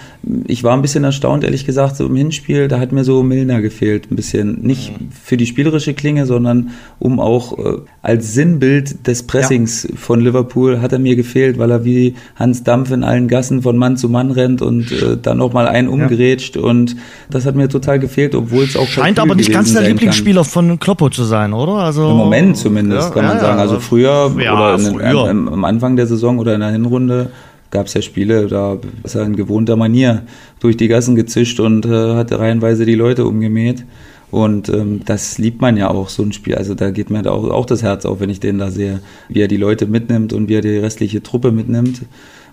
Ich 0.47 0.65
war 0.65 0.75
ein 0.75 0.83
bisschen 0.83 1.05
erstaunt, 1.05 1.45
ehrlich 1.45 1.65
gesagt, 1.65 1.97
so 1.97 2.07
im 2.07 2.17
Hinspiel, 2.17 2.69
da 2.69 2.79
hat 2.79 2.93
mir 2.93 3.05
so 3.05 3.23
Milner 3.23 3.61
gefehlt, 3.61 4.11
ein 4.11 4.17
bisschen. 4.17 4.61
Nicht 4.63 4.93
für 5.23 5.37
die 5.37 5.47
spielerische 5.47 5.95
Klinge, 5.95 6.27
sondern 6.27 6.71
um 6.99 7.21
auch 7.21 7.59
äh, 7.59 7.79
als 8.03 8.35
Sinnbild 8.35 9.07
des 9.07 9.23
Pressings 9.23 9.85
ja. 9.85 9.97
von 9.97 10.21
Liverpool 10.21 10.81
hat 10.81 10.93
er 10.93 10.99
mir 10.99 11.17
gefehlt, 11.17 11.59
weil 11.59 11.71
er 11.71 11.85
wie 11.85 12.15
Hans 12.37 12.65
Dampf 12.65 12.91
in 12.91 13.05
allen 13.05 13.29
Gassen 13.29 13.63
von 13.63 13.77
Mann 13.77 13.97
zu 13.97 14.09
Mann 14.09 14.31
rennt 14.31 14.63
und 14.63 14.93
äh, 14.93 15.17
dann 15.21 15.39
nochmal 15.39 15.69
einen 15.69 15.89
umgerätscht 15.89 16.57
ja. 16.57 16.63
und 16.63 16.97
das 17.31 17.47
hat 17.47 17.55
mir 17.55 17.69
total 17.69 17.99
gefehlt, 17.99 18.35
obwohl 18.35 18.65
es 18.65 18.77
auch 18.77 18.87
Scheint 18.87 19.19
aber 19.19 19.35
nicht 19.35 19.53
ganz 19.53 19.73
der 19.73 19.83
Lieblingsspieler 19.83 20.43
kann. 20.43 20.51
von 20.51 20.79
Kloppo 20.79 21.09
zu 21.09 21.25
sein, 21.25 21.53
oder? 21.53 21.75
Also 21.75 22.11
Im 22.11 22.17
Moment 22.17 22.57
zumindest, 22.57 23.09
ja, 23.09 23.15
kann 23.15 23.27
man 23.27 23.41
sagen. 23.41 23.59
Also 23.59 23.81
früher 23.81 24.33
oder 24.35 24.75
in, 24.75 24.81
früher. 24.81 25.31
In, 25.31 25.49
am 25.49 25.65
Anfang 25.65 25.97
der 25.97 26.07
Saison 26.07 26.39
oder 26.39 26.55
in 26.55 26.61
der 26.61 26.71
Hinrunde 26.71 27.31
gab 27.71 27.87
es 27.87 27.95
ja 27.95 28.03
Spiele, 28.03 28.47
da 28.47 28.79
ist 29.05 29.15
er 29.15 29.25
in 29.25 29.37
gewohnter 29.37 29.77
Manier 29.77 30.23
durch 30.61 30.77
die 30.77 30.89
Gassen 30.89 31.17
gezischt 31.17 31.61
und 31.61 31.87
äh, 31.87 32.15
hat 32.15 32.33
reihenweise 32.33 32.87
die 32.87 32.95
Leute 32.95 33.27
umgemäht. 33.27 33.85
Und 34.31 34.69
ähm, 34.69 35.01
das 35.07 35.39
liebt 35.39 35.61
man 35.61 35.77
ja 35.77 35.91
auch, 35.91 36.11
so 36.11 36.23
ein 36.23 36.33
Spiel. 36.33 36.55
Also 36.55 36.75
da 36.75 36.91
geht 36.91 37.09
mir 37.09 37.31
auch, 37.31 37.49
auch 37.49 37.67
das 37.67 37.83
Herz 37.83 38.05
auf, 38.05 38.21
wenn 38.21 38.29
ich 38.29 38.41
den 38.41 38.59
da 38.59 38.71
sehe, 38.71 39.01
wie 39.29 39.41
er 39.41 39.49
die 39.49 39.57
Leute 39.57 39.87
mitnimmt 39.87 40.33
und 40.33 40.49
wie 40.49 40.55
er 40.55 40.61
die 40.61 40.77
restliche 40.77 41.23
Truppe 41.23 41.51
mitnimmt. 41.51 42.03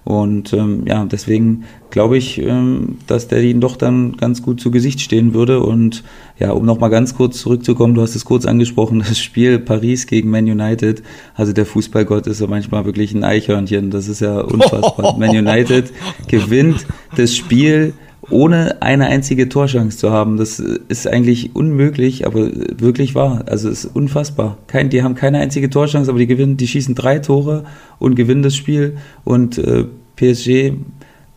Und 0.06 0.54
ähm, 0.54 0.84
ja, 0.86 1.04
deswegen 1.04 1.64
glaube 1.90 2.16
ich, 2.16 2.40
ähm, 2.40 3.00
dass 3.08 3.28
der 3.28 3.42
ihnen 3.42 3.60
doch 3.60 3.76
dann 3.76 4.16
ganz 4.18 4.44
gut 4.44 4.62
zu 4.62 4.70
Gesicht 4.70 5.02
stehen 5.02 5.34
würde. 5.34 5.62
Und 5.62 6.04
ja, 6.38 6.52
um 6.52 6.64
nochmal 6.64 6.92
ganz 6.92 7.16
kurz 7.16 7.40
zurückzukommen, 7.40 7.96
du 7.96 8.04
hast 8.04 8.16
es 8.16 8.24
kurz 8.24 8.46
angesprochen, 8.46 9.00
das 9.08 9.18
Spiel 9.18 9.58
Paris 9.58 10.06
gegen 10.06 10.30
Man 10.30 10.46
United. 10.46 11.02
Also 11.34 11.54
der 11.54 11.66
Fußballgott 11.66 12.28
ist 12.28 12.40
ja 12.40 12.46
manchmal 12.46 12.86
wirklich 12.86 13.16
ein 13.16 13.24
Eichhörnchen. 13.24 13.90
Das 13.90 14.08
ist 14.08 14.22
ja 14.22 14.42
unfassbar. 14.42 15.18
Man 15.18 15.32
United 15.32 15.92
gewinnt 16.28 16.86
das 17.18 17.36
Spiel 17.36 17.94
ohne 18.30 18.82
eine 18.82 19.08
einzige 19.08 19.50
Torschance 19.50 19.98
zu 19.98 20.12
haben. 20.12 20.38
Das 20.38 20.60
ist 20.60 21.08
eigentlich 21.08 21.56
unmöglich, 21.56 22.26
aber 22.26 22.50
wirklich 22.78 23.16
wahr. 23.16 23.44
Also 23.48 23.70
es 23.70 23.86
ist 23.86 23.96
unfassbar. 23.96 24.58
Kein, 24.68 24.90
die 24.90 25.04
haben 25.04 25.16
keine 25.16 25.40
einzige 25.40 25.70
Torschance, 25.70 26.10
aber 26.10 26.20
die 26.20 26.28
gewinnen, 26.28 26.58
die 26.58 26.68
schießen 26.68 26.96
drei 26.96 27.20
Tore 27.20 27.66
und 28.00 28.16
gewinnen 28.16 28.44
das 28.44 28.56
Spiel. 28.56 28.98
Und 29.24 29.58
äh, 29.58 29.86
PSG 30.16 30.74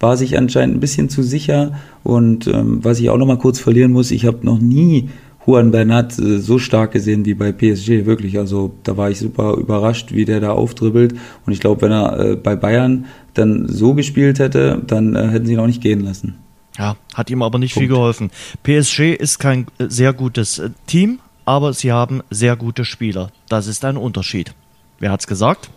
war 0.01 0.17
sich 0.17 0.39
anscheinend 0.39 0.77
ein 0.77 0.81
bisschen 0.81 1.09
zu 1.09 1.23
sicher. 1.23 1.73
Und 2.05 2.47
ähm, 2.47 2.85
was 2.85 3.01
ich 3.01 3.11
auch 3.11 3.19
noch 3.19 3.27
mal 3.27 3.39
kurz 3.39 3.59
verlieren 3.59 3.93
muss, 3.93 4.11
ich 4.11 4.25
habe 4.25 4.39
noch 4.43 4.59
nie 4.59 5.09
Juan 5.47 5.71
Bernat 5.71 6.19
äh, 6.19 6.39
so 6.39 6.59
stark 6.59 6.93
gesehen 6.93 7.25
wie 7.25 7.35
bei 7.35 7.53
PSG, 7.53 8.07
wirklich. 8.07 8.39
Also 8.39 8.73
da 8.85 8.97
war 8.97 9.11
ich 9.11 9.19
super 9.19 9.57
überrascht, 9.57 10.13
wie 10.13 10.25
der 10.25 10.41
da 10.41 10.53
aufdribbelt. 10.53 11.15
Und 11.47 11.53
ich 11.53 11.61
glaube, 11.61 11.83
wenn 11.83 11.93
er 11.93 12.21
äh, 12.21 12.37
bei 12.37 12.55
Bayern 12.57 13.07
dann 13.35 13.67
so 13.69 13.95
gespielt 13.95 14.39
hätte, 14.39 14.83
dann 14.87 15.17
äh, 15.17 15.29
hätten 15.29 15.47
sie 15.47 15.55
ihn 15.55 15.59
auch 15.59 15.67
nicht 15.67 15.83
gehen 15.83 16.01
lassen. 16.01 16.37
Ja, 16.79 16.97
hat 17.15 17.29
ihm 17.29 17.43
aber 17.43 17.59
nicht 17.59 17.75
Punkt. 17.75 17.89
viel 17.89 17.95
geholfen. 17.95 18.31
PSG 18.63 19.15
ist 19.15 19.39
kein 19.39 19.67
äh, 19.79 19.87
sehr 19.89 20.13
gutes 20.13 20.59
äh, 20.59 20.71
Team, 20.87 21.19
aber 21.45 21.73
sie 21.73 21.93
haben 21.93 22.23
sehr 22.31 22.57
gute 22.57 22.85
Spieler. 22.85 23.31
Das 23.49 23.67
ist 23.67 23.85
ein 23.85 23.97
Unterschied. 23.97 24.55
Wer 25.01 25.11
hat's 25.11 25.27
gesagt? 25.27 25.71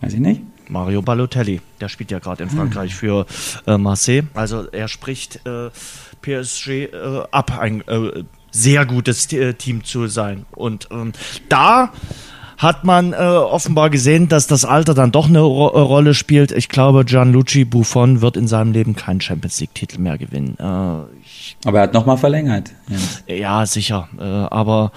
Weiß 0.00 0.14
ich 0.14 0.20
nicht. 0.20 0.42
Mario 0.68 1.02
Balotelli, 1.02 1.60
der 1.80 1.88
spielt 1.88 2.10
ja 2.10 2.20
gerade 2.20 2.44
in. 2.44 2.50
Frankreich 2.50 2.92
hm. 2.92 2.98
für 2.98 3.26
äh, 3.66 3.76
Marseille. 3.76 4.22
Also 4.34 4.66
er 4.70 4.88
spricht 4.88 5.44
äh, 5.44 5.70
PSG 6.22 6.68
äh, 6.68 7.22
ab, 7.30 7.58
ein 7.58 7.86
äh, 7.88 8.24
sehr 8.50 8.86
gutes 8.86 9.26
Team 9.26 9.82
zu 9.82 10.06
sein. 10.06 10.46
Und 10.52 10.88
ähm, 10.92 11.12
da 11.48 11.92
hat 12.58 12.84
man 12.84 13.12
äh, 13.12 13.16
offenbar 13.16 13.90
gesehen, 13.90 14.28
dass 14.28 14.46
das 14.46 14.64
Alter 14.64 14.94
dann 14.94 15.12
doch 15.12 15.28
eine 15.28 15.40
Ro 15.40 15.68
äh, 15.68 15.78
Rolle 15.78 16.14
spielt. 16.14 16.52
Ich 16.52 16.68
glaube, 16.68 17.04
Gianluigi 17.04 17.64
Buffon 17.64 18.20
wird 18.20 18.36
in 18.36 18.48
seinem 18.48 18.72
Leben 18.72 18.94
keinen 18.96 19.20
Champions 19.20 19.60
League-Titel 19.60 20.00
mehr 20.00 20.18
gewinnen. 20.18 20.56
Äh, 20.58 21.18
ich, 21.24 21.56
aber 21.64 21.78
er 21.78 21.82
hat 21.84 21.94
nochmal 21.94 22.16
verlängert. 22.16 22.70
Ja, 23.26 23.34
ja 23.34 23.66
sicher. 23.66 24.08
Äh, 24.18 24.22
aber 24.22 24.92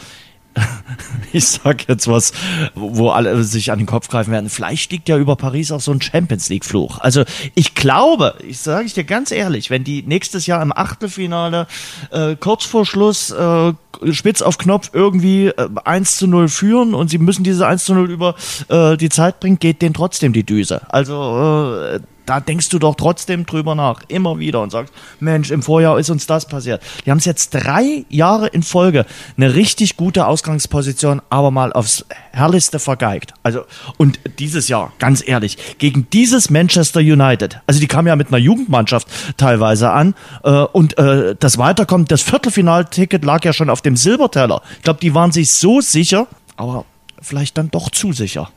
ich 1.33 1.47
sag 1.47 1.87
jetzt 1.87 2.07
was, 2.07 2.31
wo 2.75 3.09
alle 3.09 3.43
sich 3.43 3.71
an 3.71 3.79
den 3.79 3.85
Kopf 3.85 4.07
greifen 4.07 4.31
werden. 4.31 4.49
Vielleicht 4.49 4.91
liegt 4.91 5.09
ja 5.09 5.17
über 5.17 5.35
Paris 5.35 5.71
auch 5.71 5.81
so 5.81 5.91
ein 5.91 6.01
Champions 6.01 6.49
League 6.49 6.65
Fluch. 6.65 6.99
Also 6.99 7.23
ich 7.55 7.75
glaube, 7.75 8.35
ich 8.47 8.59
sage 8.59 8.85
ich 8.85 8.93
dir 8.93 9.03
ganz 9.03 9.31
ehrlich, 9.31 9.69
wenn 9.69 9.83
die 9.83 10.03
nächstes 10.03 10.47
Jahr 10.47 10.61
im 10.61 10.71
Achtelfinale 10.75 11.67
äh, 12.11 12.35
kurz 12.35 12.65
vor 12.65 12.85
Schluss 12.85 13.31
äh, 13.31 13.73
spitz 14.11 14.41
auf 14.41 14.57
Knopf 14.57 14.91
irgendwie 14.93 15.47
äh, 15.47 15.67
1 15.83 16.17
zu 16.17 16.27
0 16.27 16.47
führen 16.49 16.93
und 16.93 17.09
sie 17.09 17.17
müssen 17.17 17.43
diese 17.43 17.67
1 17.67 17.85
zu 17.85 17.93
0 17.93 18.09
über 18.09 18.35
äh, 18.69 18.97
die 18.97 19.09
Zeit 19.09 19.39
bringen, 19.39 19.59
geht 19.59 19.81
denen 19.81 19.93
trotzdem 19.93 20.33
die 20.33 20.43
Düse. 20.43 20.81
Also 20.89 21.81
äh, 21.83 21.99
da 22.27 22.41
denkst 22.41 22.69
du 22.69 22.77
doch 22.77 22.95
trotzdem 22.95 23.45
drüber 23.45 23.73
nach, 23.73 24.03
immer 24.09 24.37
wieder 24.37 24.61
und 24.61 24.69
sagst, 24.69 24.93
Mensch, 25.19 25.49
im 25.49 25.63
Vorjahr 25.63 25.97
ist 25.97 26.09
uns 26.09 26.27
das 26.27 26.45
passiert. 26.45 26.83
Die 27.05 27.11
haben 27.11 27.17
es 27.17 27.25
jetzt 27.25 27.51
drei 27.51 28.05
Jahre 28.09 28.47
in 28.47 28.63
Folge 28.63 29.05
eine 29.37 29.55
richtig 29.55 29.97
gute 29.97 30.27
Ausgangsposition, 30.27 31.21
aber 31.29 31.51
mal 31.51 31.71
aufs 31.71 32.05
Herrlichste 32.31 32.79
vergeigt. 32.79 33.33
Also, 33.43 33.61
und 33.97 34.19
dieses 34.39 34.67
Jahr, 34.67 34.91
ganz 34.99 35.25
ehrlich, 35.25 35.57
gegen 35.77 36.09
dieses 36.11 36.49
Manchester 36.49 36.99
United, 36.99 37.61
also 37.65 37.79
die 37.79 37.87
kamen 37.87 38.09
ja 38.09 38.15
mit 38.17 38.27
einer 38.27 38.37
Jugendmannschaft 38.37 39.07
teilweise 39.37 39.91
an, 39.91 40.13
äh, 40.43 40.49
und 40.51 40.97
äh, 40.97 41.35
das 41.39 41.57
Weiterkommen, 41.57 42.07
das 42.07 42.21
Viertelfinalticket 42.21 43.23
lag 43.23 43.45
ja 43.45 43.53
schon 43.53 43.69
auf 43.69 43.81
dem 43.81 43.95
Silberteller. 43.95 44.61
Ich 44.75 44.83
glaube, 44.83 44.99
die 44.99 45.15
waren 45.15 45.31
sich 45.31 45.51
so 45.51 45.79
sicher, 45.79 46.27
aber 46.57 46.83
vielleicht 47.21 47.57
dann 47.57 47.71
doch 47.71 47.89
zu 47.89 48.11
sicher. 48.11 48.49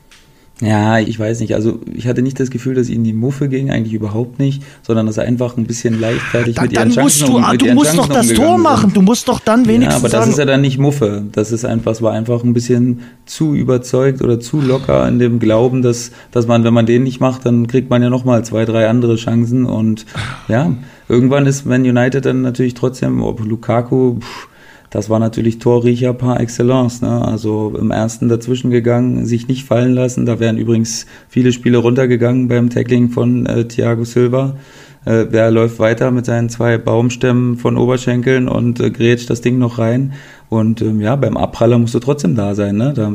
Ja, 0.60 0.98
ich 0.98 1.18
weiß 1.18 1.40
nicht. 1.40 1.54
Also 1.54 1.80
ich 1.94 2.06
hatte 2.06 2.20
nicht 2.20 2.38
das 2.38 2.50
Gefühl, 2.50 2.74
dass 2.74 2.90
ihnen 2.90 3.02
die 3.02 3.14
Muffe 3.14 3.48
ging, 3.48 3.70
eigentlich 3.70 3.94
überhaupt 3.94 4.38
nicht, 4.38 4.62
sondern 4.82 5.06
dass 5.06 5.16
er 5.16 5.24
einfach 5.24 5.56
ein 5.56 5.64
bisschen 5.64 5.98
leichtfertig 5.98 6.56
dann, 6.56 6.64
mit 6.64 6.72
ihren 6.74 6.94
dann 6.94 7.04
musst 7.04 7.22
du, 7.22 7.36
um, 7.36 7.44
ah, 7.44 7.52
mit 7.52 7.62
du 7.62 7.72
musst 7.72 7.94
Chancen 7.94 8.08
doch 8.08 8.14
das 8.14 8.28
Tor 8.34 8.54
sind. 8.54 8.62
machen. 8.62 8.92
Du 8.92 9.00
musst 9.00 9.26
doch 9.28 9.40
dann 9.40 9.64
Ja, 9.64 9.68
wenigstens 9.70 10.04
aber 10.04 10.08
das 10.10 10.28
ist 10.28 10.38
ja 10.38 10.44
dann 10.44 10.60
nicht 10.60 10.78
Muffe. 10.78 11.24
Das 11.32 11.50
ist 11.50 11.64
einfach, 11.64 11.92
es 11.92 12.02
war 12.02 12.12
einfach 12.12 12.44
ein 12.44 12.52
bisschen 12.52 13.00
zu 13.24 13.54
überzeugt 13.54 14.20
oder 14.20 14.38
zu 14.38 14.60
locker 14.60 15.08
in 15.08 15.18
dem 15.18 15.38
Glauben, 15.38 15.80
dass, 15.80 16.12
dass 16.30 16.46
man, 16.46 16.62
wenn 16.62 16.74
man 16.74 16.84
den 16.84 17.04
nicht 17.04 17.20
macht, 17.20 17.46
dann 17.46 17.66
kriegt 17.66 17.88
man 17.88 18.02
ja 18.02 18.10
nochmal 18.10 18.44
zwei, 18.44 18.66
drei 18.66 18.86
andere 18.88 19.16
Chancen 19.16 19.64
und 19.64 20.04
ja, 20.48 20.74
irgendwann 21.08 21.46
ist 21.46 21.64
Man 21.64 21.82
United 21.82 22.26
dann 22.26 22.42
natürlich 22.42 22.74
trotzdem, 22.74 23.22
ob 23.22 23.40
Lukaku, 23.40 24.18
pff, 24.20 24.48
das 24.90 25.08
war 25.08 25.20
natürlich 25.20 25.60
Torriecher 25.60 26.12
par 26.12 26.40
excellence. 26.40 27.00
Ne? 27.00 27.24
Also 27.24 27.72
im 27.78 27.92
ersten 27.92 28.28
dazwischen 28.28 28.70
gegangen, 28.70 29.24
sich 29.24 29.46
nicht 29.46 29.64
fallen 29.64 29.94
lassen. 29.94 30.26
Da 30.26 30.40
wären 30.40 30.58
übrigens 30.58 31.06
viele 31.28 31.52
Spiele 31.52 31.78
runtergegangen 31.78 32.48
beim 32.48 32.70
Tackling 32.70 33.10
von 33.10 33.46
äh, 33.46 33.66
Thiago 33.66 34.04
Silva. 34.04 34.56
Äh, 35.04 35.26
wer 35.30 35.52
läuft 35.52 35.78
weiter 35.78 36.10
mit 36.10 36.26
seinen 36.26 36.48
zwei 36.48 36.76
Baumstämmen 36.76 37.56
von 37.56 37.76
Oberschenkeln 37.76 38.48
und 38.48 38.80
äh, 38.80 38.90
grätscht 38.90 39.30
das 39.30 39.40
Ding 39.40 39.58
noch 39.58 39.78
rein. 39.78 40.12
Und 40.48 40.82
ähm, 40.82 41.00
ja, 41.00 41.14
beim 41.14 41.36
Abpraller 41.36 41.78
musst 41.78 41.94
du 41.94 42.00
trotzdem 42.00 42.34
da 42.34 42.56
sein. 42.56 42.76
Ne? 42.76 42.92
Da, 42.92 43.12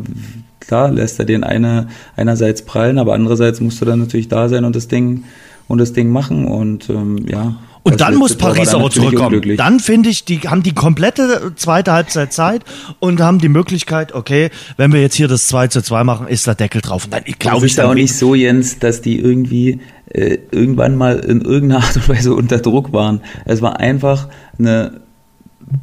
klar 0.62 0.92
lässt 0.92 1.20
er 1.20 1.26
den 1.26 1.44
eine, 1.44 1.88
einerseits 2.16 2.62
prallen, 2.62 2.98
aber 3.00 3.14
andererseits 3.14 3.60
musst 3.60 3.82
du 3.82 3.86
dann 3.86 4.00
natürlich 4.00 4.30
da 4.30 4.48
sein 4.48 4.64
und 4.64 4.78
das 4.78 4.88
Ding 4.88 5.26
und 5.68 5.80
das 5.80 5.92
Ding 5.92 6.10
machen. 6.10 6.46
Und 6.46 6.90
ähm, 6.90 7.26
ja. 7.28 7.58
Und 7.86 8.02
dann 8.02 8.16
muss 8.16 8.36
Paris 8.36 8.72
dann 8.72 8.82
aber 8.82 8.90
zurückkommen. 8.90 9.58
Dann 9.58 9.80
finde 9.80 10.10
ich, 10.10 10.26
die 10.26 10.40
haben 10.40 10.64
die 10.64 10.74
komplette 10.74 11.54
zweite 11.56 11.92
Halbzeit 11.92 12.34
Zeit 12.34 12.64
und 12.98 13.22
haben 13.22 13.38
die 13.38 13.48
Möglichkeit, 13.48 14.12
okay, 14.14 14.50
wenn 14.76 14.92
wir 14.92 15.02
jetzt 15.02 15.14
hier 15.14 15.28
das 15.28 15.46
2 15.48 15.68
zu 15.68 15.84
2 15.84 16.04
machen, 16.04 16.28
ist 16.28 16.48
der 16.48 16.56
Deckel 16.56 16.82
drauf. 16.82 17.06
Und 17.06 17.14
dann 17.14 17.24
glaube 17.38 17.68
es 17.68 17.74
ich 17.74 17.78
ist 17.78 17.84
auch 17.84 17.94
nicht 17.94 18.16
so, 18.16 18.34
Jens, 18.34 18.80
dass 18.80 19.02
die 19.02 19.20
irgendwie 19.20 19.82
äh, 20.10 20.40
irgendwann 20.50 20.96
mal 20.96 21.20
in 21.20 21.42
irgendeiner 21.42 21.84
Art 21.84 21.96
und 21.96 22.10
Weise 22.10 22.34
unter 22.34 22.58
Druck 22.58 22.92
waren. 22.92 23.22
Es 23.46 23.62
war 23.62 23.80
einfach 23.80 24.30
eine 24.58 25.02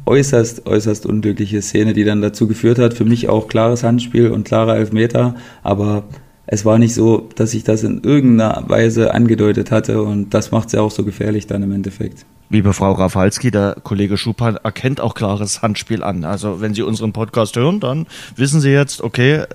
äußerst, 0.05 0.65
äußerst 0.65 1.05
unglückliche 1.05 1.61
Szene, 1.61 1.93
die 1.93 2.03
dann 2.03 2.21
dazu 2.21 2.49
geführt 2.49 2.79
hat. 2.79 2.93
Für 2.93 3.05
mich 3.05 3.29
auch 3.29 3.47
klares 3.47 3.83
Handspiel 3.83 4.29
und 4.29 4.43
klarer 4.43 4.75
Elfmeter, 4.75 5.35
aber 5.63 6.03
es 6.45 6.65
war 6.65 6.77
nicht 6.77 6.93
so, 6.93 7.29
dass 7.35 7.53
ich 7.53 7.63
das 7.63 7.83
in 7.83 8.03
irgendeiner 8.03 8.63
Weise 8.67 9.13
angedeutet 9.13 9.71
hatte 9.71 10.01
und 10.01 10.33
das 10.33 10.51
macht 10.51 10.67
es 10.67 10.73
ja 10.73 10.81
auch 10.81 10.91
so 10.91 11.03
gefährlich 11.03 11.47
dann 11.47 11.63
im 11.63 11.71
Endeffekt. 11.71 12.25
Liebe 12.53 12.73
Frau 12.73 12.91
Rafalski, 12.91 13.49
der 13.49 13.77
Kollege 13.81 14.15
Schupan 14.15 14.57
erkennt 14.57 15.01
auch 15.01 15.15
klares 15.15 15.63
Handspiel 15.63 16.03
an. 16.03 16.23
Also 16.23 16.61
wenn 16.61 16.75
Sie 16.75 16.83
unseren 16.83 17.11
Podcast 17.11 17.55
hören, 17.55 17.79
dann 17.79 18.05
wissen 18.35 18.61
Sie 18.61 18.69
jetzt, 18.69 19.01
okay, 19.01 19.37
äh, 19.37 19.45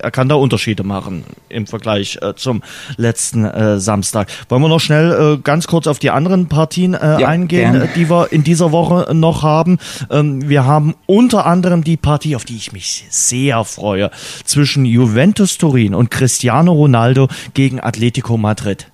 er 0.00 0.10
kann 0.10 0.28
da 0.28 0.34
Unterschiede 0.34 0.82
machen 0.82 1.22
im 1.48 1.68
Vergleich 1.68 2.18
äh, 2.20 2.34
zum 2.34 2.64
letzten 2.96 3.44
äh, 3.44 3.78
Samstag. 3.78 4.26
Wollen 4.48 4.60
wir 4.62 4.68
noch 4.68 4.80
schnell 4.80 5.36
äh, 5.36 5.40
ganz 5.40 5.68
kurz 5.68 5.86
auf 5.86 6.00
die 6.00 6.10
anderen 6.10 6.48
Partien 6.48 6.94
äh, 6.94 7.20
Ja, 7.20 7.28
eingehen, 7.28 7.74
gerne. 7.74 7.84
äh, 7.84 7.94
die 7.94 8.10
wir 8.10 8.32
in 8.32 8.42
dieser 8.42 8.72
Woche 8.72 9.14
noch 9.14 9.44
haben? 9.44 9.78
Ähm, 10.10 10.48
wir 10.48 10.64
haben 10.64 10.96
unter 11.06 11.46
anderem 11.46 11.84
die 11.84 11.96
Partie, 11.96 12.34
auf 12.34 12.44
die 12.44 12.56
ich 12.56 12.72
mich 12.72 13.06
sehr 13.08 13.62
freue, 13.62 14.10
zwischen 14.44 14.84
Juventus 14.84 15.58
Turin 15.58 15.94
und 15.94 16.10
Cristiano 16.10 16.72
Ronaldo 16.72 17.28
gegen 17.54 17.78
Atletico 17.78 18.36
Madrid. 18.36 18.88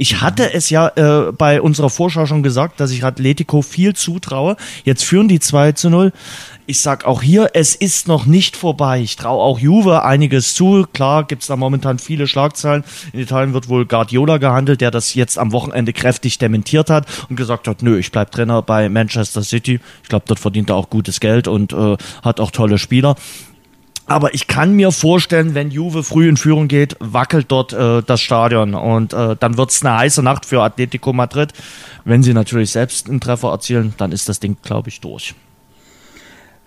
Ich 0.00 0.22
hatte 0.22 0.54
es 0.54 0.70
ja 0.70 0.88
äh, 0.96 1.30
bei 1.30 1.60
unserer 1.60 1.90
Vorschau 1.90 2.24
schon 2.24 2.42
gesagt, 2.42 2.80
dass 2.80 2.90
ich 2.90 3.04
Atletico 3.04 3.60
viel 3.60 3.94
zutraue. 3.94 4.56
Jetzt 4.82 5.04
führen 5.04 5.28
die 5.28 5.40
2 5.40 5.72
zu 5.72 5.90
0. 5.90 6.12
Ich 6.64 6.80
sag 6.80 7.04
auch 7.04 7.20
hier, 7.20 7.50
es 7.52 7.74
ist 7.74 8.08
noch 8.08 8.24
nicht 8.24 8.56
vorbei. 8.56 9.02
Ich 9.02 9.16
traue 9.16 9.42
auch 9.42 9.58
Juve 9.58 10.02
einiges 10.02 10.54
zu. 10.54 10.86
Klar 10.94 11.24
gibt's 11.24 11.48
da 11.48 11.56
momentan 11.56 11.98
viele 11.98 12.26
Schlagzeilen. 12.26 12.82
In 13.12 13.20
Italien 13.20 13.52
wird 13.52 13.68
wohl 13.68 13.84
Guardiola 13.84 14.38
gehandelt, 14.38 14.80
der 14.80 14.90
das 14.90 15.12
jetzt 15.12 15.38
am 15.38 15.52
Wochenende 15.52 15.92
kräftig 15.92 16.38
dementiert 16.38 16.88
hat 16.88 17.06
und 17.28 17.36
gesagt 17.36 17.68
hat, 17.68 17.82
nö, 17.82 17.98
ich 17.98 18.10
bleib 18.10 18.30
Trainer 18.30 18.62
bei 18.62 18.88
Manchester 18.88 19.42
City. 19.42 19.80
Ich 20.02 20.08
glaube, 20.08 20.24
dort 20.26 20.40
verdient 20.40 20.70
er 20.70 20.76
auch 20.76 20.88
gutes 20.88 21.20
Geld 21.20 21.46
und 21.46 21.74
äh, 21.74 21.98
hat 22.22 22.40
auch 22.40 22.52
tolle 22.52 22.78
Spieler. 22.78 23.16
Aber 24.10 24.34
ich 24.34 24.48
kann 24.48 24.74
mir 24.74 24.90
vorstellen, 24.90 25.54
wenn 25.54 25.70
Juve 25.70 26.02
früh 26.02 26.28
in 26.28 26.36
Führung 26.36 26.66
geht, 26.66 26.96
wackelt 26.98 27.46
dort 27.46 27.72
äh, 27.72 28.02
das 28.02 28.20
Stadion 28.20 28.74
und 28.74 29.12
äh, 29.12 29.36
dann 29.38 29.56
wird's 29.56 29.86
eine 29.86 29.98
heiße 29.98 30.20
Nacht 30.20 30.46
für 30.46 30.62
Atletico 30.62 31.12
Madrid. 31.12 31.52
Wenn 32.04 32.24
sie 32.24 32.34
natürlich 32.34 32.72
selbst 32.72 33.08
einen 33.08 33.20
Treffer 33.20 33.50
erzielen, 33.52 33.94
dann 33.98 34.10
ist 34.10 34.28
das 34.28 34.40
Ding, 34.40 34.56
glaube 34.64 34.88
ich, 34.88 35.00
durch. 35.00 35.36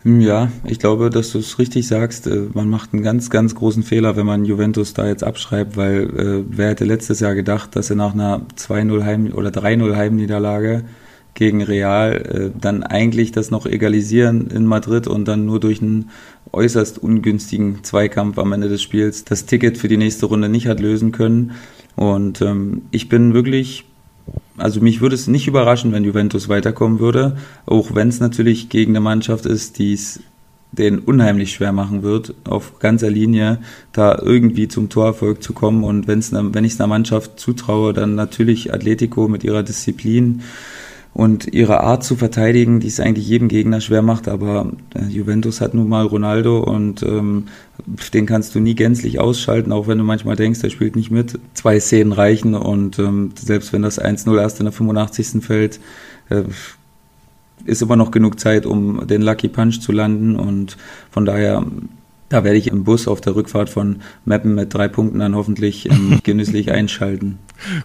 Hm, 0.04 0.22
Ja, 0.22 0.54
ich 0.64 0.80
glaube, 0.80 1.10
dass 1.10 1.34
du 1.34 1.40
es 1.40 1.60
richtig 1.60 1.86
sagst. 1.86 2.28
Äh, 2.28 2.48
Man 2.54 2.70
macht 2.70 2.94
einen 2.94 3.04
ganz, 3.04 3.30
ganz 3.30 3.56
großen 3.56 3.84
Fehler, 3.84 4.16
wenn 4.16 4.26
man 4.26 4.46
Juventus 4.46 4.94
da 4.94 5.06
jetzt 5.06 5.26
abschreibt, 5.26 5.76
weil 5.76 6.04
äh, 6.18 6.46
wer 6.48 6.70
hätte 6.70 6.86
letztes 6.86 7.20
Jahr 7.20 7.36
gedacht, 7.36 7.76
dass 7.76 7.88
sie 7.88 7.96
nach 7.98 8.14
einer 8.14 8.44
2-0 8.56 9.04
Heim- 9.04 9.34
oder 9.34 9.50
3-0 9.50 9.98
Heimniederlage 9.98 10.86
gegen 11.34 11.62
Real 11.62 12.14
äh, 12.14 12.60
dann 12.60 12.84
eigentlich 12.84 13.32
das 13.32 13.52
noch 13.52 13.66
egalisieren 13.66 14.48
in 14.48 14.66
Madrid 14.66 15.08
und 15.08 15.28
dann 15.28 15.46
nur 15.46 15.60
durch 15.60 15.82
einen 15.82 16.10
äußerst 16.52 17.00
ungünstigen 17.00 17.84
Zweikampf 17.84 18.38
am 18.38 18.52
Ende 18.52 18.70
des 18.70 18.82
Spiels 18.82 19.26
das 19.26 19.46
Ticket 19.46 19.78
für 19.78 19.88
die 19.88 19.98
nächste 19.98 20.28
Runde 20.28 20.50
nicht 20.50 20.68
hat 20.68 20.80
lösen 20.80 21.12
können. 21.12 21.52
Und 21.96 22.42
ähm, 22.42 22.84
ich 22.92 23.10
bin 23.10 23.34
wirklich 23.34 23.86
also 24.58 24.80
mich 24.80 25.02
würde 25.02 25.16
es 25.16 25.28
nicht 25.28 25.48
überraschen, 25.48 25.92
wenn 25.92 26.04
Juventus 26.04 26.48
weiterkommen 26.48 27.00
würde, 27.00 27.38
auch 27.66 27.96
wenn 27.96 28.08
es 28.08 28.20
natürlich 28.20 28.70
gegen 28.70 28.94
eine 28.94 29.02
Mannschaft 29.02 29.46
ist, 29.46 29.80
die 29.80 29.94
es 29.94 30.22
den 30.72 31.00
unheimlich 31.00 31.54
schwer 31.54 31.72
machen 31.72 32.02
wird, 32.02 32.34
auf 32.46 32.80
ganzer 32.80 33.10
Linie 33.10 33.60
da 33.92 34.18
irgendwie 34.20 34.68
zum 34.68 34.90
Torerfolg 34.90 35.44
zu 35.44 35.54
kommen. 35.54 35.84
Und 35.84 36.08
wenn's 36.08 36.32
ne, 36.32 36.50
wenn 36.54 36.66
ich 36.66 36.74
es 36.74 36.82
einer 36.82 36.88
Mannschaft 36.88 37.40
zutraue, 37.40 37.94
dann 37.94 38.16
natürlich 38.16 38.74
Atletico 38.74 39.28
mit 39.28 39.44
ihrer 39.44 39.62
Disziplin 39.62 40.42
und 41.14 41.54
ihrer 41.54 41.82
Art 41.82 42.04
zu 42.04 42.16
verteidigen, 42.16 42.80
die 42.80 42.88
es 42.88 43.00
eigentlich 43.00 43.28
jedem 43.28 43.48
Gegner 43.48 43.82
schwer 43.82 44.02
macht. 44.02 44.28
Aber 44.28 44.72
äh, 44.96 45.06
Juventus 45.06 45.62
hat 45.62 45.74
nun 45.74 45.88
mal 45.88 46.06
Ronaldo 46.06 46.60
und 46.60 47.04
ähm, 47.04 47.46
den 48.14 48.26
kannst 48.26 48.56
du 48.56 48.60
nie 48.60 48.76
gänzlich 48.76 49.20
ausschalten, 49.20 49.72
auch 49.72 49.88
wenn 49.88 50.00
du 50.00 50.04
manchmal 50.04 50.36
denkst, 50.36 50.62
der 50.62 50.70
spielt 50.70 50.96
nicht 50.96 51.12
mit. 51.12 51.40
Zwei 51.54 51.80
Szenen 51.80 52.14
reichen 52.14 52.56
und 52.56 52.98
ähm, 53.00 53.32
selbst 53.36 53.74
wenn 53.74 53.84
das 53.84 54.02
1-0 54.02 54.40
erst 54.40 54.60
in 54.60 54.66
der 54.66 54.74
85. 54.74 55.44
fällt, 55.44 55.80
äh, 56.30 56.44
ist 57.66 57.82
immer 57.82 57.96
noch 57.96 58.12
genug 58.12 58.40
Zeit, 58.40 58.66
um 58.66 59.06
den 59.08 59.22
Lucky 59.22 59.48
Punch 59.48 59.80
zu 59.80 59.92
landen 59.92 60.36
und 60.36 60.78
von 61.12 61.26
daher 61.26 61.64
da 62.30 62.44
werde 62.44 62.58
ich 62.58 62.68
im 62.68 62.84
Bus 62.84 63.08
auf 63.08 63.22
der 63.22 63.36
Rückfahrt 63.36 63.70
von 63.70 63.98
Meppen 64.26 64.56
mit 64.56 64.74
drei 64.74 64.88
Punkten 64.88 65.20
dann 65.20 65.36
hoffentlich 65.36 65.88
ähm, 65.92 66.20
genüsslich 66.24 66.72
einschalten. 66.72 67.38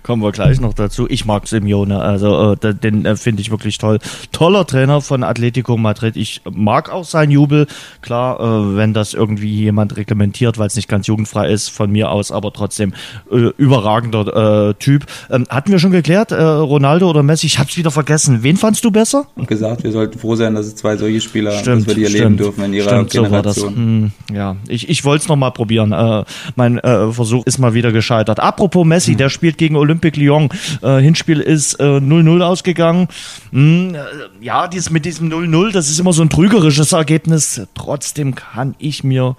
Kommen 0.03 0.23
wir 0.23 0.33
gleich 0.33 0.61
noch 0.61 0.75
dazu. 0.75 1.07
Ich 1.09 1.25
mag 1.25 1.47
Simeone, 1.47 2.01
also 2.01 2.53
äh, 2.53 2.75
den 2.75 3.05
äh, 3.05 3.17
finde 3.17 3.43
ich 3.43 3.51
wirklich 3.51 3.79
toll. 3.79 3.99
Toller 4.33 4.67
Trainer 4.67 5.01
von 5.01 5.23
Atletico 5.23 5.77
Madrid. 5.77 6.17
Ich 6.17 6.43
mag 6.51 6.91
auch 6.91 7.05
seinen 7.05 7.31
Jubel. 7.31 7.67
Klar, 8.03 8.41
äh, 8.41 8.77
wenn 8.77 8.95
das 8.95 9.15
irgendwie 9.15 9.55
jemand 9.55 9.97
reglementiert, 9.97 10.59
weil 10.59 10.67
es 10.67 10.77
nicht 10.77 10.89
ganz 10.89 11.07
jugendfrei 11.07 11.49
ist, 11.51 11.69
von 11.69 11.91
mir 11.91 12.11
aus, 12.11 12.33
aber 12.33 12.53
trotzdem 12.53 12.93
äh, 13.31 13.51
überragender 13.57 14.71
äh, 14.71 14.75
Typ. 14.75 15.07
Ähm, 15.31 15.47
hatten 15.49 15.71
wir 15.71 15.79
schon 15.79 15.91
geklärt, 15.91 16.33
äh, 16.33 16.43
Ronaldo 16.43 17.09
oder 17.11 17.23
Messi? 17.23 17.47
Ich 17.47 17.59
hab's 17.59 17.77
wieder 17.77 17.91
vergessen. 17.91 18.43
Wen 18.43 18.57
fandst 18.57 18.85
du 18.85 18.91
besser? 18.91 19.27
Und 19.37 19.49
gesagt, 19.49 19.85
wir 19.85 19.93
sollten 19.93 20.19
froh 20.19 20.37
sein, 20.37 20.55
dass 20.55 20.67
es 20.67 20.77
zwei 20.77 20.97
solche 20.97 21.21
Spieler, 21.21 21.53
Stimmt, 21.53 21.83
dass 21.83 21.87
wir 21.89 21.95
die 21.95 22.05
erleben 22.05 22.25
stimmt, 22.25 22.41
dürfen 22.41 22.65
in 22.65 22.75
ihrer 22.75 22.89
stimmt, 22.89 23.13
so. 23.13 23.23
Generation. 23.23 23.77
Hm, 23.77 24.13
ja, 24.33 24.57
ich, 24.69 24.89
ich 24.89 25.05
wollte 25.05 25.23
es 25.23 25.29
nochmal 25.29 25.53
probieren. 25.53 26.25
Mein 26.57 26.81
Versuch 26.81 27.45
ist 27.47 27.59
mal 27.59 27.75
wieder 27.75 27.93
gescheitert. 27.93 28.41
Apropos 28.41 28.87
Messi, 28.87 29.17
der 29.17 29.29
spielt 29.29 29.59
gegen 29.59 29.68
Olympique 29.77 30.19
Lyon. 30.19 30.49
Äh, 30.83 30.99
Hinspiel 30.99 31.41
ist 31.41 31.75
äh, 31.81 31.85
0-0 31.85 32.43
ausgegangen. 32.43 33.09
Hm, 33.51 33.95
äh, 33.95 33.99
ja, 34.41 34.69
dies, 34.69 34.91
mit 34.91 35.05
diesem 35.05 35.29
0-0, 35.31 35.73
das 35.73 35.89
ist 35.89 35.99
immer 35.99 36.13
so 36.13 36.23
ein 36.23 36.31
trügerisches 36.31 36.93
Ergebnis. 36.93 37.63
Trotzdem 37.75 38.35
kann 38.35 38.75
ich 38.79 39.05
mir 39.05 39.37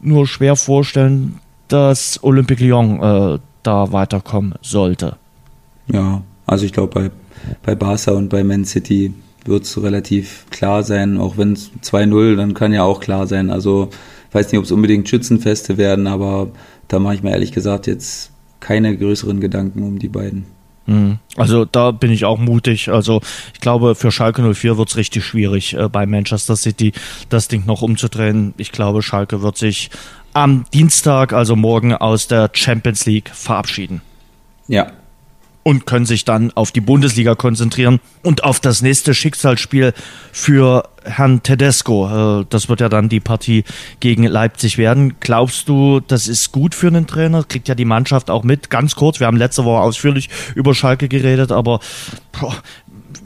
nur 0.00 0.26
schwer 0.26 0.56
vorstellen, 0.56 1.40
dass 1.68 2.22
Olympique 2.22 2.62
Lyon 2.64 3.02
äh, 3.02 3.38
da 3.62 3.92
weiterkommen 3.92 4.54
sollte. 4.62 5.16
Ja, 5.92 6.22
also 6.46 6.64
ich 6.64 6.72
glaube, 6.72 6.92
bei, 6.92 7.10
bei 7.62 7.74
Barca 7.74 8.12
und 8.12 8.28
bei 8.28 8.44
Man 8.44 8.64
City 8.64 9.12
wird 9.44 9.64
es 9.64 9.82
relativ 9.82 10.46
klar 10.50 10.82
sein, 10.82 11.18
auch 11.18 11.36
wenn 11.36 11.52
es 11.52 11.70
2-0, 11.82 12.36
dann 12.36 12.54
kann 12.54 12.72
ja 12.72 12.82
auch 12.82 13.00
klar 13.00 13.26
sein. 13.26 13.50
Also 13.50 13.90
ich 14.28 14.34
weiß 14.34 14.50
nicht, 14.50 14.58
ob 14.58 14.64
es 14.64 14.72
unbedingt 14.72 15.08
Schützenfeste 15.08 15.76
werden, 15.76 16.06
aber 16.06 16.48
da 16.88 16.98
mache 16.98 17.14
ich 17.14 17.22
mir 17.22 17.30
ehrlich 17.30 17.52
gesagt 17.52 17.86
jetzt 17.86 18.30
keine 18.64 18.96
größeren 18.96 19.40
Gedanken 19.40 19.82
um 19.82 19.98
die 19.98 20.08
beiden. 20.08 20.46
Mhm. 20.86 21.18
Also 21.36 21.66
da 21.66 21.90
bin 21.90 22.10
ich 22.10 22.24
auch 22.24 22.38
mutig. 22.38 22.88
Also 22.90 23.20
ich 23.52 23.60
glaube, 23.60 23.94
für 23.94 24.10
Schalke 24.10 24.42
04 24.42 24.78
wird 24.78 24.88
es 24.88 24.96
richtig 24.96 25.24
schwierig, 25.24 25.74
äh, 25.74 25.88
bei 25.88 26.06
Manchester 26.06 26.56
City 26.56 26.92
das 27.28 27.48
Ding 27.48 27.66
noch 27.66 27.82
umzudrehen. 27.82 28.54
Ich 28.56 28.72
glaube, 28.72 29.02
Schalke 29.02 29.42
wird 29.42 29.58
sich 29.58 29.90
am 30.32 30.64
Dienstag, 30.72 31.32
also 31.32 31.56
morgen, 31.56 31.94
aus 31.94 32.26
der 32.26 32.50
Champions 32.52 33.04
League 33.04 33.30
verabschieden. 33.32 34.00
Ja, 34.66 34.92
und 35.64 35.86
können 35.86 36.06
sich 36.06 36.24
dann 36.24 36.52
auf 36.54 36.70
die 36.70 36.80
Bundesliga 36.80 37.34
konzentrieren 37.34 37.98
und 38.22 38.44
auf 38.44 38.60
das 38.60 38.82
nächste 38.82 39.14
Schicksalsspiel 39.14 39.94
für 40.30 40.88
Herrn 41.04 41.42
Tedesco. 41.42 42.40
Äh, 42.40 42.46
das 42.48 42.68
wird 42.68 42.80
ja 42.80 42.88
dann 42.88 43.08
die 43.08 43.20
Partie 43.20 43.64
gegen 43.98 44.24
Leipzig 44.24 44.78
werden. 44.78 45.16
Glaubst 45.20 45.68
du, 45.68 46.00
das 46.00 46.28
ist 46.28 46.52
gut 46.52 46.74
für 46.74 46.88
einen 46.88 47.06
Trainer? 47.06 47.44
Kriegt 47.44 47.66
ja 47.66 47.74
die 47.74 47.84
Mannschaft 47.84 48.30
auch 48.30 48.44
mit. 48.44 48.70
Ganz 48.70 48.94
kurz, 48.94 49.20
wir 49.20 49.26
haben 49.26 49.36
letzte 49.36 49.64
Woche 49.64 49.80
ausführlich 49.80 50.28
über 50.54 50.74
Schalke 50.74 51.08
geredet, 51.08 51.50
aber 51.50 51.80
boah, 52.38 52.54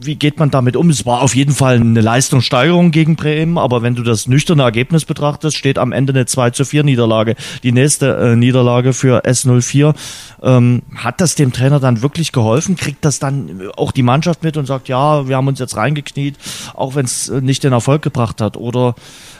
wie 0.00 0.14
geht 0.14 0.38
man 0.38 0.50
damit 0.50 0.76
um? 0.76 0.90
Es 0.90 1.04
war 1.06 1.22
auf 1.22 1.34
jeden 1.34 1.52
Fall 1.52 1.76
eine 1.76 2.00
Leistungssteigerung 2.00 2.92
gegen 2.92 3.16
Bremen, 3.16 3.58
aber 3.58 3.82
wenn 3.82 3.94
du 3.94 4.02
das 4.02 4.28
nüchterne 4.28 4.62
Ergebnis 4.62 5.04
betrachtest, 5.04 5.56
steht 5.56 5.78
am 5.78 5.92
Ende 5.92 6.12
eine 6.12 6.26
2 6.26 6.50
zu 6.50 6.64
4 6.64 6.84
Niederlage. 6.84 7.34
Die 7.62 7.72
nächste 7.72 8.16
äh, 8.16 8.36
Niederlage 8.36 8.92
für 8.92 9.24
S04. 9.24 9.94
Ähm, 10.42 10.82
hat 10.94 11.20
das 11.20 11.34
dem 11.34 11.52
Trainer 11.52 11.80
dann 11.80 12.02
wirklich 12.02 12.30
geholfen? 12.30 12.76
Kriegt 12.76 13.04
das 13.04 13.18
dann 13.18 13.70
auch 13.76 13.90
die 13.90 14.04
Mannschaft 14.04 14.44
mit 14.44 14.56
und 14.56 14.66
sagt, 14.66 14.88
ja, 14.88 15.26
wir 15.26 15.36
haben 15.36 15.48
uns 15.48 15.58
jetzt 15.58 15.76
reingekniet, 15.76 16.36
auch 16.74 16.94
wenn 16.94 17.04
es 17.04 17.28
äh, 17.28 17.40
nicht 17.40 17.64
den 17.64 17.72
Erfolg 17.72 18.02
gebracht 18.02 18.40
hat? 18.40 18.56
Oder 18.56 18.94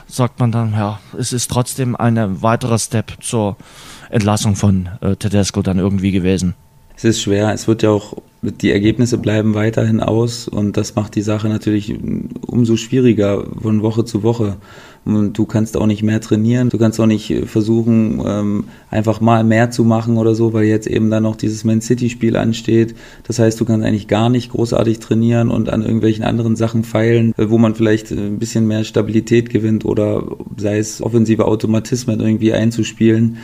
sagt 0.08 0.40
man 0.40 0.50
dann, 0.50 0.72
ja, 0.72 0.98
es 1.16 1.32
ist 1.32 1.50
trotzdem 1.50 1.94
ein 1.94 2.42
weiterer 2.42 2.78
Step 2.78 3.12
zur 3.20 3.56
Entlassung 4.10 4.56
von 4.56 4.88
äh, 5.00 5.14
Tedesco 5.14 5.62
dann 5.62 5.78
irgendwie 5.78 6.10
gewesen? 6.10 6.54
Es 6.98 7.04
ist 7.04 7.22
schwer. 7.22 7.52
Es 7.54 7.68
wird 7.68 7.84
ja 7.84 7.90
auch, 7.90 8.16
die 8.42 8.72
Ergebnisse 8.72 9.18
bleiben 9.18 9.54
weiterhin 9.54 10.00
aus 10.00 10.48
und 10.48 10.76
das 10.76 10.96
macht 10.96 11.14
die 11.14 11.22
Sache 11.22 11.48
natürlich 11.48 11.94
umso 12.44 12.76
schwieriger 12.76 13.44
von 13.62 13.82
Woche 13.82 14.04
zu 14.04 14.24
Woche. 14.24 14.56
Und 15.04 15.38
du 15.38 15.46
kannst 15.46 15.76
auch 15.76 15.86
nicht 15.86 16.02
mehr 16.02 16.20
trainieren, 16.20 16.70
du 16.70 16.76
kannst 16.76 16.98
auch 17.00 17.06
nicht 17.06 17.32
versuchen, 17.46 18.20
ähm, 18.26 18.64
einfach 18.90 19.20
mal 19.20 19.44
mehr 19.44 19.70
zu 19.70 19.84
machen 19.84 20.18
oder 20.18 20.34
so, 20.34 20.52
weil 20.52 20.64
jetzt 20.64 20.88
eben 20.88 21.08
dann 21.08 21.22
noch 21.22 21.36
dieses 21.36 21.62
Man 21.62 21.80
City-Spiel 21.80 22.36
ansteht. 22.36 22.96
Das 23.22 23.38
heißt, 23.38 23.58
du 23.60 23.64
kannst 23.64 23.86
eigentlich 23.86 24.08
gar 24.08 24.28
nicht 24.28 24.50
großartig 24.50 24.98
trainieren 24.98 25.50
und 25.50 25.70
an 25.70 25.82
irgendwelchen 25.82 26.24
anderen 26.24 26.56
Sachen 26.56 26.82
feilen, 26.82 27.32
wo 27.36 27.58
man 27.58 27.76
vielleicht 27.76 28.10
ein 28.10 28.40
bisschen 28.40 28.66
mehr 28.66 28.82
Stabilität 28.82 29.50
gewinnt 29.50 29.84
oder 29.84 30.24
sei 30.56 30.78
es 30.78 31.00
offensive 31.00 31.46
Automatismen 31.46 32.18
irgendwie 32.18 32.52
einzuspielen 32.52 33.38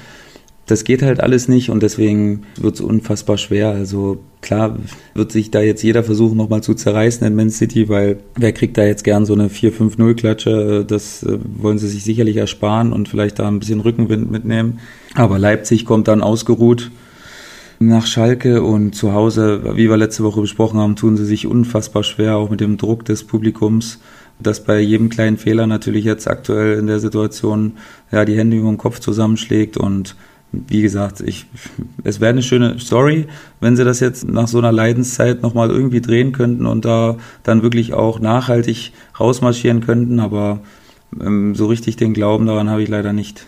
das 0.66 0.84
geht 0.84 1.02
halt 1.02 1.20
alles 1.20 1.48
nicht 1.48 1.70
und 1.70 1.82
deswegen 1.82 2.44
wird 2.56 2.76
es 2.76 2.80
unfassbar 2.80 3.36
schwer. 3.36 3.68
Also 3.68 4.18
klar 4.40 4.78
wird 5.14 5.30
sich 5.30 5.50
da 5.50 5.60
jetzt 5.60 5.82
jeder 5.82 6.02
versuchen, 6.02 6.36
nochmal 6.36 6.62
zu 6.62 6.74
zerreißen 6.74 7.26
in 7.26 7.34
Man 7.34 7.50
City, 7.50 7.88
weil 7.88 8.18
wer 8.36 8.52
kriegt 8.52 8.78
da 8.78 8.84
jetzt 8.84 9.04
gern 9.04 9.26
so 9.26 9.34
eine 9.34 9.48
4-5-0-Klatsche? 9.48 10.84
Das 10.86 11.22
äh, 11.22 11.38
wollen 11.58 11.78
sie 11.78 11.88
sich 11.88 12.04
sicherlich 12.04 12.36
ersparen 12.36 12.92
und 12.92 13.08
vielleicht 13.08 13.38
da 13.38 13.48
ein 13.48 13.58
bisschen 13.58 13.80
Rückenwind 13.80 14.30
mitnehmen. 14.30 14.80
Aber 15.14 15.38
Leipzig 15.38 15.84
kommt 15.84 16.08
dann 16.08 16.22
ausgeruht 16.22 16.90
nach 17.78 18.06
Schalke 18.06 18.62
und 18.62 18.94
zu 18.94 19.12
Hause, 19.12 19.76
wie 19.76 19.90
wir 19.90 19.96
letzte 19.96 20.22
Woche 20.22 20.40
besprochen 20.40 20.78
haben, 20.78 20.96
tun 20.96 21.16
sie 21.16 21.26
sich 21.26 21.46
unfassbar 21.46 22.04
schwer, 22.04 22.36
auch 22.36 22.48
mit 22.48 22.60
dem 22.60 22.78
Druck 22.78 23.04
des 23.04 23.24
Publikums 23.24 23.98
dass 24.40 24.64
bei 24.64 24.80
jedem 24.80 25.08
kleinen 25.10 25.38
Fehler 25.38 25.66
natürlich 25.66 26.04
jetzt 26.04 26.28
aktuell 26.28 26.78
in 26.78 26.86
der 26.86 26.98
Situation 26.98 27.74
ja 28.10 28.24
die 28.24 28.36
Hände 28.36 28.56
über 28.56 28.68
den 28.68 28.78
Kopf 28.78 28.98
zusammenschlägt 28.98 29.76
und 29.76 30.16
wie 30.68 30.82
gesagt, 30.82 31.20
ich, 31.20 31.46
es 32.04 32.20
wäre 32.20 32.30
eine 32.30 32.42
schöne 32.42 32.78
Story, 32.78 33.26
wenn 33.60 33.76
sie 33.76 33.84
das 33.84 34.00
jetzt 34.00 34.28
nach 34.28 34.48
so 34.48 34.58
einer 34.58 34.72
Leidenszeit 34.72 35.42
nochmal 35.42 35.70
irgendwie 35.70 36.00
drehen 36.00 36.32
könnten 36.32 36.66
und 36.66 36.84
da 36.84 37.16
dann 37.42 37.62
wirklich 37.62 37.94
auch 37.94 38.20
nachhaltig 38.20 38.92
rausmarschieren 39.18 39.80
könnten, 39.80 40.20
aber 40.20 40.60
ähm, 41.20 41.54
so 41.54 41.66
richtig 41.66 41.96
den 41.96 42.14
Glauben 42.14 42.46
daran 42.46 42.70
habe 42.70 42.82
ich 42.82 42.88
leider 42.88 43.12
nicht. 43.12 43.46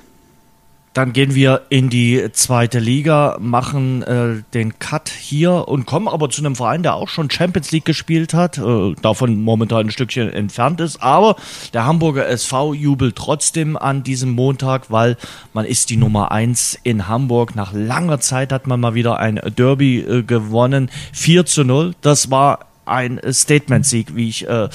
Dann 0.96 1.12
gehen 1.12 1.34
wir 1.34 1.60
in 1.68 1.90
die 1.90 2.32
zweite 2.32 2.78
Liga, 2.78 3.36
machen 3.38 4.02
äh, 4.02 4.42
den 4.54 4.78
Cut 4.78 5.10
hier 5.10 5.68
und 5.68 5.84
kommen 5.84 6.08
aber 6.08 6.30
zu 6.30 6.40
einem 6.40 6.56
Verein, 6.56 6.82
der 6.82 6.94
auch 6.94 7.10
schon 7.10 7.28
Champions 7.28 7.70
League 7.70 7.84
gespielt 7.84 8.32
hat, 8.32 8.56
äh, 8.56 8.94
davon 9.02 9.42
momentan 9.42 9.88
ein 9.88 9.90
Stückchen 9.90 10.32
entfernt 10.32 10.80
ist. 10.80 11.02
Aber 11.02 11.36
der 11.74 11.84
Hamburger 11.84 12.26
SV 12.26 12.72
jubelt 12.72 13.14
trotzdem 13.14 13.76
an 13.76 14.04
diesem 14.04 14.30
Montag, 14.30 14.90
weil 14.90 15.18
man 15.52 15.66
ist 15.66 15.90
die 15.90 15.98
Nummer 15.98 16.32
eins 16.32 16.78
in 16.82 17.08
Hamburg. 17.08 17.54
Nach 17.54 17.74
langer 17.74 18.20
Zeit 18.20 18.50
hat 18.50 18.66
man 18.66 18.80
mal 18.80 18.94
wieder 18.94 19.18
ein 19.18 19.38
Derby 19.54 19.98
äh, 19.98 20.22
gewonnen. 20.22 20.90
4 21.12 21.44
zu 21.44 21.64
0. 21.64 21.94
Das 22.00 22.30
war 22.30 22.60
ein 22.86 23.20
Statement-Sieg, 23.28 24.14
wie 24.14 24.28
ich 24.28 24.48
äh, 24.48 24.68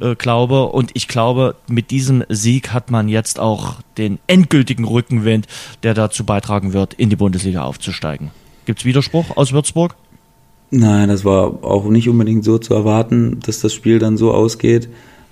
äh, 0.00 0.14
glaube. 0.16 0.66
Und 0.66 0.90
ich 0.94 1.08
glaube, 1.08 1.56
mit 1.68 1.90
diesem 1.90 2.24
Sieg 2.28 2.72
hat 2.72 2.90
man 2.90 3.08
jetzt 3.08 3.38
auch 3.38 3.76
den 3.98 4.18
endgültigen 4.26 4.84
Rückenwind, 4.84 5.46
der 5.82 5.94
dazu 5.94 6.24
beitragen 6.24 6.72
wird, 6.72 6.94
in 6.94 7.10
die 7.10 7.16
Bundesliga 7.16 7.62
aufzusteigen. 7.62 8.30
Gibt 8.64 8.80
es 8.80 8.84
Widerspruch 8.84 9.36
aus 9.36 9.52
Würzburg? 9.52 9.94
Nein, 10.70 11.08
das 11.08 11.24
war 11.24 11.64
auch 11.64 11.84
nicht 11.88 12.08
unbedingt 12.08 12.44
so 12.44 12.58
zu 12.58 12.74
erwarten, 12.74 13.38
dass 13.44 13.60
das 13.60 13.72
Spiel 13.72 13.98
dann 13.98 14.16
so 14.16 14.32
ausgeht. 14.32 14.88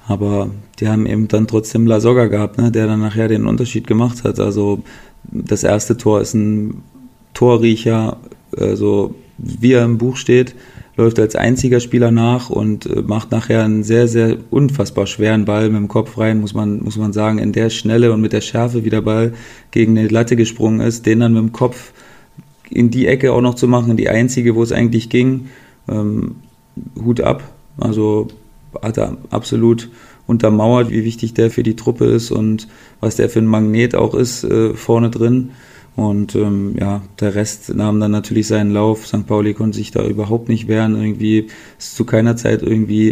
Aber 0.06 0.50
die 0.78 0.88
haben 0.88 1.06
eben 1.06 1.28
dann 1.28 1.46
trotzdem 1.46 1.86
La 1.86 2.00
Soga 2.00 2.26
gehabt, 2.26 2.58
ne, 2.58 2.70
der 2.70 2.86
dann 2.86 3.00
nachher 3.00 3.28
den 3.28 3.46
Unterschied 3.46 3.86
gemacht 3.86 4.22
hat. 4.22 4.38
Also 4.38 4.82
das 5.32 5.64
erste 5.64 5.96
Tor 5.96 6.20
ist 6.20 6.34
ein 6.34 6.82
Torriecher, 7.32 8.18
also 8.56 9.14
wie 9.38 9.72
er 9.72 9.84
im 9.84 9.98
Buch 9.98 10.16
steht 10.16 10.54
läuft 10.96 11.18
als 11.18 11.34
einziger 11.34 11.80
Spieler 11.80 12.10
nach 12.10 12.50
und 12.50 12.86
äh, 12.86 13.02
macht 13.02 13.30
nachher 13.30 13.64
einen 13.64 13.82
sehr, 13.82 14.08
sehr 14.08 14.36
unfassbar 14.50 15.06
schweren 15.06 15.44
Ball 15.44 15.68
mit 15.68 15.78
dem 15.78 15.88
Kopf 15.88 16.18
rein, 16.18 16.40
muss 16.40 16.54
man, 16.54 16.82
muss 16.82 16.96
man 16.96 17.12
sagen, 17.12 17.38
in 17.38 17.52
der 17.52 17.70
Schnelle 17.70 18.12
und 18.12 18.20
mit 18.20 18.32
der 18.32 18.40
Schärfe, 18.40 18.84
wie 18.84 18.90
der 18.90 19.02
Ball 19.02 19.34
gegen 19.70 19.98
eine 19.98 20.08
Latte 20.08 20.36
gesprungen 20.36 20.80
ist, 20.80 21.06
den 21.06 21.20
dann 21.20 21.32
mit 21.32 21.42
dem 21.42 21.52
Kopf 21.52 21.92
in 22.70 22.90
die 22.90 23.06
Ecke 23.06 23.32
auch 23.32 23.40
noch 23.40 23.54
zu 23.54 23.68
machen, 23.68 23.96
die 23.96 24.08
einzige, 24.08 24.54
wo 24.54 24.62
es 24.62 24.72
eigentlich 24.72 25.08
ging, 25.08 25.48
ähm, 25.88 26.36
Hut 27.02 27.20
ab. 27.20 27.42
Also 27.78 28.28
hat 28.82 28.98
er 28.98 29.16
absolut 29.30 29.90
untermauert, 30.26 30.90
wie 30.90 31.04
wichtig 31.04 31.34
der 31.34 31.50
für 31.50 31.62
die 31.62 31.76
Truppe 31.76 32.06
ist 32.06 32.30
und 32.30 32.68
was 33.00 33.16
der 33.16 33.28
für 33.28 33.40
ein 33.40 33.46
Magnet 33.46 33.94
auch 33.94 34.14
ist 34.14 34.44
äh, 34.44 34.74
vorne 34.74 35.10
drin. 35.10 35.50
Und 35.96 36.34
ähm, 36.34 36.74
ja, 36.78 37.02
der 37.20 37.34
Rest 37.34 37.74
nahm 37.74 38.00
dann 38.00 38.10
natürlich 38.10 38.48
seinen 38.48 38.72
Lauf. 38.72 39.06
St. 39.06 39.26
Pauli 39.26 39.54
konnte 39.54 39.76
sich 39.76 39.92
da 39.92 40.04
überhaupt 40.04 40.48
nicht 40.48 40.66
wehren. 40.66 40.96
Irgendwie 40.96 41.46
ist 41.78 41.94
zu 41.94 42.04
keiner 42.04 42.36
Zeit 42.36 42.62
irgendwie 42.62 43.10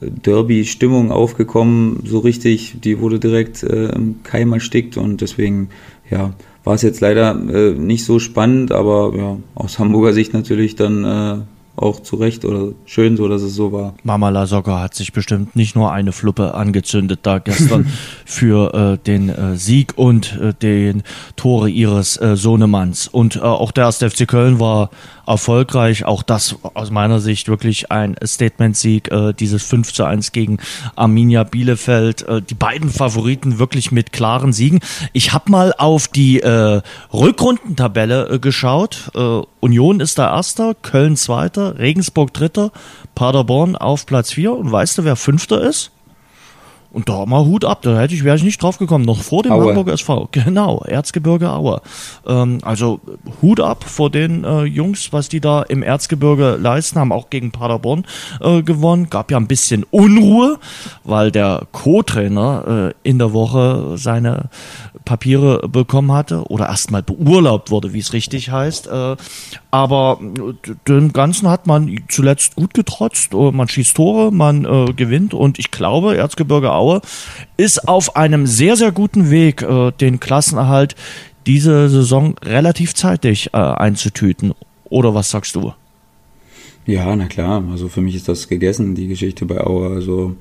äh, 0.00 0.10
Derby-Stimmung 0.10 1.10
aufgekommen, 1.10 2.00
so 2.04 2.20
richtig. 2.20 2.76
Die 2.82 3.00
wurde 3.00 3.18
direkt 3.18 3.62
äh, 3.62 3.90
im 3.90 4.22
Keim 4.22 4.52
erstickt 4.54 4.96
und 4.96 5.20
deswegen, 5.20 5.68
ja, 6.10 6.32
war 6.64 6.74
es 6.74 6.82
jetzt 6.82 7.00
leider 7.00 7.32
äh, 7.32 7.72
nicht 7.72 8.04
so 8.04 8.18
spannend, 8.18 8.72
aber 8.72 9.12
ja, 9.16 9.36
aus 9.54 9.78
Hamburger 9.78 10.14
Sicht 10.14 10.32
natürlich 10.32 10.76
dann 10.76 11.04
äh, 11.04 11.42
auch 11.76 12.00
zu 12.00 12.16
Recht 12.16 12.44
oder 12.44 12.72
schön 12.84 13.16
so, 13.16 13.28
dass 13.28 13.42
es 13.42 13.54
so 13.54 13.72
war. 13.72 13.94
Mama 14.02 14.28
Lasogga 14.28 14.80
hat 14.80 14.94
sich 14.94 15.12
bestimmt 15.12 15.56
nicht 15.56 15.74
nur 15.74 15.92
eine 15.92 16.12
Fluppe 16.12 16.54
angezündet 16.54 17.20
da 17.22 17.38
gestern 17.38 17.86
für 18.24 18.74
äh, 18.74 18.98
den 19.04 19.28
äh, 19.28 19.56
Sieg 19.56 19.94
und 19.96 20.38
äh, 20.40 20.54
den 20.54 21.02
Tore 21.36 21.68
ihres 21.68 22.20
äh, 22.20 22.36
Sohnemanns. 22.36 23.08
Und 23.08 23.36
äh, 23.36 23.40
auch 23.40 23.72
der 23.72 23.84
erste 23.84 24.08
FC 24.08 24.28
Köln 24.28 24.60
war 24.60 24.90
erfolgreich. 25.26 26.04
Auch 26.04 26.22
das 26.22 26.56
aus 26.74 26.90
meiner 26.90 27.20
Sicht 27.20 27.48
wirklich 27.48 27.90
ein 27.90 28.16
Statement-Sieg, 28.24 29.10
äh, 29.10 29.32
dieses 29.32 29.62
5 29.64 29.92
zu 29.92 30.04
1 30.04 30.32
gegen 30.32 30.58
Arminia 30.96 31.44
Bielefeld. 31.44 32.22
Äh, 32.22 32.42
die 32.42 32.54
beiden 32.54 32.90
Favoriten 32.90 33.58
wirklich 33.58 33.92
mit 33.92 34.12
klaren 34.12 34.52
Siegen. 34.52 34.80
Ich 35.12 35.32
habe 35.32 35.50
mal 35.50 35.74
auf 35.76 36.08
die 36.08 36.40
äh, 36.40 36.82
Rückrundentabelle 37.12 38.28
äh, 38.28 38.38
geschaut. 38.38 39.10
Äh, 39.14 39.42
Union 39.60 40.00
ist 40.00 40.18
der 40.18 40.26
Erster, 40.26 40.74
Köln 40.74 41.16
Zweiter, 41.16 41.78
Regensburg 41.78 42.34
Dritter, 42.34 42.72
Paderborn 43.14 43.76
auf 43.76 44.06
Platz 44.06 44.32
4. 44.32 44.52
Und 44.52 44.70
weißt 44.70 44.98
du, 44.98 45.04
wer 45.04 45.16
Fünfter 45.16 45.62
ist? 45.62 45.93
Und 46.94 47.08
da 47.08 47.26
mal 47.26 47.44
Hut 47.44 47.64
ab, 47.64 47.82
da 47.82 47.98
hätte 47.98 48.14
ich, 48.14 48.22
wäre 48.22 48.36
ich 48.36 48.44
nicht 48.44 48.62
drauf 48.62 48.78
gekommen, 48.78 49.04
noch 49.04 49.20
vor 49.20 49.42
dem 49.42 49.50
Aue. 49.50 49.66
Hamburger 49.66 49.94
SV. 49.94 50.28
Genau, 50.30 50.84
Erzgebirge 50.86 51.50
Aue. 51.50 51.82
Ähm, 52.24 52.58
also 52.62 53.00
Hut 53.42 53.58
ab 53.58 53.82
vor 53.82 54.10
den 54.10 54.44
äh, 54.44 54.62
Jungs, 54.62 55.12
was 55.12 55.28
die 55.28 55.40
da 55.40 55.62
im 55.62 55.82
Erzgebirge 55.82 56.56
leisten, 56.56 57.00
haben 57.00 57.10
auch 57.10 57.30
gegen 57.30 57.50
Paderborn 57.50 58.04
äh, 58.40 58.62
gewonnen. 58.62 59.10
Gab 59.10 59.32
ja 59.32 59.38
ein 59.38 59.48
bisschen 59.48 59.82
Unruhe, 59.90 60.60
weil 61.02 61.32
der 61.32 61.66
Co-Trainer 61.72 62.92
äh, 62.92 63.08
in 63.08 63.18
der 63.18 63.32
Woche 63.32 63.94
seine 63.96 64.50
Papiere 65.04 65.68
bekommen 65.68 66.12
hatte 66.12 66.44
oder 66.44 66.68
erstmal 66.68 67.02
beurlaubt 67.02 67.72
wurde, 67.72 67.92
wie 67.92 67.98
es 67.98 68.12
richtig 68.12 68.50
heißt. 68.50 68.86
Äh, 68.86 69.16
aber 69.72 70.20
dem 70.86 71.12
Ganzen 71.12 71.50
hat 71.50 71.66
man 71.66 71.98
zuletzt 72.08 72.54
gut 72.54 72.72
getrotzt. 72.72 73.34
Äh, 73.34 73.50
man 73.50 73.66
schießt 73.66 73.96
Tore, 73.96 74.30
man 74.30 74.64
äh, 74.64 74.92
gewinnt 74.92 75.34
und 75.34 75.58
ich 75.58 75.72
glaube, 75.72 76.16
Erzgebirge 76.16 76.72
Aue 76.72 76.83
ist 77.56 77.88
auf 77.88 78.16
einem 78.16 78.46
sehr, 78.46 78.76
sehr 78.76 78.92
guten 78.92 79.30
Weg, 79.30 79.62
äh, 79.62 79.92
den 79.92 80.20
Klassenerhalt 80.20 80.94
diese 81.46 81.88
Saison 81.88 82.36
relativ 82.42 82.94
zeitig 82.94 83.50
äh, 83.52 83.58
einzutüten. 83.58 84.54
Oder 84.84 85.14
was 85.14 85.30
sagst 85.30 85.54
du? 85.56 85.72
Ja, 86.86 87.14
na 87.16 87.26
klar. 87.26 87.64
Also 87.70 87.88
für 87.88 88.00
mich 88.00 88.14
ist 88.14 88.28
das 88.28 88.48
gegessen, 88.48 88.94
die 88.94 89.08
Geschichte 89.08 89.46
bei 89.46 89.60
Auer. 89.60 89.90
Also 89.90 90.36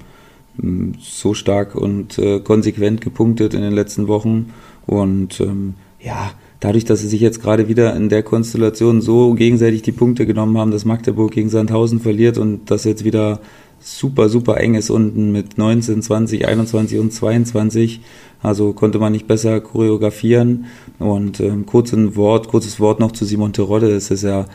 mm, 0.58 0.92
so 1.00 1.34
stark 1.34 1.76
und 1.76 2.18
äh, 2.18 2.40
konsequent 2.40 3.02
gepunktet 3.02 3.54
in 3.54 3.62
den 3.62 3.74
letzten 3.74 4.08
Wochen. 4.08 4.54
Und 4.86 5.40
ähm, 5.40 5.76
ja, 6.02 6.32
dadurch, 6.60 6.86
dass 6.86 7.00
sie 7.00 7.08
sich 7.08 7.22
jetzt 7.22 7.42
gerade 7.42 7.68
wieder 7.68 7.96
in 7.96 8.10
der 8.10 8.24
Konstellation 8.24 9.02
so 9.02 9.34
gegenseitig 9.34 9.82
die 9.82 9.92
Punkte 9.92 10.26
genommen 10.26 10.58
haben, 10.58 10.72
dass 10.72 10.86
Magdeburg 10.86 11.32
gegen 11.32 11.50
Sandhausen 11.50 12.00
verliert 12.02 12.38
und 12.38 12.70
das 12.70 12.84
jetzt 12.84 13.04
wieder 13.04 13.40
super, 13.84 14.30
super 14.30 14.58
eng 14.60 14.76
ist 14.76 14.90
unten 14.90 15.32
mit 15.32 15.58
19, 15.58 16.02
20, 16.02 16.48
21 16.48 17.00
und 17.00 17.12
22. 17.12 18.02
Also 18.42 18.74
konnte 18.74 19.00
man 19.00 19.12
nicht 19.12 19.28
besser 19.28 19.62
choreografieren. 19.62 20.66
Und 21.00 21.40
ähm, 21.40 21.66
kurz 21.66 21.94
ein 21.94 22.16
Wort, 22.16 22.48
kurzes 22.48 22.80
Wort 22.80 23.00
noch 23.00 23.12
zu 23.12 23.26
Simon 23.26 23.54
Terodde. 23.54 23.92
Es 23.92 24.12
ist 24.12 24.24
ja 24.24 24.46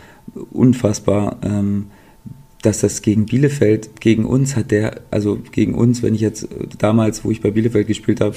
unfassbar, 0.51 1.37
ähm, 1.43 1.87
dass 2.63 2.81
das 2.81 3.03
gegen 3.03 3.27
Bielefeld, 3.27 4.01
gegen 4.01 4.25
uns 4.25 4.57
hat 4.57 4.71
der, 4.71 5.03
also 5.11 5.39
gegen 5.53 5.75
uns, 5.75 6.03
wenn 6.03 6.15
ich 6.15 6.21
jetzt 6.21 6.49
damals, 6.79 7.25
wo 7.25 7.31
ich 7.31 7.41
bei 7.41 7.51
Bielefeld 7.51 7.87
gespielt 7.87 8.21
habe, 8.21 8.35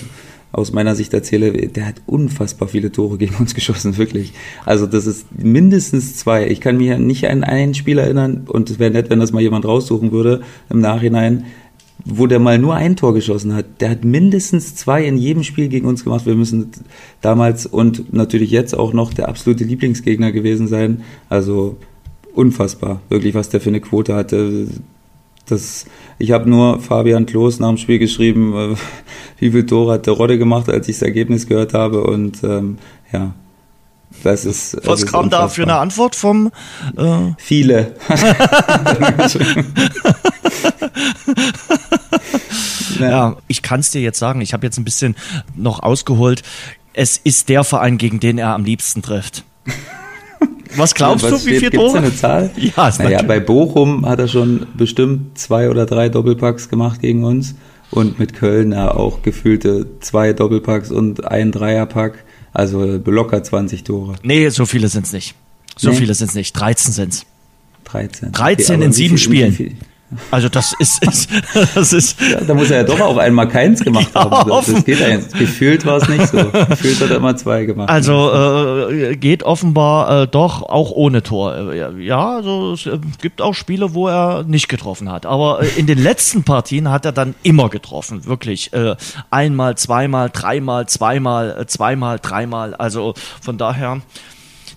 aus 0.52 0.74
meiner 0.74 0.96
Sicht 0.96 1.14
erzähle, 1.14 1.52
der 1.52 1.86
hat 1.86 2.02
unfassbar 2.06 2.68
viele 2.68 2.92
Tore 2.92 3.18
gegen 3.18 3.36
uns 3.36 3.56
geschossen, 3.56 3.98
wirklich. 3.98 4.34
Also 4.66 4.86
das 4.86 5.08
ist 5.08 5.26
mindestens 5.38 6.18
zwei. 6.18 6.48
Ich 6.48 6.62
kann 6.62 6.78
mich 6.78 6.98
nicht 6.98 7.28
an 7.28 7.44
einen 7.44 7.74
Spiel 7.74 7.98
erinnern 7.98 8.44
und 8.48 8.70
es 8.70 8.80
wäre 8.80 8.92
nett, 8.92 9.10
wenn 9.10 9.20
das 9.20 9.32
mal 9.32 9.42
jemand 9.42 9.66
raussuchen 9.66 10.12
würde 10.12 10.42
im 10.70 10.80
Nachhinein, 10.80 11.46
wo 12.04 12.28
der 12.28 12.40
mal 12.40 12.58
nur 12.58 12.76
ein 12.76 12.96
Tor 12.96 13.14
geschossen 13.14 13.54
hat. 13.54 13.66
Der 13.80 13.92
hat 13.92 14.04
mindestens 14.04 14.76
zwei 14.76 15.06
in 15.06 15.18
jedem 15.18 15.44
Spiel 15.44 15.68
gegen 15.68 15.88
uns 15.88 16.04
gemacht. 16.04 16.26
Wir 16.26 16.36
müssen 16.36 16.72
damals 17.22 17.66
und 17.66 18.14
natürlich 18.14 18.52
jetzt 18.52 18.74
auch 18.74 18.94
noch 18.94 19.14
der 19.14 19.30
absolute 19.30 19.64
Lieblingsgegner 19.64 20.32
gewesen 20.32 20.68
sein. 20.68 21.04
Also 21.30 21.78
unfassbar, 22.34 23.02
wirklich, 23.10 23.36
was 23.36 23.50
der 23.50 23.62
für 23.62 23.70
eine 23.70 23.82
Quote 23.82 24.16
hatte. 24.16 24.68
Das, 25.52 25.86
ich 26.18 26.32
habe 26.32 26.50
nur 26.50 26.80
Fabian 26.80 27.26
Klos 27.26 27.60
nach 27.60 27.70
dem 27.70 27.78
Spiel 27.78 28.00
geschrieben, 28.00 28.54
äh, 28.54 28.76
wie 29.40 29.52
viel 29.52 29.66
Tore 29.66 29.94
hat 29.94 30.08
der 30.08 30.14
Rodde 30.14 30.38
gemacht, 30.38 30.70
als 30.70 30.88
ich 30.88 30.96
das 30.96 31.04
Ergebnis 31.04 31.48
gehört 31.48 31.74
habe. 31.74 32.04
Und 32.04 32.44
ähm, 32.44 32.78
ja, 33.12 33.34
das 34.24 34.46
ist. 34.46 34.78
Was 34.86 35.06
kam 35.06 35.30
da 35.30 35.48
für 35.48 35.64
eine 35.64 35.76
Antwort 35.76 36.16
vom? 36.16 36.52
Äh 36.98 37.34
Viele. 37.38 37.96
ja, 43.00 43.38
ich 43.48 43.62
kann 43.62 43.80
es 43.80 43.92
dir 43.92 44.02
jetzt 44.02 44.20
sagen. 44.20 44.42
Ich 44.42 44.54
habe 44.54 44.66
jetzt 44.66 44.78
ein 44.78 44.84
bisschen 44.84 45.16
noch 45.56 45.82
ausgeholt. 45.82 46.44
Es 46.94 47.18
ist 47.18 47.50
der 47.50 47.64
Verein, 47.64 47.98
gegen 47.98 48.20
den 48.20 48.38
er 48.38 48.54
am 48.54 48.66
liebsten 48.66 49.02
trifft. 49.02 49.44
Was 50.78 50.94
glaubst 50.94 51.30
was 51.30 51.44
du, 51.44 51.50
wie 51.50 51.58
viele 51.58 51.72
Tore? 51.72 51.98
eine 51.98 52.16
Zahl? 52.16 52.52
Ja, 52.58 52.88
ist 52.88 53.00
naja, 53.00 53.22
bei 53.22 53.40
Bochum 53.40 54.06
hat 54.06 54.20
er 54.20 54.28
schon 54.28 54.68
bestimmt 54.76 55.38
zwei 55.38 55.70
oder 55.70 55.86
drei 55.86 56.10
Doppelpacks 56.10 56.70
gemacht 56.70 57.02
gegen 57.02 57.24
uns 57.24 57.56
und 57.90 58.20
mit 58.20 58.34
Köln 58.34 58.72
ja 58.72 58.92
auch 58.92 59.22
gefühlte 59.22 59.88
zwei 60.00 60.34
Doppelpacks 60.34 60.92
und 60.92 61.26
ein 61.26 61.52
Dreierpack, 61.52 62.24
also 62.54 62.84
locker 63.06 63.44
20 63.44 63.84
Tore. 63.84 64.16
Nee, 64.24 64.50
so 64.50 64.66
viele 64.66 64.88
sind 64.88 65.06
es 65.06 65.14
nicht. 65.14 65.36
So 65.78 65.90
nee. 65.90 65.98
viele 65.98 66.14
sind 66.14 66.30
es 66.30 66.36
nicht. 66.36 66.54
13 66.54 66.94
sind 66.94 67.14
es. 67.14 67.26
13. 67.86 68.32
13 68.32 68.76
okay, 68.76 68.86
in 68.86 68.92
sieben 68.92 69.18
viel, 69.18 69.24
Spielen. 69.24 69.52
Viel, 69.52 69.76
also 70.30 70.50
das 70.50 70.74
ist, 70.80 71.04
ist 71.06 71.30
das 71.76 71.94
ist. 71.94 72.20
Ja, 72.20 72.42
da 72.42 72.54
muss 72.54 72.70
er 72.70 72.78
ja 72.78 72.84
doch 72.84 73.00
auch 73.00 73.18
einmal 73.18 73.48
keins 73.48 73.82
gemacht 73.82 74.12
ja, 74.14 74.24
haben. 74.30 74.50
Das, 74.50 74.66
das 74.66 74.84
geht 74.84 75.02
eigentlich. 75.02 75.34
Gefühlt 75.34 75.86
war 75.86 75.98
es 75.98 76.10
nicht 76.10 76.28
so. 76.28 76.38
Gefühlt 76.38 77.00
hat 77.00 77.10
er 77.10 77.18
immer 77.18 77.36
zwei 77.36 77.66
gemacht. 77.66 77.90
Also 77.90 78.90
äh, 78.90 79.16
geht 79.16 79.44
offenbar 79.44 80.24
äh, 80.24 80.28
doch 80.28 80.64
auch 80.64 80.92
ohne 80.92 81.24
Tor. 81.24 81.56
Äh, 81.56 82.04
ja, 82.04 82.36
also 82.38 82.74
es 82.74 82.86
äh, 82.86 83.00
gibt 83.22 83.42
auch 83.42 83.54
Spiele, 83.54 83.94
wo 83.94 84.08
er 84.08 84.44
nicht 84.44 84.68
getroffen 84.68 85.12
hat. 85.12 85.26
Aber 85.26 85.62
äh, 85.62 85.80
in 85.80 85.88
den 85.88 85.98
letzten 85.98 86.44
Partien 86.44 86.90
hat 86.90 87.06
er 87.06 87.12
dann 87.12 87.36
immer 87.44 87.70
getroffen, 87.70 88.26
wirklich. 88.26 88.74
Äh, 88.74 88.96
einmal, 89.30 89.78
zweimal, 89.78 90.30
dreimal, 90.30 90.88
zweimal, 90.88 91.58
äh, 91.62 91.66
zweimal, 91.68 92.20
dreimal. 92.20 92.76
Also 92.76 93.14
von 93.42 93.58
daher 93.58 94.02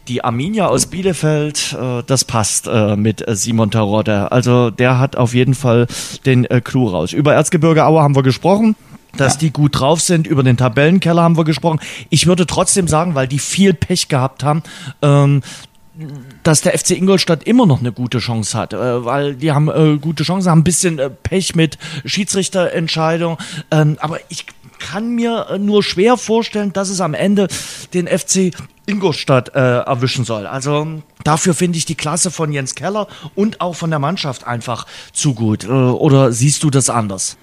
die 0.09 0.25
Arminia 0.25 0.67
aus 0.67 0.87
Bielefeld, 0.87 1.77
äh, 1.81 2.03
das 2.07 2.25
passt 2.25 2.67
äh, 2.67 2.97
mit 2.97 3.25
Simon 3.29 3.71
Tarodde. 3.71 4.33
Also 4.33 4.71
der 4.71 4.99
hat 4.99 5.17
auf 5.17 5.35
jeden 5.35 5.55
Fall 5.55 5.87
den 6.27 6.45
äh, 6.45 6.61
Clou 6.61 6.89
raus. 6.89 7.13
Über 7.13 7.35
Erzgebirge 7.35 7.85
Aue 7.85 8.03
haben 8.03 8.17
wir 8.17 8.23
gesprochen 8.23 8.77
dass 9.17 9.35
ja. 9.35 9.41
die 9.41 9.53
gut 9.53 9.79
drauf 9.79 10.01
sind. 10.01 10.27
Über 10.27 10.43
den 10.43 10.57
Tabellenkeller 10.57 11.23
haben 11.23 11.37
wir 11.37 11.45
gesprochen. 11.45 11.79
Ich 12.11 12.27
würde 12.27 12.47
trotzdem 12.47 12.89
sagen, 12.89 13.15
weil 13.15 13.29
die 13.29 13.39
viel 13.39 13.73
Pech 13.73 14.09
gehabt 14.09 14.43
haben, 14.43 14.65
ähm, 15.03 15.43
dass 16.43 16.63
der 16.63 16.77
FC 16.77 16.93
Ingolstadt 16.93 17.45
immer 17.45 17.67
noch 17.67 17.79
eine 17.79 17.93
gute 17.93 18.19
Chance 18.19 18.59
hat, 18.59 18.73
äh, 18.73 19.05
weil 19.05 19.37
die 19.37 19.53
haben 19.53 19.69
äh, 19.69 19.99
gute 19.99 20.25
Chancen, 20.25 20.51
haben 20.51 20.61
ein 20.61 20.65
bisschen 20.65 20.99
äh, 20.99 21.11
Pech 21.11 21.55
mit 21.55 21.79
Schiedsrichterentscheidung, 22.05 23.39
ähm, 23.71 23.97
aber 24.01 24.19
ich 24.29 24.47
kann 24.85 25.15
mir 25.15 25.47
äh, 25.51 25.59
nur 25.59 25.83
schwer 25.83 26.17
vorstellen, 26.17 26.73
dass 26.73 26.91
es 26.91 27.01
am 27.01 27.15
Ende 27.15 27.49
den 27.95 28.07
FC 28.07 28.53
Ingolstadt 28.87 29.55
äh, 29.55 29.79
erwischen 29.79 30.25
soll. 30.25 30.47
Also 30.47 31.03
dafür 31.25 31.55
finde 31.55 31.79
ich 31.79 31.87
die 31.87 31.95
Klasse 31.95 32.31
von 32.31 32.53
Jens 32.53 32.75
Keller 32.75 33.09
und 33.35 33.61
auch 33.61 33.75
von 33.75 33.91
der 33.91 33.99
Mannschaft 33.99 34.47
einfach 34.47 34.87
zu 35.13 35.35
gut. 35.35 35.65
Äh, 35.65 35.69
oder 35.69 36.33
siehst 36.33 36.63
du 36.63 36.71
das 36.71 36.91
anders? 36.91 37.37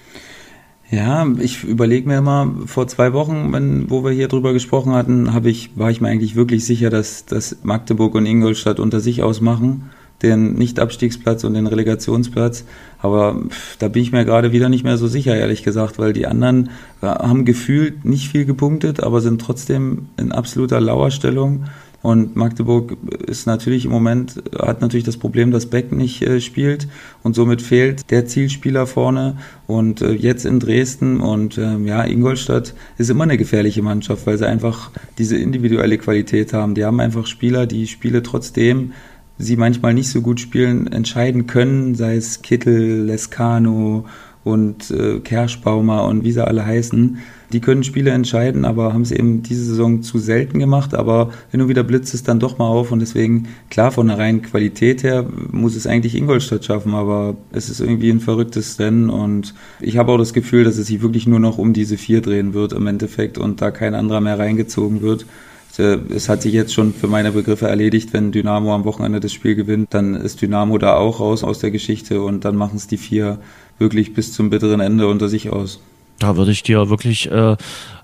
Ja, 0.90 1.26
ich 1.38 1.64
überlege 1.64 2.06
mir 2.06 2.18
immer, 2.18 2.52
vor 2.66 2.86
zwei 2.86 3.14
Wochen, 3.14 3.50
wenn, 3.52 3.90
wo 3.90 4.04
wir 4.04 4.10
hier 4.10 4.28
drüber 4.28 4.52
gesprochen 4.52 4.92
hatten, 4.92 5.30
ich, 5.46 5.70
war 5.74 5.90
ich 5.90 6.02
mir 6.02 6.08
eigentlich 6.08 6.36
wirklich 6.36 6.66
sicher, 6.66 6.90
dass, 6.90 7.24
dass 7.24 7.56
Magdeburg 7.62 8.14
und 8.14 8.26
Ingolstadt 8.26 8.78
unter 8.78 9.00
sich 9.00 9.22
ausmachen 9.22 9.90
den 10.22 10.54
Nicht-Abstiegsplatz 10.54 11.44
und 11.44 11.54
den 11.54 11.66
Relegationsplatz. 11.66 12.64
Aber 12.98 13.42
da 13.78 13.88
bin 13.88 14.02
ich 14.02 14.12
mir 14.12 14.24
gerade 14.24 14.52
wieder 14.52 14.68
nicht 14.68 14.84
mehr 14.84 14.96
so 14.96 15.08
sicher, 15.08 15.36
ehrlich 15.36 15.62
gesagt, 15.62 15.98
weil 15.98 16.12
die 16.12 16.26
anderen 16.26 16.70
äh, 17.00 17.06
haben 17.06 17.44
gefühlt 17.44 18.04
nicht 18.04 18.28
viel 18.28 18.44
gepunktet, 18.44 19.02
aber 19.02 19.20
sind 19.20 19.40
trotzdem 19.40 20.06
in 20.16 20.32
absoluter 20.32 20.80
Lauerstellung. 20.80 21.64
Und 22.02 22.34
Magdeburg 22.34 22.96
ist 23.26 23.46
natürlich 23.46 23.84
im 23.84 23.92
Moment, 23.92 24.42
hat 24.58 24.80
natürlich 24.80 25.04
das 25.04 25.16
Problem, 25.16 25.52
dass 25.52 25.66
Beck 25.66 25.92
nicht 25.92 26.20
äh, 26.22 26.40
spielt 26.40 26.88
und 27.22 27.34
somit 27.34 27.62
fehlt 27.62 28.10
der 28.10 28.26
Zielspieler 28.26 28.88
vorne. 28.88 29.36
Und 29.68 30.02
äh, 30.02 30.12
jetzt 30.12 30.44
in 30.44 30.58
Dresden 30.58 31.20
und 31.20 31.58
äh, 31.58 31.78
ja, 31.78 32.04
Ingolstadt 32.04 32.74
ist 32.98 33.08
immer 33.08 33.22
eine 33.22 33.38
gefährliche 33.38 33.82
Mannschaft, 33.82 34.26
weil 34.26 34.36
sie 34.36 34.48
einfach 34.48 34.90
diese 35.18 35.36
individuelle 35.36 35.96
Qualität 35.96 36.52
haben. 36.52 36.74
Die 36.74 36.84
haben 36.84 36.98
einfach 36.98 37.26
Spieler, 37.26 37.66
die 37.66 37.86
Spiele 37.86 38.24
trotzdem 38.24 38.92
sie 39.38 39.56
manchmal 39.56 39.94
nicht 39.94 40.08
so 40.08 40.20
gut 40.20 40.40
spielen, 40.40 40.86
entscheiden 40.86 41.46
können, 41.46 41.94
sei 41.94 42.16
es 42.16 42.42
Kittel, 42.42 43.04
Lescano 43.04 44.06
und 44.44 44.90
äh, 44.90 45.20
Kerschbaumer 45.20 46.04
und 46.04 46.24
wie 46.24 46.32
sie 46.32 46.44
alle 46.46 46.64
heißen. 46.64 47.18
Die 47.52 47.60
können 47.60 47.84
Spiele 47.84 48.10
entscheiden, 48.10 48.64
aber 48.64 48.92
haben 48.92 49.04
sie 49.04 49.14
eben 49.16 49.42
diese 49.42 49.64
Saison 49.64 50.02
zu 50.02 50.18
selten 50.18 50.58
gemacht. 50.58 50.94
Aber 50.94 51.30
hin 51.50 51.60
und 51.60 51.68
wieder 51.68 51.84
blitzt 51.84 52.14
es 52.14 52.22
dann 52.22 52.40
doch 52.40 52.58
mal 52.58 52.66
auf 52.66 52.92
und 52.92 53.00
deswegen, 53.00 53.48
klar, 53.70 53.92
von 53.92 54.08
der 54.08 54.18
reinen 54.18 54.42
Qualität 54.42 55.02
her 55.02 55.26
muss 55.50 55.76
es 55.76 55.86
eigentlich 55.86 56.16
Ingolstadt 56.16 56.64
schaffen, 56.64 56.94
aber 56.94 57.36
es 57.52 57.68
ist 57.68 57.80
irgendwie 57.80 58.10
ein 58.10 58.20
verrücktes 58.20 58.78
Rennen 58.78 59.10
und 59.10 59.54
ich 59.80 59.98
habe 59.98 60.12
auch 60.12 60.18
das 60.18 60.32
Gefühl, 60.32 60.64
dass 60.64 60.78
es 60.78 60.86
sich 60.86 61.02
wirklich 61.02 61.26
nur 61.26 61.40
noch 61.40 61.58
um 61.58 61.72
diese 61.72 61.98
vier 61.98 62.22
drehen 62.22 62.54
wird 62.54 62.72
im 62.72 62.86
Endeffekt 62.86 63.38
und 63.38 63.60
da 63.60 63.70
kein 63.70 63.94
anderer 63.94 64.20
mehr 64.20 64.38
reingezogen 64.38 65.02
wird. 65.02 65.26
Äh, 65.78 65.98
es 66.14 66.28
hat 66.28 66.42
sich 66.42 66.52
jetzt 66.52 66.74
schon 66.74 66.92
für 66.92 67.08
meine 67.08 67.32
Begriffe 67.32 67.68
erledigt, 67.68 68.12
wenn 68.12 68.32
Dynamo 68.32 68.74
am 68.74 68.84
Wochenende 68.84 69.20
das 69.20 69.32
Spiel 69.32 69.54
gewinnt, 69.54 69.94
dann 69.94 70.14
ist 70.14 70.42
Dynamo 70.42 70.78
da 70.78 70.96
auch 70.96 71.20
raus 71.20 71.44
aus 71.44 71.58
der 71.58 71.70
Geschichte 71.70 72.22
und 72.22 72.44
dann 72.44 72.56
machen 72.56 72.76
es 72.76 72.86
die 72.86 72.98
vier 72.98 73.38
wirklich 73.78 74.14
bis 74.14 74.32
zum 74.32 74.50
bitteren 74.50 74.80
Ende 74.80 75.08
unter 75.08 75.28
sich 75.28 75.50
aus. 75.50 75.80
Da 76.18 76.36
würde 76.36 76.52
ich 76.52 76.62
dir 76.62 76.88
wirklich 76.88 77.30
äh, 77.30 77.56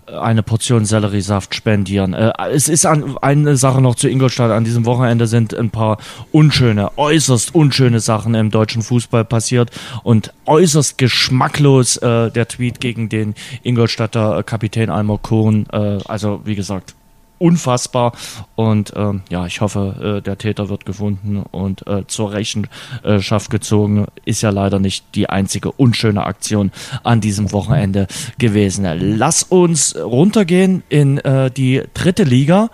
eine 0.06 0.42
Portion 0.42 0.84
Selleriesaft 0.84 1.54
spendieren. 1.54 2.14
Äh, 2.14 2.32
es 2.50 2.68
ist 2.68 2.86
an, 2.86 3.16
eine 3.18 3.56
Sache 3.56 3.80
noch 3.80 3.94
zu 3.94 4.08
Ingolstadt. 4.08 4.50
An 4.50 4.64
diesem 4.64 4.86
Wochenende 4.86 5.26
sind 5.26 5.54
ein 5.54 5.70
paar 5.70 5.98
unschöne, 6.32 6.90
äußerst 6.96 7.54
unschöne 7.54 8.00
Sachen 8.00 8.34
im 8.34 8.50
deutschen 8.50 8.82
Fußball 8.82 9.24
passiert 9.24 9.70
und 10.02 10.32
äußerst 10.46 10.98
geschmacklos 10.98 11.98
äh, 11.98 12.30
der 12.30 12.48
Tweet 12.48 12.80
gegen 12.80 13.08
den 13.08 13.34
Ingolstadter 13.62 14.42
Kapitän 14.42 14.90
Almar 14.90 15.18
Kohn. 15.18 15.66
Äh, 15.72 15.98
also 16.06 16.40
wie 16.44 16.54
gesagt, 16.54 16.94
unfassbar. 17.38 18.12
Und 18.54 18.92
ähm, 18.96 19.22
ja, 19.30 19.46
ich 19.46 19.60
hoffe, 19.60 20.18
äh, 20.18 20.22
der 20.22 20.38
Täter 20.38 20.68
wird 20.68 20.84
gefunden 20.84 21.38
und 21.38 21.86
äh, 21.86 22.06
zur 22.06 22.32
Rechenschaft 22.32 23.50
gezogen. 23.50 24.06
Ist 24.24 24.42
ja 24.42 24.50
leider 24.50 24.78
nicht 24.78 25.04
die 25.14 25.28
einzige 25.28 25.72
unschöne 25.72 26.24
Aktion 26.24 26.72
an 27.02 27.20
diesem 27.20 27.52
Wochenende 27.52 28.06
gewesen. 28.38 28.86
Lass 29.18 29.42
uns 29.42 29.96
runtergehen 29.96 30.82
in 30.88 31.18
äh, 31.18 31.50
die 31.50 31.82
dritte 31.94 32.24
Liga. 32.24 32.70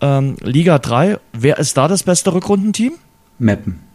Ähm, 0.00 0.36
Liga 0.40 0.78
3. 0.78 1.18
Wer 1.32 1.58
ist 1.58 1.76
da 1.76 1.88
das 1.88 2.02
beste 2.02 2.34
Rückrundenteam? 2.34 2.92
Meppen. 3.38 3.91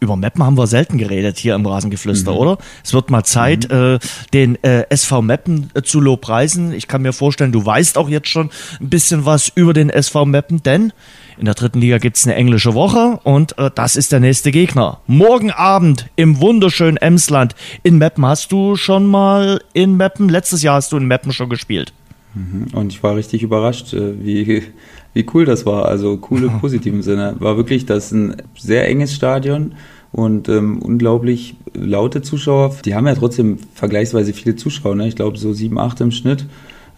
Über 0.00 0.16
Meppen 0.16 0.44
haben 0.44 0.56
wir 0.56 0.66
selten 0.66 0.98
geredet 0.98 1.38
hier 1.38 1.54
im 1.54 1.66
Rasengeflüster, 1.66 2.32
mhm. 2.32 2.38
oder? 2.38 2.58
Es 2.84 2.92
wird 2.92 3.10
mal 3.10 3.24
Zeit, 3.24 3.70
mhm. 3.70 3.76
äh, 3.76 3.98
den 4.32 4.62
äh, 4.62 4.86
SV 4.90 5.22
Meppen 5.22 5.70
äh, 5.74 5.82
zu 5.82 6.00
lobpreisen. 6.00 6.72
Ich 6.72 6.88
kann 6.88 7.02
mir 7.02 7.12
vorstellen, 7.12 7.52
du 7.52 7.64
weißt 7.64 7.98
auch 7.98 8.08
jetzt 8.08 8.28
schon 8.28 8.50
ein 8.80 8.88
bisschen 8.88 9.24
was 9.24 9.48
über 9.48 9.72
den 9.72 9.90
SV 9.90 10.26
Meppen, 10.26 10.62
denn 10.62 10.92
in 11.38 11.44
der 11.44 11.54
dritten 11.54 11.80
Liga 11.80 11.98
gibt's 11.98 12.26
eine 12.26 12.34
englische 12.34 12.74
Woche 12.74 13.20
und 13.22 13.56
äh, 13.58 13.70
das 13.74 13.96
ist 13.96 14.12
der 14.12 14.20
nächste 14.20 14.50
Gegner. 14.50 15.00
Morgen 15.06 15.50
Abend 15.50 16.06
im 16.16 16.40
wunderschönen 16.40 16.96
Emsland 16.96 17.54
in 17.82 17.98
Meppen. 17.98 18.26
Hast 18.26 18.50
du 18.52 18.76
schon 18.76 19.06
mal 19.06 19.62
in 19.72 19.96
Meppen, 19.96 20.28
letztes 20.28 20.62
Jahr 20.62 20.76
hast 20.76 20.92
du 20.92 20.96
in 20.96 21.06
Meppen 21.06 21.32
schon 21.32 21.48
gespielt. 21.48 21.92
Mhm. 22.38 22.66
Und 22.72 22.92
ich 22.92 23.02
war 23.02 23.16
richtig 23.16 23.42
überrascht, 23.42 23.92
äh, 23.94 24.14
wie, 24.24 24.62
wie 25.14 25.26
cool 25.34 25.44
das 25.44 25.66
war. 25.66 25.86
Also 25.86 26.20
cool 26.30 26.44
im 26.44 26.60
positiven 26.60 27.02
Sinne. 27.02 27.36
War 27.38 27.56
wirklich 27.56 27.86
das 27.86 28.12
ein 28.12 28.36
sehr 28.56 28.88
enges 28.88 29.14
Stadion 29.14 29.74
und 30.12 30.48
ähm, 30.48 30.80
unglaublich 30.80 31.56
laute 31.74 32.22
Zuschauer. 32.22 32.76
Die 32.84 32.94
haben 32.94 33.06
ja 33.06 33.14
trotzdem 33.14 33.58
vergleichsweise 33.74 34.32
viele 34.32 34.56
Zuschauer, 34.56 34.94
ne? 34.94 35.08
ich 35.08 35.16
glaube 35.16 35.38
so 35.38 35.52
sieben, 35.52 35.78
acht 35.78 36.00
im 36.00 36.10
Schnitt. 36.10 36.46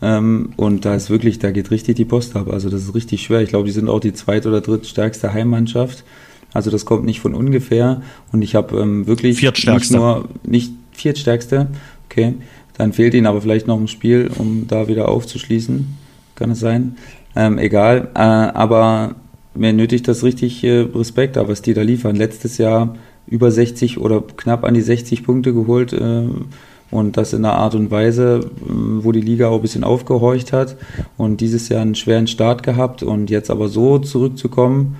Ähm, 0.02 0.50
und 0.56 0.84
da 0.84 0.94
ist 0.94 1.10
wirklich, 1.10 1.38
da 1.38 1.50
geht 1.50 1.70
richtig 1.70 1.96
die 1.96 2.04
Post 2.04 2.36
ab. 2.36 2.48
Also 2.50 2.70
das 2.70 2.82
ist 2.82 2.94
richtig 2.94 3.22
schwer. 3.22 3.40
Ich 3.40 3.50
glaube, 3.50 3.66
die 3.66 3.72
sind 3.72 3.88
auch 3.88 4.00
die 4.00 4.12
zweit- 4.12 4.46
oder 4.46 4.60
drittstärkste 4.60 5.32
Heimmannschaft. 5.32 6.04
Also 6.52 6.70
das 6.70 6.84
kommt 6.84 7.04
nicht 7.04 7.20
von 7.20 7.34
ungefähr. 7.34 8.02
Und 8.32 8.42
ich 8.42 8.54
habe 8.54 8.78
ähm, 8.78 9.06
wirklich 9.06 9.40
nicht 9.42 9.90
nur, 9.90 10.28
nicht 10.44 10.72
viertstärkste, 10.92 11.68
okay. 12.08 12.34
Dann 12.76 12.92
fehlt 12.92 13.14
ihnen 13.14 13.26
aber 13.26 13.40
vielleicht 13.40 13.66
noch 13.66 13.78
ein 13.78 13.88
Spiel, 13.88 14.30
um 14.38 14.66
da 14.66 14.88
wieder 14.88 15.08
aufzuschließen. 15.08 15.96
Kann 16.34 16.50
es 16.50 16.60
sein? 16.60 16.96
Ähm, 17.36 17.58
egal. 17.58 18.08
Äh, 18.14 18.20
aber 18.20 19.16
mir 19.54 19.72
nötigt 19.72 20.08
das 20.08 20.22
richtig 20.22 20.64
äh, 20.64 20.80
Respekt, 20.94 21.36
aber 21.36 21.50
was 21.50 21.62
die 21.62 21.74
da 21.74 21.82
liefern. 21.82 22.16
Letztes 22.16 22.58
Jahr 22.58 22.96
über 23.26 23.50
60 23.50 23.98
oder 23.98 24.22
knapp 24.36 24.64
an 24.64 24.74
die 24.74 24.80
60 24.80 25.24
Punkte 25.24 25.52
geholt. 25.52 25.92
Äh, 25.92 26.24
und 26.90 27.16
das 27.16 27.32
in 27.32 27.44
einer 27.44 27.54
Art 27.54 27.74
und 27.74 27.90
Weise, 27.90 28.40
äh, 28.40 28.48
wo 28.66 29.12
die 29.12 29.20
Liga 29.20 29.48
auch 29.48 29.56
ein 29.56 29.62
bisschen 29.62 29.84
aufgehorcht 29.84 30.52
hat 30.52 30.76
und 31.16 31.40
dieses 31.40 31.68
Jahr 31.68 31.82
einen 31.82 31.94
schweren 31.94 32.26
Start 32.26 32.62
gehabt 32.62 33.02
und 33.02 33.30
jetzt 33.30 33.50
aber 33.50 33.68
so 33.68 33.98
zurückzukommen, 33.98 34.96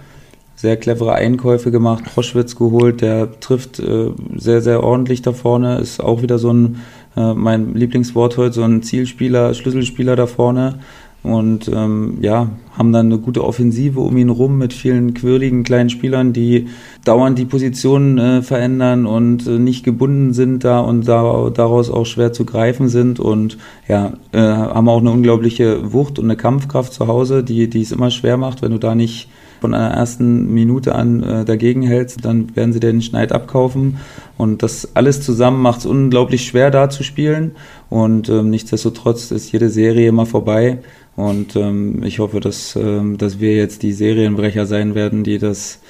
sehr 0.54 0.76
clevere 0.76 1.14
Einkäufe 1.14 1.70
gemacht, 1.70 2.04
Proschwitz 2.04 2.54
geholt, 2.54 3.00
der 3.00 3.40
trifft 3.40 3.80
äh, 3.80 4.10
sehr, 4.36 4.60
sehr 4.60 4.82
ordentlich 4.84 5.22
da 5.22 5.32
vorne, 5.32 5.78
ist 5.78 6.00
auch 6.00 6.22
wieder 6.22 6.38
so 6.38 6.52
ein, 6.52 6.82
äh, 7.20 7.34
mein 7.34 7.74
Lieblingswort 7.74 8.36
heute, 8.36 8.54
so 8.54 8.62
ein 8.62 8.82
Zielspieler, 8.82 9.54
Schlüsselspieler 9.54 10.16
da 10.16 10.26
vorne. 10.26 10.80
Und 11.22 11.68
ähm, 11.68 12.16
ja, 12.22 12.48
haben 12.78 12.92
dann 12.92 13.06
eine 13.06 13.18
gute 13.18 13.44
Offensive 13.44 14.00
um 14.00 14.16
ihn 14.16 14.30
rum 14.30 14.56
mit 14.56 14.72
vielen 14.72 15.12
quirligen 15.12 15.64
kleinen 15.64 15.90
Spielern, 15.90 16.32
die 16.32 16.68
dauernd 17.04 17.38
die 17.38 17.44
Positionen 17.44 18.16
äh, 18.16 18.42
verändern 18.42 19.04
und 19.04 19.46
äh, 19.46 19.58
nicht 19.58 19.84
gebunden 19.84 20.32
sind 20.32 20.64
da 20.64 20.80
und 20.80 21.06
da, 21.06 21.50
daraus 21.50 21.90
auch 21.90 22.06
schwer 22.06 22.32
zu 22.32 22.46
greifen 22.46 22.88
sind. 22.88 23.20
Und 23.20 23.58
ja, 23.86 24.14
äh, 24.32 24.38
haben 24.38 24.88
auch 24.88 25.00
eine 25.00 25.10
unglaubliche 25.10 25.92
Wucht 25.92 26.18
und 26.18 26.24
eine 26.24 26.36
Kampfkraft 26.36 26.94
zu 26.94 27.06
Hause, 27.06 27.44
die, 27.44 27.68
die 27.68 27.82
es 27.82 27.92
immer 27.92 28.10
schwer 28.10 28.38
macht, 28.38 28.62
wenn 28.62 28.72
du 28.72 28.78
da 28.78 28.94
nicht 28.94 29.28
von 29.60 29.74
einer 29.74 29.94
ersten 29.94 30.52
Minute 30.52 30.94
an 30.94 31.22
äh, 31.22 31.44
dagegen 31.44 31.82
hältst, 31.82 32.24
dann 32.24 32.54
werden 32.56 32.72
sie 32.72 32.80
den 32.80 33.02
Schneid 33.02 33.32
abkaufen. 33.32 33.98
Und 34.38 34.62
das 34.62 34.96
alles 34.96 35.22
zusammen 35.22 35.60
macht 35.60 35.80
es 35.80 35.86
unglaublich 35.86 36.46
schwer, 36.46 36.70
da 36.70 36.88
zu 36.88 37.02
spielen. 37.02 37.52
Und 37.88 38.28
ähm, 38.28 38.50
nichtsdestotrotz 38.50 39.30
ist 39.30 39.52
jede 39.52 39.68
Serie 39.68 40.08
immer 40.08 40.26
vorbei. 40.26 40.78
Und 41.16 41.56
ähm, 41.56 42.02
ich 42.02 42.18
hoffe, 42.18 42.40
dass, 42.40 42.76
ähm, 42.76 43.18
dass 43.18 43.40
wir 43.40 43.54
jetzt 43.54 43.82
die 43.82 43.92
Serienbrecher 43.92 44.66
sein 44.66 44.94
werden, 44.94 45.24
die 45.24 45.38
das, 45.38 45.80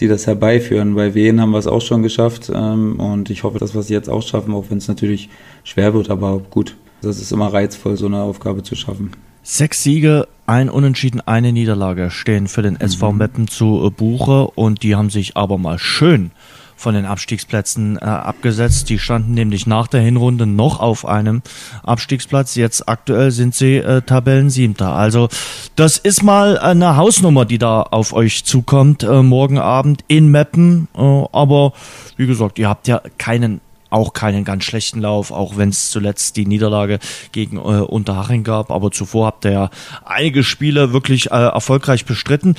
die 0.00 0.08
das 0.08 0.26
herbeiführen. 0.26 0.94
Bei 0.94 1.14
Wien 1.14 1.40
haben 1.40 1.50
wir 1.50 1.58
es 1.58 1.66
auch 1.66 1.82
schon 1.82 2.02
geschafft. 2.02 2.50
Ähm, 2.54 2.98
und 2.98 3.28
ich 3.30 3.42
hoffe, 3.42 3.58
dass 3.58 3.74
wir 3.74 3.80
es 3.80 3.88
jetzt 3.90 4.08
auch 4.08 4.22
schaffen, 4.22 4.54
auch 4.54 4.66
wenn 4.70 4.78
es 4.78 4.88
natürlich 4.88 5.28
schwer 5.64 5.92
wird. 5.92 6.10
Aber 6.10 6.40
gut, 6.50 6.76
das 7.02 7.20
ist 7.20 7.32
immer 7.32 7.52
reizvoll, 7.52 7.96
so 7.96 8.06
eine 8.06 8.22
Aufgabe 8.22 8.62
zu 8.62 8.74
schaffen. 8.74 9.10
Sechs 9.50 9.82
Siege, 9.82 10.28
ein 10.46 10.68
Unentschieden, 10.68 11.22
eine 11.22 11.54
Niederlage 11.54 12.10
stehen 12.10 12.48
für 12.48 12.60
den 12.60 12.78
SV 12.78 13.12
mhm. 13.12 13.18
Meppen 13.18 13.48
zu 13.48 13.86
äh, 13.86 13.88
Buche 13.88 14.46
und 14.46 14.82
die 14.82 14.94
haben 14.94 15.08
sich 15.08 15.38
aber 15.38 15.56
mal 15.56 15.78
schön 15.78 16.32
von 16.76 16.94
den 16.94 17.06
Abstiegsplätzen 17.06 17.96
äh, 17.96 18.04
abgesetzt. 18.04 18.90
Die 18.90 18.98
standen 18.98 19.32
nämlich 19.32 19.66
nach 19.66 19.86
der 19.86 20.02
Hinrunde 20.02 20.46
noch 20.46 20.80
auf 20.80 21.06
einem 21.06 21.40
Abstiegsplatz. 21.82 22.56
Jetzt 22.56 22.90
aktuell 22.90 23.30
sind 23.30 23.54
sie 23.54 23.76
äh, 23.76 24.02
Tabellensiebter. 24.02 24.92
Also 24.92 25.30
das 25.76 25.96
ist 25.96 26.22
mal 26.22 26.58
eine 26.58 26.96
Hausnummer, 26.96 27.46
die 27.46 27.56
da 27.56 27.80
auf 27.80 28.12
euch 28.12 28.44
zukommt 28.44 29.02
äh, 29.02 29.22
morgen 29.22 29.58
Abend 29.58 30.04
in 30.08 30.28
Meppen. 30.28 30.88
Äh, 30.94 31.00
aber 31.00 31.72
wie 32.18 32.26
gesagt, 32.26 32.58
ihr 32.58 32.68
habt 32.68 32.86
ja 32.86 33.00
keinen 33.16 33.62
auch 33.90 34.12
keinen 34.12 34.44
ganz 34.44 34.64
schlechten 34.64 35.00
Lauf, 35.00 35.30
auch 35.30 35.56
wenn 35.56 35.70
es 35.70 35.90
zuletzt 35.90 36.36
die 36.36 36.46
Niederlage 36.46 36.98
gegen 37.32 37.56
äh, 37.56 37.60
Unterhaching 37.60 38.44
gab. 38.44 38.70
Aber 38.70 38.90
zuvor 38.90 39.26
habt 39.26 39.44
ihr 39.44 39.52
ja 39.52 39.70
einige 40.04 40.44
Spiele 40.44 40.92
wirklich 40.92 41.30
äh, 41.30 41.34
erfolgreich 41.34 42.04
bestritten. 42.04 42.54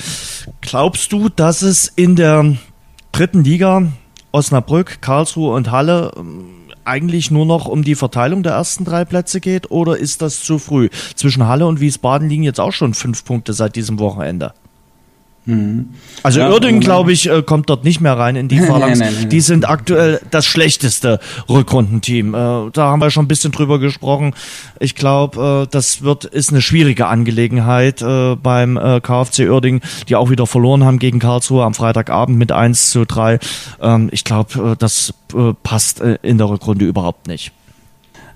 Glaubst 0.62 1.12
du, 1.12 1.30
dass 1.30 1.62
es 1.62 1.88
in 1.88 2.16
der 2.16 2.58
dritten 3.12 3.44
Liga 3.44 3.92
Osnabrück, 4.32 5.02
Karlsruhe 5.02 5.54
und 5.54 5.72
Halle 5.72 6.12
ähm, 6.18 6.46
eigentlich 6.86 7.30
nur 7.30 7.46
noch 7.46 7.68
um 7.68 7.84
die 7.84 7.96
Verteilung 7.96 8.42
der 8.42 8.54
ersten 8.54 8.84
drei 8.84 9.06
Plätze 9.06 9.40
geht 9.40 9.70
oder 9.70 9.98
ist 9.98 10.22
das 10.22 10.44
zu 10.44 10.58
früh? 10.58 10.90
Zwischen 11.16 11.48
Halle 11.48 11.68
und 11.68 11.80
Wiesbaden 11.80 12.30
liegen 12.30 12.44
jetzt 12.44 12.60
auch 12.60 12.72
schon 12.72 12.94
fünf 12.94 13.26
Punkte 13.26 13.54
seit 13.54 13.76
diesem 13.76 14.00
Wochenende. 14.00 14.54
Mhm. 15.50 15.90
Also 16.22 16.42
ja, 16.42 16.52
Uerdingen, 16.52 16.80
glaube 16.80 17.12
ich, 17.12 17.28
äh, 17.28 17.42
kommt 17.42 17.70
dort 17.70 17.84
nicht 17.84 18.02
mehr 18.02 18.18
rein 18.18 18.36
in 18.36 18.48
die 18.48 18.60
Phalanx. 18.68 19.00
nein, 19.00 19.10
nein, 19.12 19.22
nein, 19.22 19.30
die 19.30 19.42
sind 19.42 19.68
aktuell 19.68 20.22
das 20.30 20.46
schlechteste 20.46 21.20
Rückrundenteam. 21.50 22.34
Äh, 22.36 22.38
da 22.72 22.92
haben 22.92 23.02
wir 23.02 23.10
schon 23.10 23.26
ein 23.26 23.28
bisschen 23.28 23.52
drüber 23.52 23.80
gesprochen. 23.80 24.36
Ich 24.80 24.94
glaube, 24.94 25.66
äh, 25.66 25.72
das 25.72 26.04
wird 26.04 26.26
ist 26.26 26.52
eine 26.52 26.62
schwierige 26.62 27.08
Angelegenheit 27.08 28.00
beim 28.00 28.76
KfC 28.76 29.50
Uerdingen, 29.50 29.82
die 30.08 30.16
auch 30.16 30.30
wieder 30.30 30.46
verloren 30.46 30.84
haben 30.84 31.00
gegen 31.00 31.20
Karlsruhe 31.20 31.64
am 31.64 31.74
Freitagabend 31.74 32.38
mit 32.38 32.52
1 32.52 32.92
zu 32.92 33.06
3. 33.06 33.40
Ähm, 33.82 34.10
ich 34.12 34.24
glaube, 34.24 34.76
das 34.78 35.14
passt 35.64 36.02
in 36.22 36.38
der 36.38 36.50
Rückrunde 36.50 36.86
überhaupt 36.86 37.28
nicht. 37.28 37.52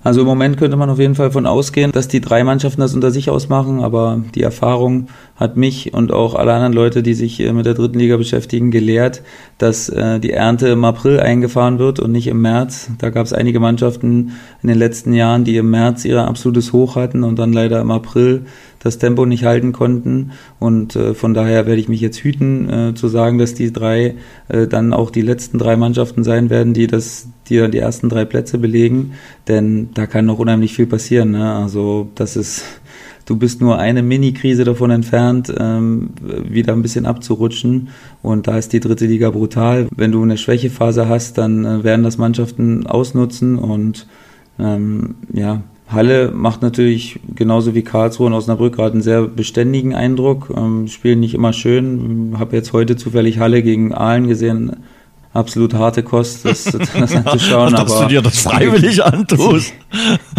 Also 0.04 0.20
im 0.20 0.26
Moment 0.26 0.58
könnte 0.58 0.76
man 0.76 0.90
auf 0.90 0.98
jeden 0.98 1.14
Fall 1.14 1.30
von 1.30 1.46
ausgehen, 1.46 1.90
dass 1.90 2.08
die 2.08 2.20
drei 2.20 2.44
Mannschaften 2.44 2.82
das 2.82 2.94
unter 2.94 3.10
sich 3.10 3.30
ausmachen, 3.30 3.80
aber 3.80 4.22
die 4.34 4.42
Erfahrung 4.42 5.08
hat 5.34 5.56
mich 5.56 5.94
und 5.94 6.12
auch 6.12 6.34
alle 6.34 6.52
anderen 6.52 6.74
Leute, 6.74 7.02
die 7.02 7.14
sich 7.14 7.40
äh, 7.40 7.50
mit 7.54 7.64
der 7.64 7.72
dritten 7.72 7.98
Liga 7.98 8.18
beschäftigen, 8.18 8.70
gelehrt, 8.70 9.22
dass 9.56 9.88
äh, 9.88 10.20
die 10.20 10.32
Ernte 10.32 10.68
im 10.68 10.84
April 10.84 11.20
eingefahren 11.20 11.78
wird 11.78 12.00
und 12.00 12.12
nicht 12.12 12.26
im 12.26 12.42
März. 12.42 12.90
Da 12.98 13.08
gab 13.08 13.24
es 13.24 13.32
einige 13.32 13.60
Mannschaften 13.60 14.32
in 14.62 14.68
den 14.68 14.78
letzten 14.78 15.14
Jahren, 15.14 15.44
die 15.44 15.56
im 15.56 15.70
März 15.70 16.04
ihr 16.04 16.22
absolutes 16.22 16.74
Hoch 16.74 16.96
hatten 16.96 17.24
und 17.24 17.38
dann 17.38 17.54
leider 17.54 17.80
im 17.80 17.90
April 17.90 18.44
das 18.84 18.98
Tempo 18.98 19.26
nicht 19.26 19.44
halten 19.44 19.72
konnten. 19.72 20.32
Und 20.60 20.94
äh, 20.94 21.14
von 21.14 21.34
daher 21.34 21.66
werde 21.66 21.80
ich 21.80 21.88
mich 21.88 22.00
jetzt 22.00 22.18
hüten, 22.18 22.68
äh, 22.70 22.94
zu 22.94 23.08
sagen, 23.08 23.38
dass 23.38 23.54
die 23.54 23.72
drei 23.72 24.14
äh, 24.48 24.68
dann 24.68 24.92
auch 24.92 25.10
die 25.10 25.22
letzten 25.22 25.58
drei 25.58 25.76
Mannschaften 25.76 26.22
sein 26.22 26.50
werden, 26.50 26.74
die 26.74 26.86
das, 26.86 27.26
die 27.48 27.56
dann 27.56 27.72
die 27.72 27.78
ersten 27.78 28.08
drei 28.08 28.24
Plätze 28.24 28.58
belegen. 28.58 29.14
Denn 29.48 29.88
da 29.94 30.06
kann 30.06 30.26
noch 30.26 30.38
unheimlich 30.38 30.74
viel 30.74 30.86
passieren. 30.86 31.32
Ne? 31.32 31.54
Also 31.54 32.10
das 32.14 32.36
ist 32.36 32.64
du 33.26 33.36
bist 33.36 33.60
nur 33.60 33.78
eine 33.78 34.02
Mini-Krise 34.02 34.64
davon 34.64 34.90
entfernt, 34.90 35.52
ähm, 35.58 36.10
wieder 36.20 36.74
ein 36.74 36.82
bisschen 36.82 37.06
abzurutschen. 37.06 37.88
Und 38.22 38.46
da 38.46 38.58
ist 38.58 38.72
die 38.72 38.80
dritte 38.80 39.06
Liga 39.06 39.30
brutal. 39.30 39.88
Wenn 39.96 40.12
du 40.12 40.22
eine 40.22 40.36
Schwächephase 40.36 41.08
hast, 41.08 41.38
dann 41.38 41.64
äh, 41.64 41.84
werden 41.84 42.02
das 42.02 42.18
Mannschaften 42.18 42.86
ausnutzen 42.86 43.56
und 43.58 44.06
ähm, 44.58 45.16
ja, 45.32 45.62
Halle 45.88 46.30
macht 46.32 46.62
natürlich 46.62 47.20
genauso 47.34 47.74
wie 47.74 47.82
Karlsruhe 47.82 48.26
und 48.26 48.32
Osnabrück 48.32 48.76
gerade 48.76 48.94
einen 48.94 49.02
sehr 49.02 49.22
beständigen 49.22 49.94
Eindruck. 49.94 50.52
Ähm, 50.56 50.88
spielen 50.88 51.20
nicht 51.20 51.34
immer 51.34 51.52
schön. 51.52 52.34
Habe 52.38 52.56
jetzt 52.56 52.72
heute 52.72 52.96
zufällig 52.96 53.38
Halle 53.38 53.62
gegen 53.62 53.92
Aalen 53.92 54.26
gesehen. 54.26 54.76
Absolut 55.34 55.74
harte 55.74 56.02
Kost, 56.02 56.44
das, 56.44 56.64
das 56.98 57.16
anzuschauen. 57.16 57.72
Dass 57.72 57.92
aber 57.92 58.02
du 58.04 58.08
dir 58.08 58.22
das 58.22 58.40
freiwillig 58.40 59.04
antust. 59.04 59.74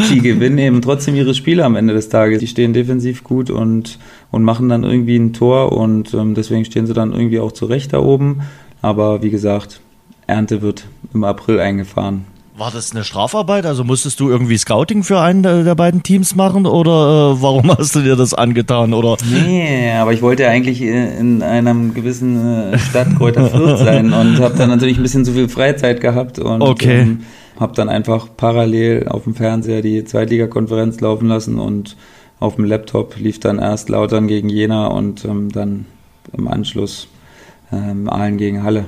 Die, 0.09 0.13
die 0.15 0.21
gewinnen 0.21 0.57
eben 0.57 0.81
trotzdem 0.81 1.15
ihre 1.15 1.35
Spiele 1.35 1.63
am 1.63 1.75
Ende 1.75 1.93
des 1.93 2.09
Tages. 2.09 2.39
Die 2.39 2.47
stehen 2.47 2.73
defensiv 2.73 3.23
gut 3.23 3.49
und, 3.49 3.99
und 4.31 4.43
machen 4.43 4.69
dann 4.69 4.83
irgendwie 4.83 5.17
ein 5.17 5.33
Tor 5.33 5.73
und 5.73 6.13
ähm, 6.13 6.33
deswegen 6.33 6.65
stehen 6.65 6.87
sie 6.87 6.93
dann 6.93 7.11
irgendwie 7.13 7.39
auch 7.39 7.51
zurecht 7.51 7.93
da 7.93 7.99
oben. 7.99 8.41
Aber 8.81 9.21
wie 9.21 9.29
gesagt, 9.29 9.81
Ernte 10.27 10.61
wird 10.61 10.85
im 11.13 11.23
April 11.23 11.59
eingefahren. 11.59 12.25
War 12.57 12.71
das 12.71 12.93
eine 12.93 13.03
Strafarbeit? 13.03 13.65
Also 13.65 13.83
musstest 13.83 14.17
du 14.21 14.29
irgendwie 14.29 14.57
Scouting 14.57 15.03
für 15.03 15.19
einen 15.19 15.43
der 15.43 15.75
beiden 15.75 16.03
Teams 16.03 16.35
machen 16.35 16.65
oder 16.65 17.33
äh, 17.33 17.41
warum 17.41 17.69
hast 17.77 17.95
du 17.95 17.99
dir 17.99 18.15
das 18.15 18.33
angetan? 18.33 18.93
Oder? 18.93 19.17
Nee, 19.29 19.91
aber 19.91 20.13
ich 20.13 20.21
wollte 20.21 20.47
eigentlich 20.47 20.81
in 20.81 21.43
einem 21.43 21.93
gewissen 21.93 22.71
äh, 22.71 22.79
Stadt 22.79 23.09
Kräuter 23.17 23.49
Fürth 23.49 23.79
sein 23.79 24.13
und 24.13 24.39
habe 24.39 24.55
dann 24.55 24.69
natürlich 24.69 24.95
ein 24.95 25.03
bisschen 25.03 25.25
zu 25.25 25.33
viel 25.33 25.49
Freizeit 25.49 25.99
gehabt 25.99 26.39
und 26.39 26.61
okay. 26.61 27.01
ähm, 27.01 27.25
habe 27.59 27.75
dann 27.75 27.89
einfach 27.89 28.29
parallel 28.37 29.09
auf 29.09 29.25
dem 29.25 29.35
Fernseher 29.35 29.81
die 29.81 30.05
Zweitligakonferenz 30.05 31.01
laufen 31.01 31.27
lassen 31.27 31.59
und 31.59 31.97
auf 32.39 32.55
dem 32.55 32.63
Laptop 32.63 33.17
lief 33.17 33.41
dann 33.41 33.59
erst 33.59 33.89
Lautern 33.89 34.27
gegen 34.27 34.47
Jena 34.47 34.87
und 34.87 35.25
ähm, 35.25 35.51
dann 35.51 35.87
im 36.31 36.47
Anschluss 36.47 37.09
ähm, 37.73 38.09
Aalen 38.09 38.37
gegen 38.37 38.63
Halle. 38.63 38.85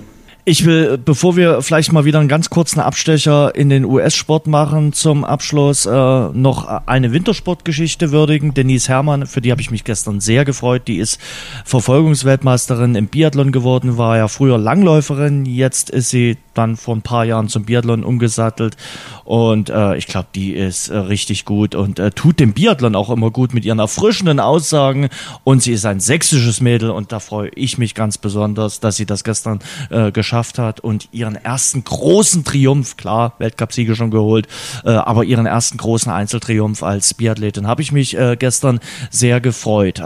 Ich 0.49 0.63
will, 0.63 0.97
bevor 0.97 1.35
wir 1.35 1.61
vielleicht 1.61 1.91
mal 1.91 2.05
wieder 2.05 2.21
einen 2.21 2.29
ganz 2.29 2.49
kurzen 2.49 2.79
Abstecher 2.79 3.53
in 3.53 3.67
den 3.67 3.83
US-Sport 3.83 4.47
machen, 4.47 4.93
zum 4.93 5.25
Abschluss 5.25 5.85
äh, 5.85 5.89
noch 5.91 6.65
eine 6.85 7.11
Wintersportgeschichte 7.11 8.13
würdigen. 8.13 8.53
Denise 8.53 8.87
Herrmann, 8.87 9.27
für 9.27 9.41
die 9.41 9.51
habe 9.51 9.59
ich 9.59 9.71
mich 9.71 9.83
gestern 9.83 10.21
sehr 10.21 10.45
gefreut. 10.45 10.83
Die 10.87 10.99
ist 10.99 11.19
Verfolgungsweltmeisterin 11.65 12.95
im 12.95 13.07
Biathlon 13.07 13.51
geworden, 13.51 13.97
war 13.97 14.15
ja 14.15 14.29
früher 14.29 14.57
Langläuferin. 14.57 15.45
Jetzt 15.45 15.89
ist 15.89 16.11
sie 16.11 16.37
dann 16.57 16.75
vor 16.75 16.95
ein 16.95 17.01
paar 17.01 17.25
Jahren 17.25 17.49
zum 17.49 17.65
Biathlon 17.65 18.03
umgesattelt 18.03 18.77
und 19.23 19.69
äh, 19.69 19.95
ich 19.97 20.07
glaube, 20.07 20.29
die 20.33 20.53
ist 20.53 20.89
äh, 20.89 20.97
richtig 20.97 21.45
gut 21.45 21.75
und 21.75 21.99
äh, 21.99 22.11
tut 22.11 22.39
dem 22.39 22.53
Biathlon 22.53 22.95
auch 22.95 23.09
immer 23.09 23.31
gut 23.31 23.53
mit 23.53 23.65
ihren 23.65 23.79
erfrischenden 23.79 24.39
Aussagen 24.39 25.09
und 25.43 25.61
sie 25.61 25.73
ist 25.73 25.85
ein 25.85 25.99
sächsisches 25.99 26.61
Mädel 26.61 26.89
und 26.89 27.11
da 27.11 27.19
freue 27.19 27.49
ich 27.49 27.77
mich 27.77 27.93
ganz 27.93 28.17
besonders, 28.17 28.79
dass 28.79 28.95
sie 28.95 29.05
das 29.05 29.23
gestern 29.23 29.59
äh, 29.89 30.11
geschafft 30.37 30.59
hat 30.59 30.79
und 30.81 31.09
ihren 31.11 31.35
ersten 31.35 31.83
großen 31.83 32.43
Triumph, 32.43 32.95
klar, 32.95 33.33
Weltcupsiege 33.39 33.95
schon 33.95 34.11
geholt, 34.11 34.47
äh, 34.85 34.91
aber 34.91 35.23
ihren 35.23 35.47
ersten 35.47 35.77
großen 35.77 36.11
Einzeltriumph 36.11 36.83
als 36.83 37.15
Biathletin 37.15 37.65
habe 37.65 37.81
ich 37.81 37.91
mich 37.91 38.15
äh, 38.15 38.35
gestern 38.37 38.79
sehr 39.09 39.41
gefreut. 39.41 39.97
Äh, 39.99 40.03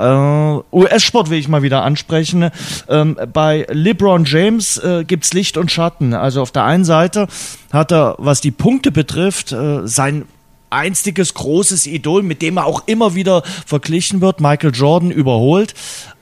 US-Sport 0.71 1.29
will 1.29 1.37
ich 1.37 1.49
mal 1.49 1.63
wieder 1.63 1.83
ansprechen. 1.83 2.49
Ähm, 2.87 3.17
bei 3.33 3.67
LeBron 3.69 4.23
James 4.23 4.77
äh, 4.77 5.03
gibt's 5.05 5.33
Licht 5.33 5.57
und 5.57 5.69
Schatten. 5.69 6.13
Also 6.13 6.41
auf 6.41 6.51
der 6.51 6.63
einen 6.63 6.85
Seite 6.85 7.27
hat 7.73 7.91
er, 7.91 8.15
was 8.17 8.39
die 8.39 8.51
Punkte 8.51 8.91
betrifft, 8.91 9.51
äh, 9.51 9.85
sein 9.85 10.23
einstiges 10.69 11.33
großes 11.33 11.87
Idol, 11.87 12.23
mit 12.23 12.41
dem 12.41 12.55
er 12.55 12.65
auch 12.65 12.83
immer 12.87 13.15
wieder 13.15 13.43
verglichen 13.65 14.21
wird, 14.21 14.39
Michael 14.39 14.71
Jordan 14.73 15.11
überholt. 15.11 15.73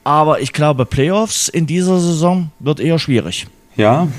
Aber 0.04 0.42
ich 0.42 0.54
glaube, 0.54 0.88
Playoffs 0.88 1.48
in 1.48 1.68
dieser 1.68 2.00
Saison 2.00 2.50
wird 2.60 2.80
eher 2.80 2.98
schwierig. 2.98 3.46
Ja, 3.80 4.10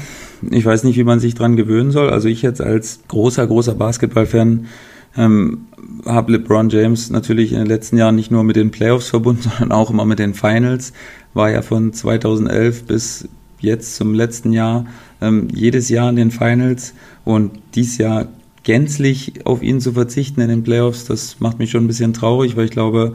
ich 0.51 0.65
weiß 0.65 0.85
nicht, 0.85 0.97
wie 0.97 1.05
man 1.05 1.21
sich 1.21 1.35
dran 1.35 1.55
gewöhnen 1.55 1.91
soll. 1.91 2.09
Also 2.09 2.29
ich 2.29 2.41
jetzt 2.41 2.63
als 2.63 3.01
großer, 3.09 3.47
großer 3.47 3.75
Basketballfan 3.75 4.69
ähm, 5.19 5.67
habe 6.07 6.33
LeBron 6.33 6.71
James 6.71 7.11
natürlich 7.11 7.53
in 7.53 7.59
den 7.59 7.67
letzten 7.67 7.99
Jahren 7.99 8.17
nicht 8.17 8.31
nur 8.31 8.43
mit 8.43 8.57
den 8.57 8.71
Playoffs 8.71 9.11
verbunden, 9.11 9.43
sondern 9.59 9.73
auch 9.73 9.91
immer 9.91 10.07
mit 10.07 10.19
den 10.19 10.33
Finals. 10.33 10.95
War 11.35 11.51
ja 11.51 11.61
von 11.61 11.93
2011 11.93 12.85
bis 12.85 13.29
jetzt 13.61 13.97
zum 13.97 14.15
letzten 14.15 14.55
Jahr 14.55 14.87
ähm, 15.21 15.49
jedes 15.53 15.91
Jahr 15.91 16.09
in 16.09 16.17
den 16.17 16.31
Finals 16.31 16.95
und 17.27 17.51
dies 17.75 17.99
Jahr 17.99 18.29
gänzlich 18.63 19.45
auf 19.45 19.63
ihn 19.63 19.79
zu 19.79 19.93
verzichten 19.93 20.41
in 20.41 20.49
den 20.49 20.63
Playoffs, 20.63 21.05
das 21.05 21.39
macht 21.39 21.59
mich 21.59 21.71
schon 21.71 21.85
ein 21.85 21.87
bisschen 21.87 22.15
traurig, 22.15 22.57
weil 22.57 22.65
ich 22.65 22.71
glaube, 22.71 23.15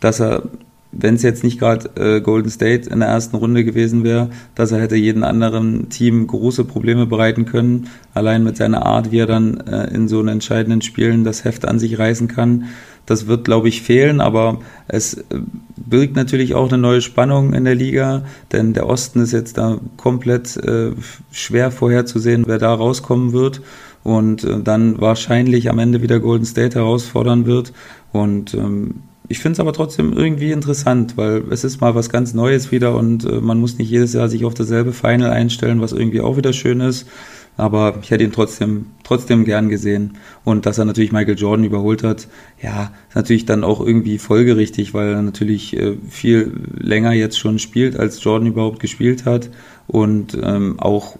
dass 0.00 0.20
er, 0.20 0.44
wenn 0.92 1.14
es 1.14 1.22
jetzt 1.22 1.42
nicht 1.42 1.58
gerade 1.58 1.90
äh, 1.96 2.20
Golden 2.20 2.50
State 2.50 2.88
in 2.88 3.00
der 3.00 3.08
ersten 3.08 3.36
Runde 3.36 3.64
gewesen 3.64 4.04
wäre, 4.04 4.30
dass 4.54 4.72
er 4.72 4.80
hätte 4.80 4.96
jeden 4.96 5.24
anderen 5.24 5.88
Team 5.88 6.26
große 6.26 6.64
Probleme 6.64 7.06
bereiten 7.06 7.46
können, 7.46 7.88
allein 8.14 8.44
mit 8.44 8.56
seiner 8.58 8.84
Art, 8.84 9.10
wie 9.10 9.18
er 9.18 9.26
dann 9.26 9.56
äh, 9.60 9.92
in 9.94 10.06
so 10.06 10.22
entscheidenden 10.22 10.82
Spielen 10.82 11.24
das 11.24 11.44
Heft 11.44 11.66
an 11.66 11.78
sich 11.78 11.98
reißen 11.98 12.28
kann. 12.28 12.66
Das 13.06 13.26
wird, 13.26 13.44
glaube 13.44 13.68
ich, 13.68 13.82
fehlen, 13.82 14.20
aber 14.20 14.60
es 14.86 15.14
äh, 15.14 15.22
birgt 15.76 16.14
natürlich 16.14 16.54
auch 16.54 16.68
eine 16.68 16.80
neue 16.80 17.00
Spannung 17.00 17.54
in 17.54 17.64
der 17.64 17.74
Liga, 17.74 18.22
denn 18.52 18.74
der 18.74 18.86
Osten 18.86 19.20
ist 19.20 19.32
jetzt 19.32 19.58
da 19.58 19.78
komplett 19.96 20.56
äh, 20.58 20.92
schwer 21.32 21.70
vorherzusehen, 21.70 22.44
wer 22.46 22.58
da 22.58 22.72
rauskommen 22.72 23.32
wird 23.32 23.62
und 24.04 24.44
äh, 24.44 24.60
dann 24.62 25.00
wahrscheinlich 25.00 25.70
am 25.70 25.78
Ende 25.78 26.02
wieder 26.02 26.20
Golden 26.20 26.44
State 26.44 26.78
herausfordern 26.78 27.46
wird. 27.46 27.72
Und 28.12 28.54
ähm, 28.54 29.02
ich 29.32 29.38
finde 29.38 29.54
es 29.54 29.60
aber 29.60 29.72
trotzdem 29.72 30.12
irgendwie 30.12 30.52
interessant, 30.52 31.16
weil 31.16 31.44
es 31.48 31.64
ist 31.64 31.80
mal 31.80 31.94
was 31.94 32.10
ganz 32.10 32.34
Neues 32.34 32.70
wieder 32.70 32.94
und 32.94 33.24
äh, 33.24 33.40
man 33.40 33.60
muss 33.60 33.78
nicht 33.78 33.88
jedes 33.88 34.12
Jahr 34.12 34.28
sich 34.28 34.44
auf 34.44 34.52
dasselbe 34.52 34.92
Final 34.92 35.30
einstellen, 35.30 35.80
was 35.80 35.92
irgendwie 35.92 36.20
auch 36.20 36.36
wieder 36.36 36.52
schön 36.52 36.80
ist. 36.80 37.06
Aber 37.56 37.94
ich 38.02 38.10
hätte 38.10 38.24
ihn 38.24 38.32
trotzdem, 38.32 38.88
trotzdem 39.04 39.46
gern 39.46 39.70
gesehen. 39.70 40.18
Und 40.44 40.66
dass 40.66 40.76
er 40.76 40.84
natürlich 40.84 41.12
Michael 41.12 41.38
Jordan 41.38 41.64
überholt 41.64 42.02
hat, 42.02 42.28
ja, 42.62 42.92
ist 43.08 43.16
natürlich 43.16 43.46
dann 43.46 43.64
auch 43.64 43.80
irgendwie 43.80 44.18
folgerichtig, 44.18 44.92
weil 44.92 45.14
er 45.14 45.22
natürlich 45.22 45.78
äh, 45.78 45.96
viel 46.10 46.52
länger 46.78 47.12
jetzt 47.12 47.38
schon 47.38 47.58
spielt, 47.58 47.98
als 47.98 48.22
Jordan 48.22 48.48
überhaupt 48.48 48.80
gespielt 48.80 49.24
hat. 49.24 49.48
Und 49.86 50.36
ähm, 50.42 50.78
auch 50.78 51.16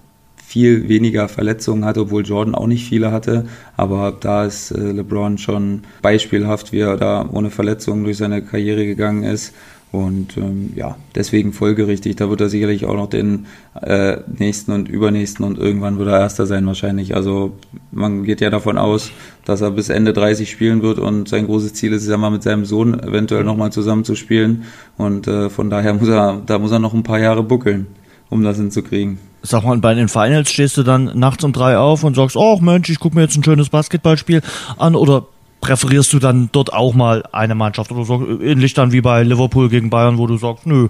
viel 0.53 0.87
weniger 0.87 1.29
Verletzungen 1.29 1.87
hatte, 1.87 2.03
obwohl 2.03 2.27
Jordan 2.27 2.55
auch 2.55 2.67
nicht 2.67 2.87
viele 2.87 3.11
hatte. 3.11 3.47
Aber 3.75 4.13
da 4.21 4.45
ist 4.45 4.71
äh, 4.71 4.93
LeBron 4.93 5.39
schon 5.39 5.85
beispielhaft, 6.03 6.73
wie 6.73 6.81
er 6.81 6.99
da 6.99 7.27
ohne 7.33 7.49
Verletzungen 7.51 8.05
durch 8.05 8.19
seine 8.19 8.43
Karriere 8.43 8.85
gegangen 8.85 9.23
ist. 9.23 9.55
Und 9.93 10.37
ähm, 10.37 10.75
ja, 10.77 10.97
deswegen 11.15 11.55
folgerichtig. 11.55 12.17
Da 12.17 12.29
wird 12.29 12.43
er 12.43 12.51
sicherlich 12.51 12.85
auch 12.85 12.97
noch 12.97 13.09
den 13.09 13.47
äh, 13.81 14.19
nächsten 14.39 14.73
und 14.73 14.91
übernächsten 14.91 15.45
und 15.45 15.59
irgendwann 15.59 15.99
wird 15.99 16.09
er 16.09 16.21
Erster 16.21 16.47
sein 16.47 16.67
wahrscheinlich. 16.67 17.15
Also 17.15 17.53
man 17.91 18.25
geht 18.25 18.43
ja 18.43 18.51
davon 18.51 18.77
aus, 18.77 19.11
dass 19.47 19.63
er 19.63 19.71
bis 19.71 19.89
Ende 19.89 20.13
30 20.13 20.51
spielen 20.51 20.83
wird 20.83 20.99
und 20.99 21.29
sein 21.29 21.47
großes 21.47 21.73
Ziel 21.73 21.93
ist 21.95 22.03
es 22.03 22.09
ja 22.09 22.19
mal 22.19 22.31
mit 22.31 22.43
seinem 22.43 22.67
Sohn 22.67 23.01
eventuell 23.01 23.45
nochmal 23.45 23.73
zusammen 23.73 24.05
zu 24.05 24.17
spielen. 24.17 24.65
Und 24.99 25.29
äh, 25.29 25.49
von 25.49 25.71
daher 25.71 25.95
muss 25.95 26.09
er, 26.09 26.43
da 26.45 26.59
muss 26.59 26.73
er 26.73 26.79
noch 26.79 26.93
ein 26.93 27.05
paar 27.05 27.21
Jahre 27.21 27.43
buckeln, 27.43 27.87
um 28.33 28.43
das 28.43 28.57
hinzukriegen. 28.57 29.19
Sag 29.43 29.65
mal, 29.65 29.77
bei 29.79 29.95
den 29.95 30.09
Finals 30.09 30.51
stehst 30.51 30.77
du 30.77 30.83
dann 30.83 31.19
nachts 31.19 31.45
um 31.45 31.53
drei 31.53 31.77
auf 31.77 32.05
und 32.05 32.17
sagst, 32.17 32.37
oh 32.37 32.59
Mensch, 32.61 32.89
ich 32.89 32.99
gucke 32.99 33.17
mir 33.17 33.23
jetzt 33.23 33.37
ein 33.37 33.45
schönes 33.45 33.69
Basketballspiel 33.69 34.41
an 34.79 34.95
oder 34.95 35.27
präferierst 35.61 36.13
du 36.13 36.19
dann 36.19 36.49
dort 36.53 36.73
auch 36.73 36.95
mal 36.95 37.25
eine 37.33 37.55
Mannschaft 37.55 37.93
oder 37.93 38.05
so 38.05 38.41
ähnlich 38.41 38.75
dann 38.75 38.93
wie 38.93 39.01
bei 39.01 39.23
Liverpool 39.23 39.69
gegen 39.69 39.91
Bayern, 39.91 40.19
wo 40.19 40.27
du 40.27 40.37
sagst, 40.37 40.67
nö, 40.67 40.89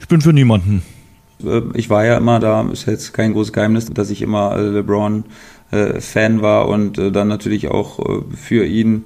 ich 0.00 0.08
bin 0.08 0.20
für 0.20 0.32
niemanden. 0.32 0.82
Äh, 1.44 1.62
ich 1.74 1.90
war 1.90 2.04
ja 2.04 2.16
immer 2.16 2.40
da, 2.40 2.62
ist 2.70 2.86
jetzt 2.86 3.12
kein 3.12 3.32
großes 3.32 3.52
Geheimnis, 3.52 3.86
dass 3.86 4.10
ich 4.10 4.22
immer 4.22 4.56
äh, 4.56 4.62
LeBron 4.62 5.24
äh, 5.70 6.00
Fan 6.00 6.40
war 6.40 6.68
und 6.68 6.98
äh, 6.98 7.12
dann 7.12 7.28
natürlich 7.28 7.68
auch 7.68 8.00
für 8.34 8.64
ihn 8.64 9.04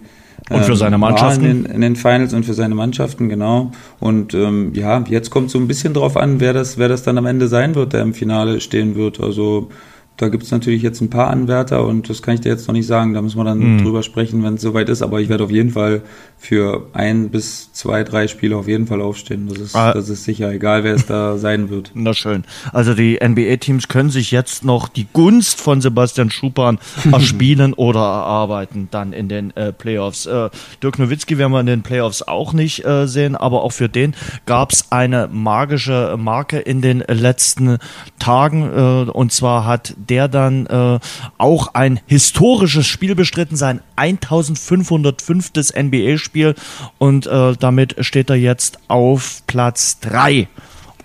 und 0.51 0.64
für 0.64 0.76
seine 0.76 0.97
ähm, 0.97 1.01
Mannschaften? 1.01 1.45
In 1.45 1.64
den, 1.64 1.72
in 1.72 1.80
den, 1.80 1.97
Finals 1.97 2.34
und 2.34 2.45
für 2.45 2.55
seine 2.55 2.74
Mannschaften, 2.74 3.28
genau. 3.28 3.72
Und 4.01 4.34
ähm, 4.34 4.72
ja, 4.74 5.05
jetzt 5.09 5.30
kommt 5.30 5.51
so 5.51 5.59
ein 5.59 5.68
bisschen 5.68 5.95
drauf 5.95 6.16
an, 6.16 6.40
wer 6.40 6.53
das, 6.53 6.78
wer 6.78 6.88
das 6.88 7.03
dann 7.03 7.18
am 7.18 7.26
Ende 7.26 7.49
sein 7.49 7.74
wird, 7.74 7.93
der 7.93 8.03
im 8.03 8.14
Finale 8.14 8.61
stehen 8.61 8.95
wird. 8.95 9.20
Also 9.20 9.70
da 10.19 10.29
gibt 10.29 10.45
es 10.45 10.51
natürlich 10.51 10.83
jetzt 10.83 11.01
ein 11.01 11.11
paar 11.11 11.31
Anwärter 11.31 11.85
und 11.85 12.09
das 12.09 12.23
kann 12.23 12.35
ich 12.35 12.41
dir 12.41 12.51
jetzt 12.51 12.69
noch 12.69 12.75
nicht 12.75 12.87
sagen. 12.87 13.15
Da 13.15 13.23
müssen 13.23 13.39
wir 13.39 13.45
dann 13.45 13.59
mhm. 13.59 13.83
drüber 13.83 14.03
sprechen, 14.03 14.45
wenn 14.45 14.55
es 14.55 14.63
soweit 14.63 14.89
ist. 14.89 15.03
Aber 15.03 15.21
ich 15.21 15.29
werde 15.29 15.45
auf 15.45 15.51
jeden 15.51 15.71
Fall 15.71 16.03
für 16.39 16.87
ein 16.93 17.31
bis 17.31 17.73
zwei, 17.73 18.05
drei 18.05 18.29
Spiele 18.29 18.57
auf 18.57 18.69
jeden 18.69 18.87
Fall 18.87 19.01
aufstehen. 19.01 19.49
Das 19.49 19.59
ist, 19.59 19.75
ah. 19.75 19.93
das 19.93 20.09
ist 20.09 20.25
sicher, 20.25 20.53
egal 20.53 20.85
wer 20.85 20.95
es 20.95 21.07
da 21.07 21.39
sein 21.39 21.71
wird. 21.71 21.93
Na 21.95 22.15
schön. 22.15 22.45
Also 22.73 22.95
die 22.95 23.19
NBA-Teams 23.23 23.89
können 23.89 24.11
sich 24.11 24.31
jetzt 24.31 24.65
noch 24.65 24.89
die 24.89 25.07
Gunst 25.13 25.61
von 25.61 25.81
Sebastian 25.81 26.31
Schupan 26.31 26.79
erspielen 27.13 27.73
oder 27.73 28.01
erarbeiten 28.01 28.89
dann 28.91 29.13
in 29.13 29.29
den 29.29 29.57
äh, 29.57 29.73
Playoffs. 29.73 30.27
Äh, 30.27 30.51
Dirk 30.83 30.99
Nowitzki 30.99 31.39
werden 31.39 31.53
wir 31.53 31.61
in 31.61 31.67
den 31.67 31.83
Playoffs 31.83 32.23
auch 32.23 32.53
nicht 32.53 32.85
äh, 32.85 33.07
sehen, 33.07 33.35
aber 33.35 33.63
auch 33.63 33.73
für 33.73 33.89
den 33.89 34.15
gab 34.47 34.73
es 34.73 34.93
eine 34.93 35.29
magische 35.33 36.17
Marke 36.19 36.59
in 36.59 36.83
den 36.83 37.03
letzten 37.09 37.79
Tagen. 38.19 38.63
Äh, 38.63 39.11
und 39.11 39.33
zwar 39.33 39.65
hat 39.65 39.95
der 40.07 40.29
dann 40.29 40.67
äh, 40.67 40.99
auch 41.39 41.75
ein 41.75 42.01
historisches 42.07 42.87
Spiel 42.87 43.15
bestritten, 43.15 43.57
sein 43.57 43.81
1505. 43.97 45.53
NBA-Spiel 45.75 46.55
und 46.99 47.27
äh, 47.27 47.55
damit 47.59 47.97
steht 48.05 48.31
er 48.31 48.37
jetzt 48.37 48.79
auf 48.89 49.43
Platz 49.47 50.01
3 50.01 50.49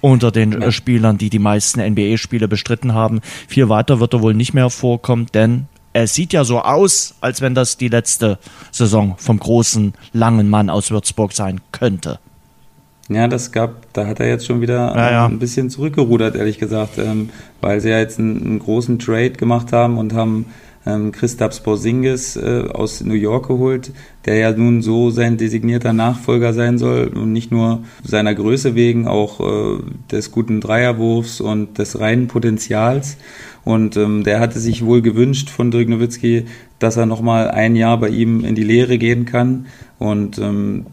unter 0.01 0.31
den 0.31 0.61
ja. 0.61 0.71
Spielern, 0.71 1.17
die 1.17 1.29
die 1.29 1.39
meisten 1.39 1.81
NBA-Spiele 1.81 2.47
bestritten 2.47 2.93
haben. 2.93 3.21
Viel 3.47 3.69
weiter 3.69 3.99
wird 3.99 4.13
er 4.13 4.21
wohl 4.21 4.33
nicht 4.33 4.53
mehr 4.53 4.69
vorkommen, 4.69 5.27
denn 5.33 5.67
es 5.93 6.13
sieht 6.13 6.33
ja 6.33 6.43
so 6.43 6.61
aus, 6.61 7.15
als 7.21 7.41
wenn 7.41 7.55
das 7.55 7.77
die 7.77 7.87
letzte 7.87 8.37
Saison 8.71 9.15
vom 9.17 9.39
großen, 9.39 9.93
langen 10.13 10.49
Mann 10.49 10.69
aus 10.69 10.91
Würzburg 10.91 11.33
sein 11.33 11.61
könnte. 11.71 12.19
Ja, 13.09 13.27
das 13.27 13.51
gab, 13.53 13.93
da 13.93 14.05
hat 14.05 14.19
er 14.19 14.27
jetzt 14.27 14.45
schon 14.45 14.59
wieder 14.59 14.93
ja, 14.95 15.11
ja. 15.11 15.25
ein 15.25 15.39
bisschen 15.39 15.69
zurückgerudert, 15.69 16.35
ehrlich 16.35 16.59
gesagt, 16.59 16.97
ähm, 16.97 17.29
weil 17.61 17.79
sie 17.79 17.89
ja 17.89 17.99
jetzt 17.99 18.19
einen, 18.19 18.45
einen, 18.45 18.59
großen 18.59 18.99
Trade 18.99 19.31
gemacht 19.31 19.71
haben 19.71 19.97
und 19.97 20.13
haben 20.13 20.47
ähm, 20.85 21.13
Christaps 21.13 21.61
Porzingis 21.61 22.35
äh, 22.35 22.65
aus 22.73 23.01
New 23.01 23.13
York 23.13 23.47
geholt, 23.47 23.91
der 24.25 24.35
ja 24.35 24.51
nun 24.51 24.81
so 24.81 25.09
sein 25.09 25.37
designierter 25.37 25.93
Nachfolger 25.93 26.53
sein 26.53 26.77
soll 26.77 27.07
und 27.07 27.31
nicht 27.31 27.49
nur 27.49 27.83
seiner 28.03 28.35
Größe 28.35 28.75
wegen, 28.75 29.07
auch 29.07 29.39
äh, 29.39 29.79
des 30.11 30.31
guten 30.31 30.59
Dreierwurfs 30.59 31.39
und 31.39 31.77
des 31.77 31.99
reinen 32.01 32.27
Potenzials. 32.27 33.17
Und 33.63 33.95
ähm, 33.95 34.23
der 34.23 34.41
hatte 34.41 34.59
sich 34.59 34.85
wohl 34.85 35.01
gewünscht 35.01 35.49
von 35.49 35.71
Dirk 35.71 35.87
Nowitzki, 35.87 36.45
dass 36.79 36.97
er 36.97 37.05
nochmal 37.05 37.51
ein 37.51 37.75
Jahr 37.75 37.97
bei 37.99 38.09
ihm 38.09 38.43
in 38.43 38.55
die 38.55 38.63
Lehre 38.63 38.97
gehen 38.97 39.25
kann. 39.25 39.65
Und 39.97 40.39
ähm, 40.39 40.85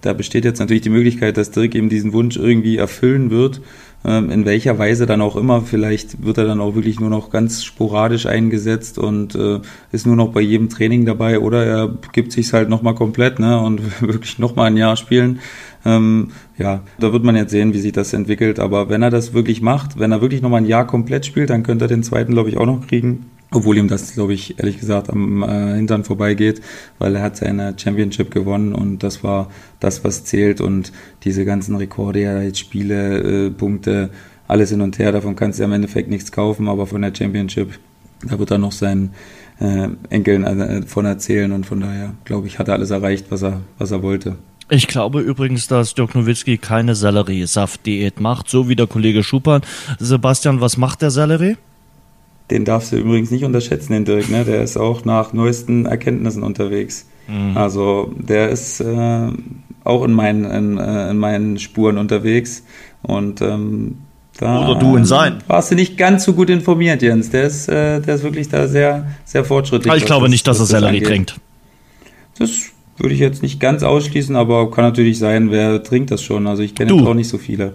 da 0.00 0.12
besteht 0.14 0.44
jetzt 0.44 0.58
natürlich 0.58 0.82
die 0.82 0.90
Möglichkeit, 0.90 1.36
dass 1.36 1.50
Dirk 1.50 1.74
eben 1.74 1.88
diesen 1.88 2.12
Wunsch 2.12 2.36
irgendwie 2.36 2.78
erfüllen 2.78 3.30
wird. 3.30 3.60
ähm, 4.04 4.30
in 4.30 4.44
welcher 4.44 4.78
Weise 4.78 5.06
dann 5.06 5.20
auch 5.20 5.36
immer. 5.36 5.62
Vielleicht 5.62 6.24
wird 6.24 6.38
er 6.38 6.44
dann 6.44 6.60
auch 6.60 6.74
wirklich 6.74 7.00
nur 7.00 7.10
noch 7.10 7.30
ganz 7.30 7.64
sporadisch 7.64 8.26
eingesetzt 8.26 8.98
und 8.98 9.34
äh, 9.34 9.60
ist 9.92 10.06
nur 10.06 10.16
noch 10.16 10.32
bei 10.32 10.40
jedem 10.40 10.68
Training 10.68 11.06
dabei 11.06 11.38
oder 11.38 11.64
er 11.64 11.98
gibt 12.12 12.32
sich 12.32 12.52
halt 12.52 12.68
nochmal 12.68 12.94
komplett 12.94 13.38
ne, 13.38 13.60
und 13.60 13.80
wirklich 14.00 14.38
nochmal 14.38 14.68
ein 14.68 14.76
Jahr 14.76 14.96
spielen. 14.96 15.40
Ähm, 15.84 16.30
ja, 16.58 16.82
da 16.98 17.12
wird 17.12 17.24
man 17.24 17.36
jetzt 17.36 17.50
sehen, 17.50 17.74
wie 17.74 17.80
sich 17.80 17.92
das 17.92 18.12
entwickelt. 18.12 18.60
Aber 18.60 18.88
wenn 18.88 19.02
er 19.02 19.10
das 19.10 19.34
wirklich 19.34 19.62
macht, 19.62 19.98
wenn 19.98 20.12
er 20.12 20.20
wirklich 20.20 20.42
nochmal 20.42 20.62
ein 20.62 20.66
Jahr 20.66 20.86
komplett 20.86 21.26
spielt, 21.26 21.50
dann 21.50 21.62
könnte 21.62 21.86
er 21.86 21.88
den 21.88 22.02
zweiten, 22.02 22.32
glaube 22.32 22.48
ich, 22.48 22.56
auch 22.56 22.66
noch 22.66 22.86
kriegen. 22.86 23.26
Obwohl 23.54 23.76
ihm 23.76 23.88
das, 23.88 24.14
glaube 24.14 24.32
ich, 24.32 24.58
ehrlich 24.58 24.80
gesagt 24.80 25.10
am 25.10 25.42
äh, 25.42 25.74
Hintern 25.74 26.04
vorbeigeht, 26.04 26.62
weil 26.98 27.14
er 27.16 27.22
hat 27.22 27.36
seine 27.36 27.74
Championship 27.76 28.30
gewonnen 28.30 28.74
und 28.74 29.02
das 29.02 29.22
war 29.22 29.50
das, 29.78 30.04
was 30.04 30.24
zählt 30.24 30.60
und 30.60 30.92
diese 31.24 31.44
ganzen 31.44 31.76
Rekorde, 31.76 32.22
ja, 32.22 32.40
jetzt 32.40 32.58
Spiele, 32.58 33.46
äh, 33.46 33.50
Punkte, 33.50 34.10
alles 34.48 34.70
hin 34.70 34.80
und 34.80 34.98
her, 34.98 35.12
davon 35.12 35.36
kannst 35.36 35.60
du 35.60 35.64
im 35.64 35.72
Endeffekt 35.72 36.08
nichts 36.08 36.32
kaufen, 36.32 36.68
aber 36.68 36.86
von 36.86 37.02
der 37.02 37.14
Championship, 37.14 37.78
da 38.24 38.38
wird 38.38 38.50
er 38.50 38.58
noch 38.58 38.72
seinen 38.72 39.10
äh, 39.60 39.88
Enkeln 40.08 40.44
äh, 40.44 40.82
von 40.82 41.04
erzählen 41.04 41.52
und 41.52 41.66
von 41.66 41.80
daher, 41.80 42.14
glaube 42.24 42.46
ich, 42.46 42.58
hat 42.58 42.68
er 42.68 42.74
alles 42.74 42.90
erreicht, 42.90 43.26
was 43.28 43.42
er, 43.42 43.60
was 43.78 43.90
er 43.90 44.02
wollte. 44.02 44.36
Ich 44.70 44.86
glaube 44.86 45.20
übrigens, 45.20 45.66
dass 45.66 45.92
Dirk 45.92 46.14
Nowitzki 46.14 46.56
keine 46.56 46.94
Sellerie-Saft-Diät 46.94 48.20
macht, 48.20 48.48
so 48.48 48.70
wie 48.70 48.76
der 48.76 48.86
Kollege 48.86 49.22
Schupan. 49.22 49.60
Sebastian, 49.98 50.62
was 50.62 50.78
macht 50.78 51.02
der 51.02 51.10
Sellerie? 51.10 51.58
Den 52.52 52.66
darfst 52.66 52.92
du 52.92 52.96
übrigens 52.96 53.30
nicht 53.30 53.44
unterschätzen, 53.44 53.94
den 53.94 54.04
Dirk. 54.04 54.28
Ne? 54.28 54.44
Der 54.44 54.62
ist 54.62 54.76
auch 54.76 55.06
nach 55.06 55.32
neuesten 55.32 55.86
Erkenntnissen 55.86 56.42
unterwegs. 56.42 57.06
Mhm. 57.26 57.56
Also 57.56 58.12
der 58.18 58.50
ist 58.50 58.80
äh, 58.80 59.28
auch 59.84 60.04
in 60.04 60.12
meinen, 60.12 60.44
in, 60.44 60.76
äh, 60.76 61.10
in, 61.10 61.16
meinen 61.16 61.58
Spuren 61.58 61.96
unterwegs. 61.96 62.62
Und 63.00 63.40
ähm, 63.40 63.96
da 64.36 64.68
Oder 64.68 64.78
du 64.78 64.96
in 64.96 65.06
sein. 65.06 65.38
Warst 65.46 65.70
du 65.70 65.76
nicht 65.76 65.96
ganz 65.96 66.24
so 66.24 66.34
gut 66.34 66.50
informiert, 66.50 67.00
Jens. 67.00 67.30
Der 67.30 67.44
ist, 67.44 67.68
äh, 67.70 68.00
der 68.00 68.16
ist 68.16 68.22
wirklich 68.22 68.50
da 68.50 68.68
sehr, 68.68 69.06
sehr 69.24 69.46
fortschrittlich. 69.46 69.90
Aber 69.90 69.96
ich 69.96 70.04
glaube 70.04 70.26
das, 70.26 70.32
nicht, 70.32 70.46
dass 70.46 70.60
er 70.60 70.66
Sellerie 70.66 71.00
trinkt. 71.00 71.40
Das 72.38 72.50
würde 72.98 73.14
ich 73.14 73.20
jetzt 73.20 73.42
nicht 73.42 73.60
ganz 73.60 73.82
ausschließen, 73.82 74.36
aber 74.36 74.70
kann 74.70 74.84
natürlich 74.84 75.18
sein, 75.18 75.50
wer 75.50 75.82
trinkt 75.82 76.10
das 76.10 76.22
schon. 76.22 76.46
Also 76.46 76.62
ich 76.62 76.74
kenne 76.74 76.92
auch 76.92 77.14
nicht 77.14 77.28
so 77.28 77.38
viele. 77.38 77.72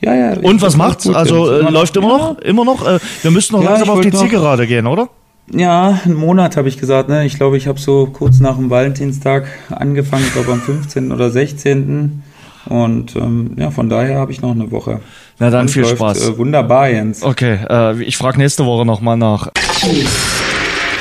Ja, 0.00 0.14
ja. 0.14 0.38
Und 0.40 0.62
was 0.62 0.76
macht's? 0.76 1.08
Also 1.08 1.50
äh, 1.50 1.70
läuft 1.70 1.96
immer 1.96 2.08
noch? 2.08 2.38
Immer 2.38 2.64
noch? 2.64 2.86
Äh, 2.86 2.98
wir 3.22 3.30
müssen 3.30 3.54
noch 3.54 3.62
ja, 3.62 3.70
langsam 3.70 3.90
auf 3.90 4.00
die 4.00 4.12
Zielgerade 4.12 4.66
gehen, 4.66 4.86
oder? 4.86 5.08
Ja, 5.52 6.00
einen 6.04 6.14
Monat 6.14 6.56
habe 6.56 6.68
ich 6.68 6.78
gesagt. 6.78 7.08
Ne? 7.08 7.26
Ich 7.26 7.36
glaube, 7.36 7.56
ich 7.56 7.66
habe 7.66 7.78
so 7.78 8.06
kurz 8.06 8.38
nach 8.38 8.56
dem 8.56 8.70
Valentinstag 8.70 9.46
angefangen, 9.70 10.24
ich 10.26 10.32
glaube 10.32 10.52
am 10.52 10.60
15. 10.60 11.12
oder 11.12 11.30
16. 11.30 12.22
Und 12.66 13.16
ähm, 13.16 13.52
ja, 13.56 13.70
von 13.70 13.88
daher 13.88 14.18
habe 14.18 14.32
ich 14.32 14.42
noch 14.42 14.52
eine 14.52 14.70
Woche. 14.70 15.00
Na 15.38 15.50
dann 15.50 15.62
Und 15.62 15.68
viel 15.70 15.82
läuft, 15.82 15.96
Spaß. 15.96 16.28
Äh, 16.28 16.38
wunderbar, 16.38 16.88
Jens. 16.88 17.22
Okay, 17.22 17.58
äh, 17.68 18.02
ich 18.02 18.16
frage 18.16 18.38
nächste 18.38 18.64
Woche 18.64 18.86
nochmal 18.86 19.16
nach. 19.16 19.48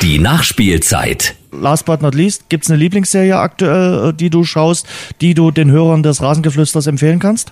Die 0.02 0.18
Nachspielzeit. 0.18 1.36
Last 1.52 1.86
but 1.86 2.02
not 2.02 2.16
least, 2.16 2.50
gibt's 2.50 2.70
eine 2.70 2.80
Lieblingsserie 2.80 3.38
aktuell, 3.38 4.10
äh, 4.10 4.14
die 4.14 4.30
du 4.30 4.44
schaust, 4.46 4.88
die 5.20 5.34
du 5.34 5.52
den 5.52 5.70
Hörern 5.70 6.04
des 6.04 6.22
Rasengeflüsters 6.22 6.88
empfehlen 6.88 7.20
kannst? 7.20 7.52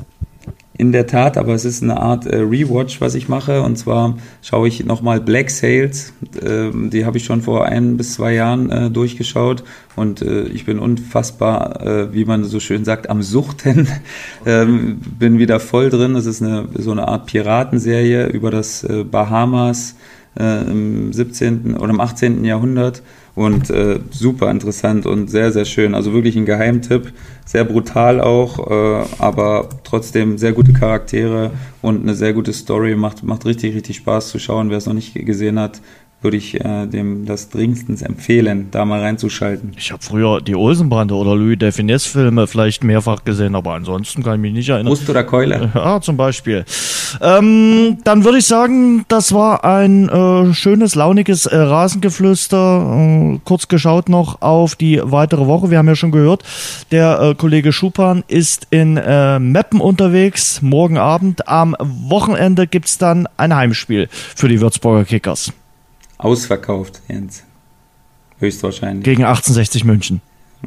In 0.79 0.91
der 0.91 1.07
Tat, 1.07 1.37
aber 1.37 1.55
es 1.55 1.65
ist 1.65 1.81
eine 1.81 1.99
Art 1.99 2.27
äh, 2.27 2.37
Rewatch, 2.37 3.01
was 3.01 3.15
ich 3.15 3.27
mache. 3.27 3.63
Und 3.63 3.77
zwar 3.77 4.15
schaue 4.43 4.67
ich 4.67 4.85
nochmal 4.85 5.19
Black 5.19 5.49
Sails. 5.49 6.13
Ähm, 6.45 6.91
die 6.91 7.03
habe 7.03 7.17
ich 7.17 7.25
schon 7.25 7.41
vor 7.41 7.65
ein 7.65 7.97
bis 7.97 8.13
zwei 8.13 8.33
Jahren 8.33 8.69
äh, 8.69 8.91
durchgeschaut. 8.91 9.63
Und 9.95 10.21
äh, 10.21 10.43
ich 10.43 10.65
bin 10.65 10.77
unfassbar, 10.77 11.81
äh, 11.81 12.13
wie 12.13 12.25
man 12.25 12.43
so 12.43 12.59
schön 12.59 12.85
sagt, 12.85 13.09
am 13.09 13.23
Suchten. 13.23 13.87
ähm, 14.45 14.99
bin 15.17 15.39
wieder 15.39 15.59
voll 15.59 15.89
drin. 15.89 16.15
Es 16.15 16.27
ist 16.27 16.43
eine, 16.43 16.67
so 16.77 16.91
eine 16.91 17.07
Art 17.07 17.25
Piratenserie 17.25 18.27
über 18.27 18.51
das 18.51 18.83
äh, 18.83 19.03
Bahamas 19.03 19.95
äh, 20.39 20.61
im 20.69 21.11
17. 21.11 21.75
oder 21.77 21.89
im 21.89 21.99
18. 21.99 22.45
Jahrhundert 22.45 23.01
und 23.37 23.69
äh, 23.69 23.99
super 24.09 24.49
interessant 24.49 25.05
und 25.05 25.29
sehr, 25.29 25.51
sehr 25.51 25.65
schön. 25.65 25.93
Also 25.93 26.11
wirklich 26.11 26.35
ein 26.35 26.47
Geheimtipp, 26.47 27.13
sehr 27.45 27.65
brutal 27.65 28.19
auch, 28.19 28.67
äh, 28.67 29.05
aber 29.19 29.69
trotzdem 29.83 30.39
sehr 30.39 30.53
gute 30.53 30.73
Charaktere 30.73 31.51
und 31.83 32.01
eine 32.01 32.15
sehr 32.15 32.33
gute 32.33 32.51
Story. 32.51 32.95
Macht, 32.95 33.23
macht 33.23 33.45
richtig, 33.45 33.75
richtig 33.75 33.97
Spaß 33.97 34.29
zu 34.29 34.39
schauen. 34.39 34.71
Wer 34.71 34.79
es 34.79 34.87
noch 34.87 34.95
nicht 34.95 35.13
gesehen 35.13 35.59
hat, 35.59 35.81
würde 36.21 36.37
ich 36.37 36.59
äh, 36.59 36.87
dem 36.87 37.25
das 37.25 37.49
dringendstens 37.49 38.01
empfehlen, 38.01 38.69
da 38.71 38.85
mal 38.85 39.01
reinzuschalten. 39.01 39.73
Ich 39.77 39.91
habe 39.91 40.01
früher 40.01 40.41
die 40.41 40.55
Olsenbrande 40.55 41.13
oder 41.13 41.35
Louis 41.35 41.59
de 41.59 41.71
Finesse 41.71 42.09
Filme 42.09 42.47
vielleicht 42.47 42.83
mehrfach 42.83 43.23
gesehen, 43.23 43.55
aber 43.55 43.73
ansonsten 43.73 44.23
kann 44.23 44.35
ich 44.35 44.41
mich 44.41 44.53
nicht 44.53 44.69
erinnern. 44.69 44.87
Brust 44.87 45.09
oder 45.09 45.23
Keule? 45.23 45.71
Ja, 45.77 46.01
zum 46.01 46.17
Beispiel. 46.17 46.65
Ähm, 47.21 47.99
dann 48.03 48.23
würde 48.23 48.39
ich 48.39 48.45
sagen, 48.45 49.05
das 49.07 49.31
war 49.31 49.63
ein 49.63 50.09
äh, 50.09 50.53
schönes, 50.53 50.95
launiges 50.95 51.45
äh, 51.45 51.55
Rasengeflüster. 51.55 53.35
Äh, 53.35 53.39
kurz 53.45 53.67
geschaut 53.67 54.09
noch 54.09 54.41
auf 54.41 54.75
die 54.75 54.99
weitere 55.03 55.45
Woche. 55.45 55.69
Wir 55.69 55.77
haben 55.77 55.87
ja 55.87 55.95
schon 55.95 56.11
gehört, 56.11 56.43
der 56.91 57.19
äh, 57.21 57.35
Kollege 57.35 57.71
Schupan 57.71 58.23
ist 58.27 58.67
in 58.71 58.97
äh, 58.97 59.39
Meppen 59.39 59.81
unterwegs. 59.81 60.61
Morgen 60.61 60.97
Abend. 60.97 61.47
Am 61.47 61.75
Wochenende 61.79 62.65
gibt's 62.65 62.97
dann 62.97 63.27
ein 63.37 63.55
Heimspiel 63.55 64.07
für 64.11 64.49
die 64.49 64.59
Würzburger 64.59 65.05
Kickers. 65.05 65.53
Ausverkauft, 66.17 67.01
Jens. 67.07 67.43
Höchstwahrscheinlich. 68.39 69.03
Gegen 69.03 69.23
1860 69.23 69.83
München. 69.83 70.21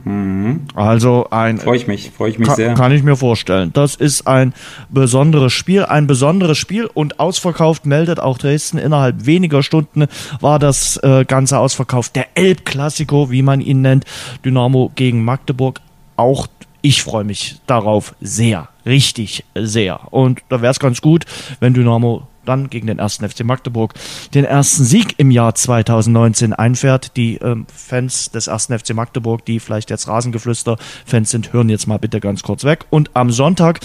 Mhm. 0.04 0.68
Also 0.74 1.26
ein. 1.30 1.58
Freue 1.58 1.76
ich 1.76 1.86
mich, 1.86 2.10
freue 2.10 2.30
ich 2.30 2.38
mich 2.38 2.48
kann, 2.48 2.56
sehr. 2.56 2.74
Kann 2.74 2.92
ich 2.92 3.02
mir 3.02 3.16
vorstellen. 3.16 3.72
Das 3.72 3.96
ist 3.96 4.26
ein 4.26 4.54
besonderes 4.88 5.52
Spiel, 5.52 5.84
ein 5.84 6.06
besonderes 6.06 6.58
Spiel 6.58 6.86
und 6.86 7.18
ausverkauft 7.18 7.86
meldet 7.86 8.20
auch 8.20 8.38
Dresden. 8.38 8.78
Innerhalb 8.78 9.26
weniger 9.26 9.62
Stunden 9.62 10.06
war 10.40 10.58
das 10.58 10.96
äh, 10.98 11.24
Ganze 11.24 11.58
ausverkauft. 11.58 12.14
Der 12.16 12.28
Elbklassiko, 12.34 13.30
wie 13.30 13.42
man 13.42 13.60
ihn 13.60 13.82
nennt, 13.82 14.04
Dynamo 14.44 14.92
gegen 14.94 15.24
Magdeburg. 15.24 15.80
Auch 16.16 16.46
ich 16.82 17.02
freue 17.02 17.24
mich 17.24 17.60
darauf 17.66 18.14
sehr, 18.20 18.68
richtig 18.86 19.44
sehr. 19.54 20.12
Und 20.12 20.40
da 20.48 20.62
wäre 20.62 20.70
es 20.70 20.80
ganz 20.80 21.00
gut, 21.00 21.26
wenn 21.58 21.74
Dynamo 21.74 22.26
dann 22.50 22.68
gegen 22.68 22.86
den 22.86 22.98
ersten 22.98 23.28
FC 23.28 23.44
Magdeburg 23.44 23.94
den 24.34 24.44
ersten 24.44 24.84
Sieg 24.84 25.14
im 25.18 25.30
Jahr 25.30 25.54
2019 25.54 26.52
einfährt. 26.52 27.16
Die 27.16 27.36
ähm, 27.36 27.66
Fans 27.74 28.30
des 28.30 28.48
ersten 28.48 28.78
FC 28.78 28.94
Magdeburg, 28.94 29.44
die 29.44 29.60
vielleicht 29.60 29.90
jetzt 29.90 30.08
Rasengeflüster-Fans 30.08 31.30
sind, 31.30 31.52
hören 31.52 31.68
jetzt 31.68 31.86
mal 31.86 31.98
bitte 31.98 32.20
ganz 32.20 32.42
kurz 32.42 32.64
weg. 32.64 32.84
Und 32.90 33.10
am 33.14 33.30
Sonntag 33.30 33.80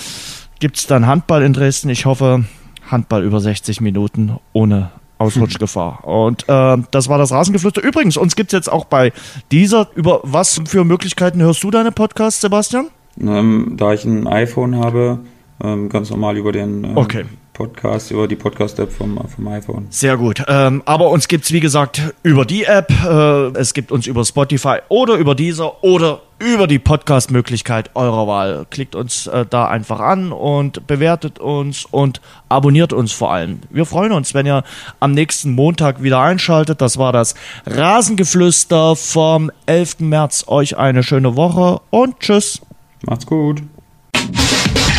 gibt 0.59 0.77
es 0.77 0.87
dann 0.87 1.05
Handball 1.05 1.43
in 1.43 1.53
Dresden. 1.53 1.89
Ich 1.89 2.05
hoffe, 2.05 2.45
Handball 2.89 3.23
über 3.23 3.39
60 3.39 3.81
Minuten 3.81 4.37
ohne 4.53 4.91
Ausrutschgefahr. 5.17 5.99
Hm. 6.03 6.09
Und 6.09 6.49
äh, 6.49 6.77
das 6.91 7.07
war 7.07 7.17
das 7.17 7.31
Rasengeflüster. 7.31 7.83
Übrigens, 7.83 8.17
uns 8.17 8.35
gibt 8.35 8.51
es 8.51 8.57
jetzt 8.57 8.71
auch 8.71 8.85
bei 8.85 9.13
dieser. 9.51 9.89
Über 9.95 10.19
was 10.23 10.61
für 10.65 10.83
Möglichkeiten 10.83 11.41
hörst 11.41 11.63
du 11.63 11.71
deine 11.71 11.91
Podcasts, 11.91 12.41
Sebastian? 12.41 12.87
Ähm, 13.19 13.75
da 13.77 13.93
ich 13.93 14.03
ein 14.03 14.27
iPhone 14.27 14.77
habe, 14.77 15.19
ähm, 15.63 15.89
ganz 15.89 16.09
normal 16.09 16.37
über 16.37 16.51
den 16.51 16.83
ähm, 16.83 16.97
okay. 16.97 17.25
Podcast, 17.55 18.11
über 18.11 18.27
die 18.27 18.35
Podcast-App 18.35 18.91
vom, 18.91 19.17
vom 19.27 19.47
iPhone. 19.47 19.87
Sehr 19.89 20.17
gut. 20.17 20.43
Ähm, 20.47 20.83
aber 20.85 21.09
uns 21.09 21.27
gibt 21.27 21.45
es, 21.45 21.53
wie 21.53 21.61
gesagt, 21.61 22.13
über 22.21 22.45
die 22.45 22.65
App, 22.65 22.91
äh, 22.91 23.57
es 23.57 23.73
gibt 23.73 23.91
uns 23.91 24.05
über 24.05 24.23
Spotify 24.25 24.79
oder 24.89 25.15
über 25.15 25.35
dieser 25.35 25.83
oder 25.83 26.21
über 26.37 26.67
die 26.67 26.79
Podcast-Möglichkeit 26.79 27.91
eurer 27.95 28.27
Wahl. 28.27 28.67
Klickt 28.69 28.93
uns 28.93 29.27
äh, 29.27 29.45
da 29.49 29.67
einfach 29.67 30.01
an 30.01 30.33
und 30.33 30.85
bewertet 30.85 31.39
uns 31.39 31.85
und 31.85 32.19
abonniert 32.49 32.91
uns 32.91 33.13
vor 33.13 33.31
allem. 33.31 33.61
Wir 33.69 33.85
freuen 33.85 34.11
uns, 34.11 34.33
wenn 34.33 34.45
ihr 34.45 34.63
am 34.99 35.13
nächsten 35.13 35.51
Montag 35.51 36.03
wieder 36.03 36.19
einschaltet. 36.19 36.81
Das 36.81 36.97
war 36.97 37.13
das 37.13 37.35
Rasengeflüster 37.65 38.97
vom 38.97 39.49
11. 39.65 40.01
März. 40.01 40.43
Euch 40.47 40.77
eine 40.77 41.03
schöne 41.03 41.37
Woche 41.37 41.79
und 41.89 42.19
tschüss. 42.19 42.61
Macht's 43.05 43.25
gut. 43.25 43.61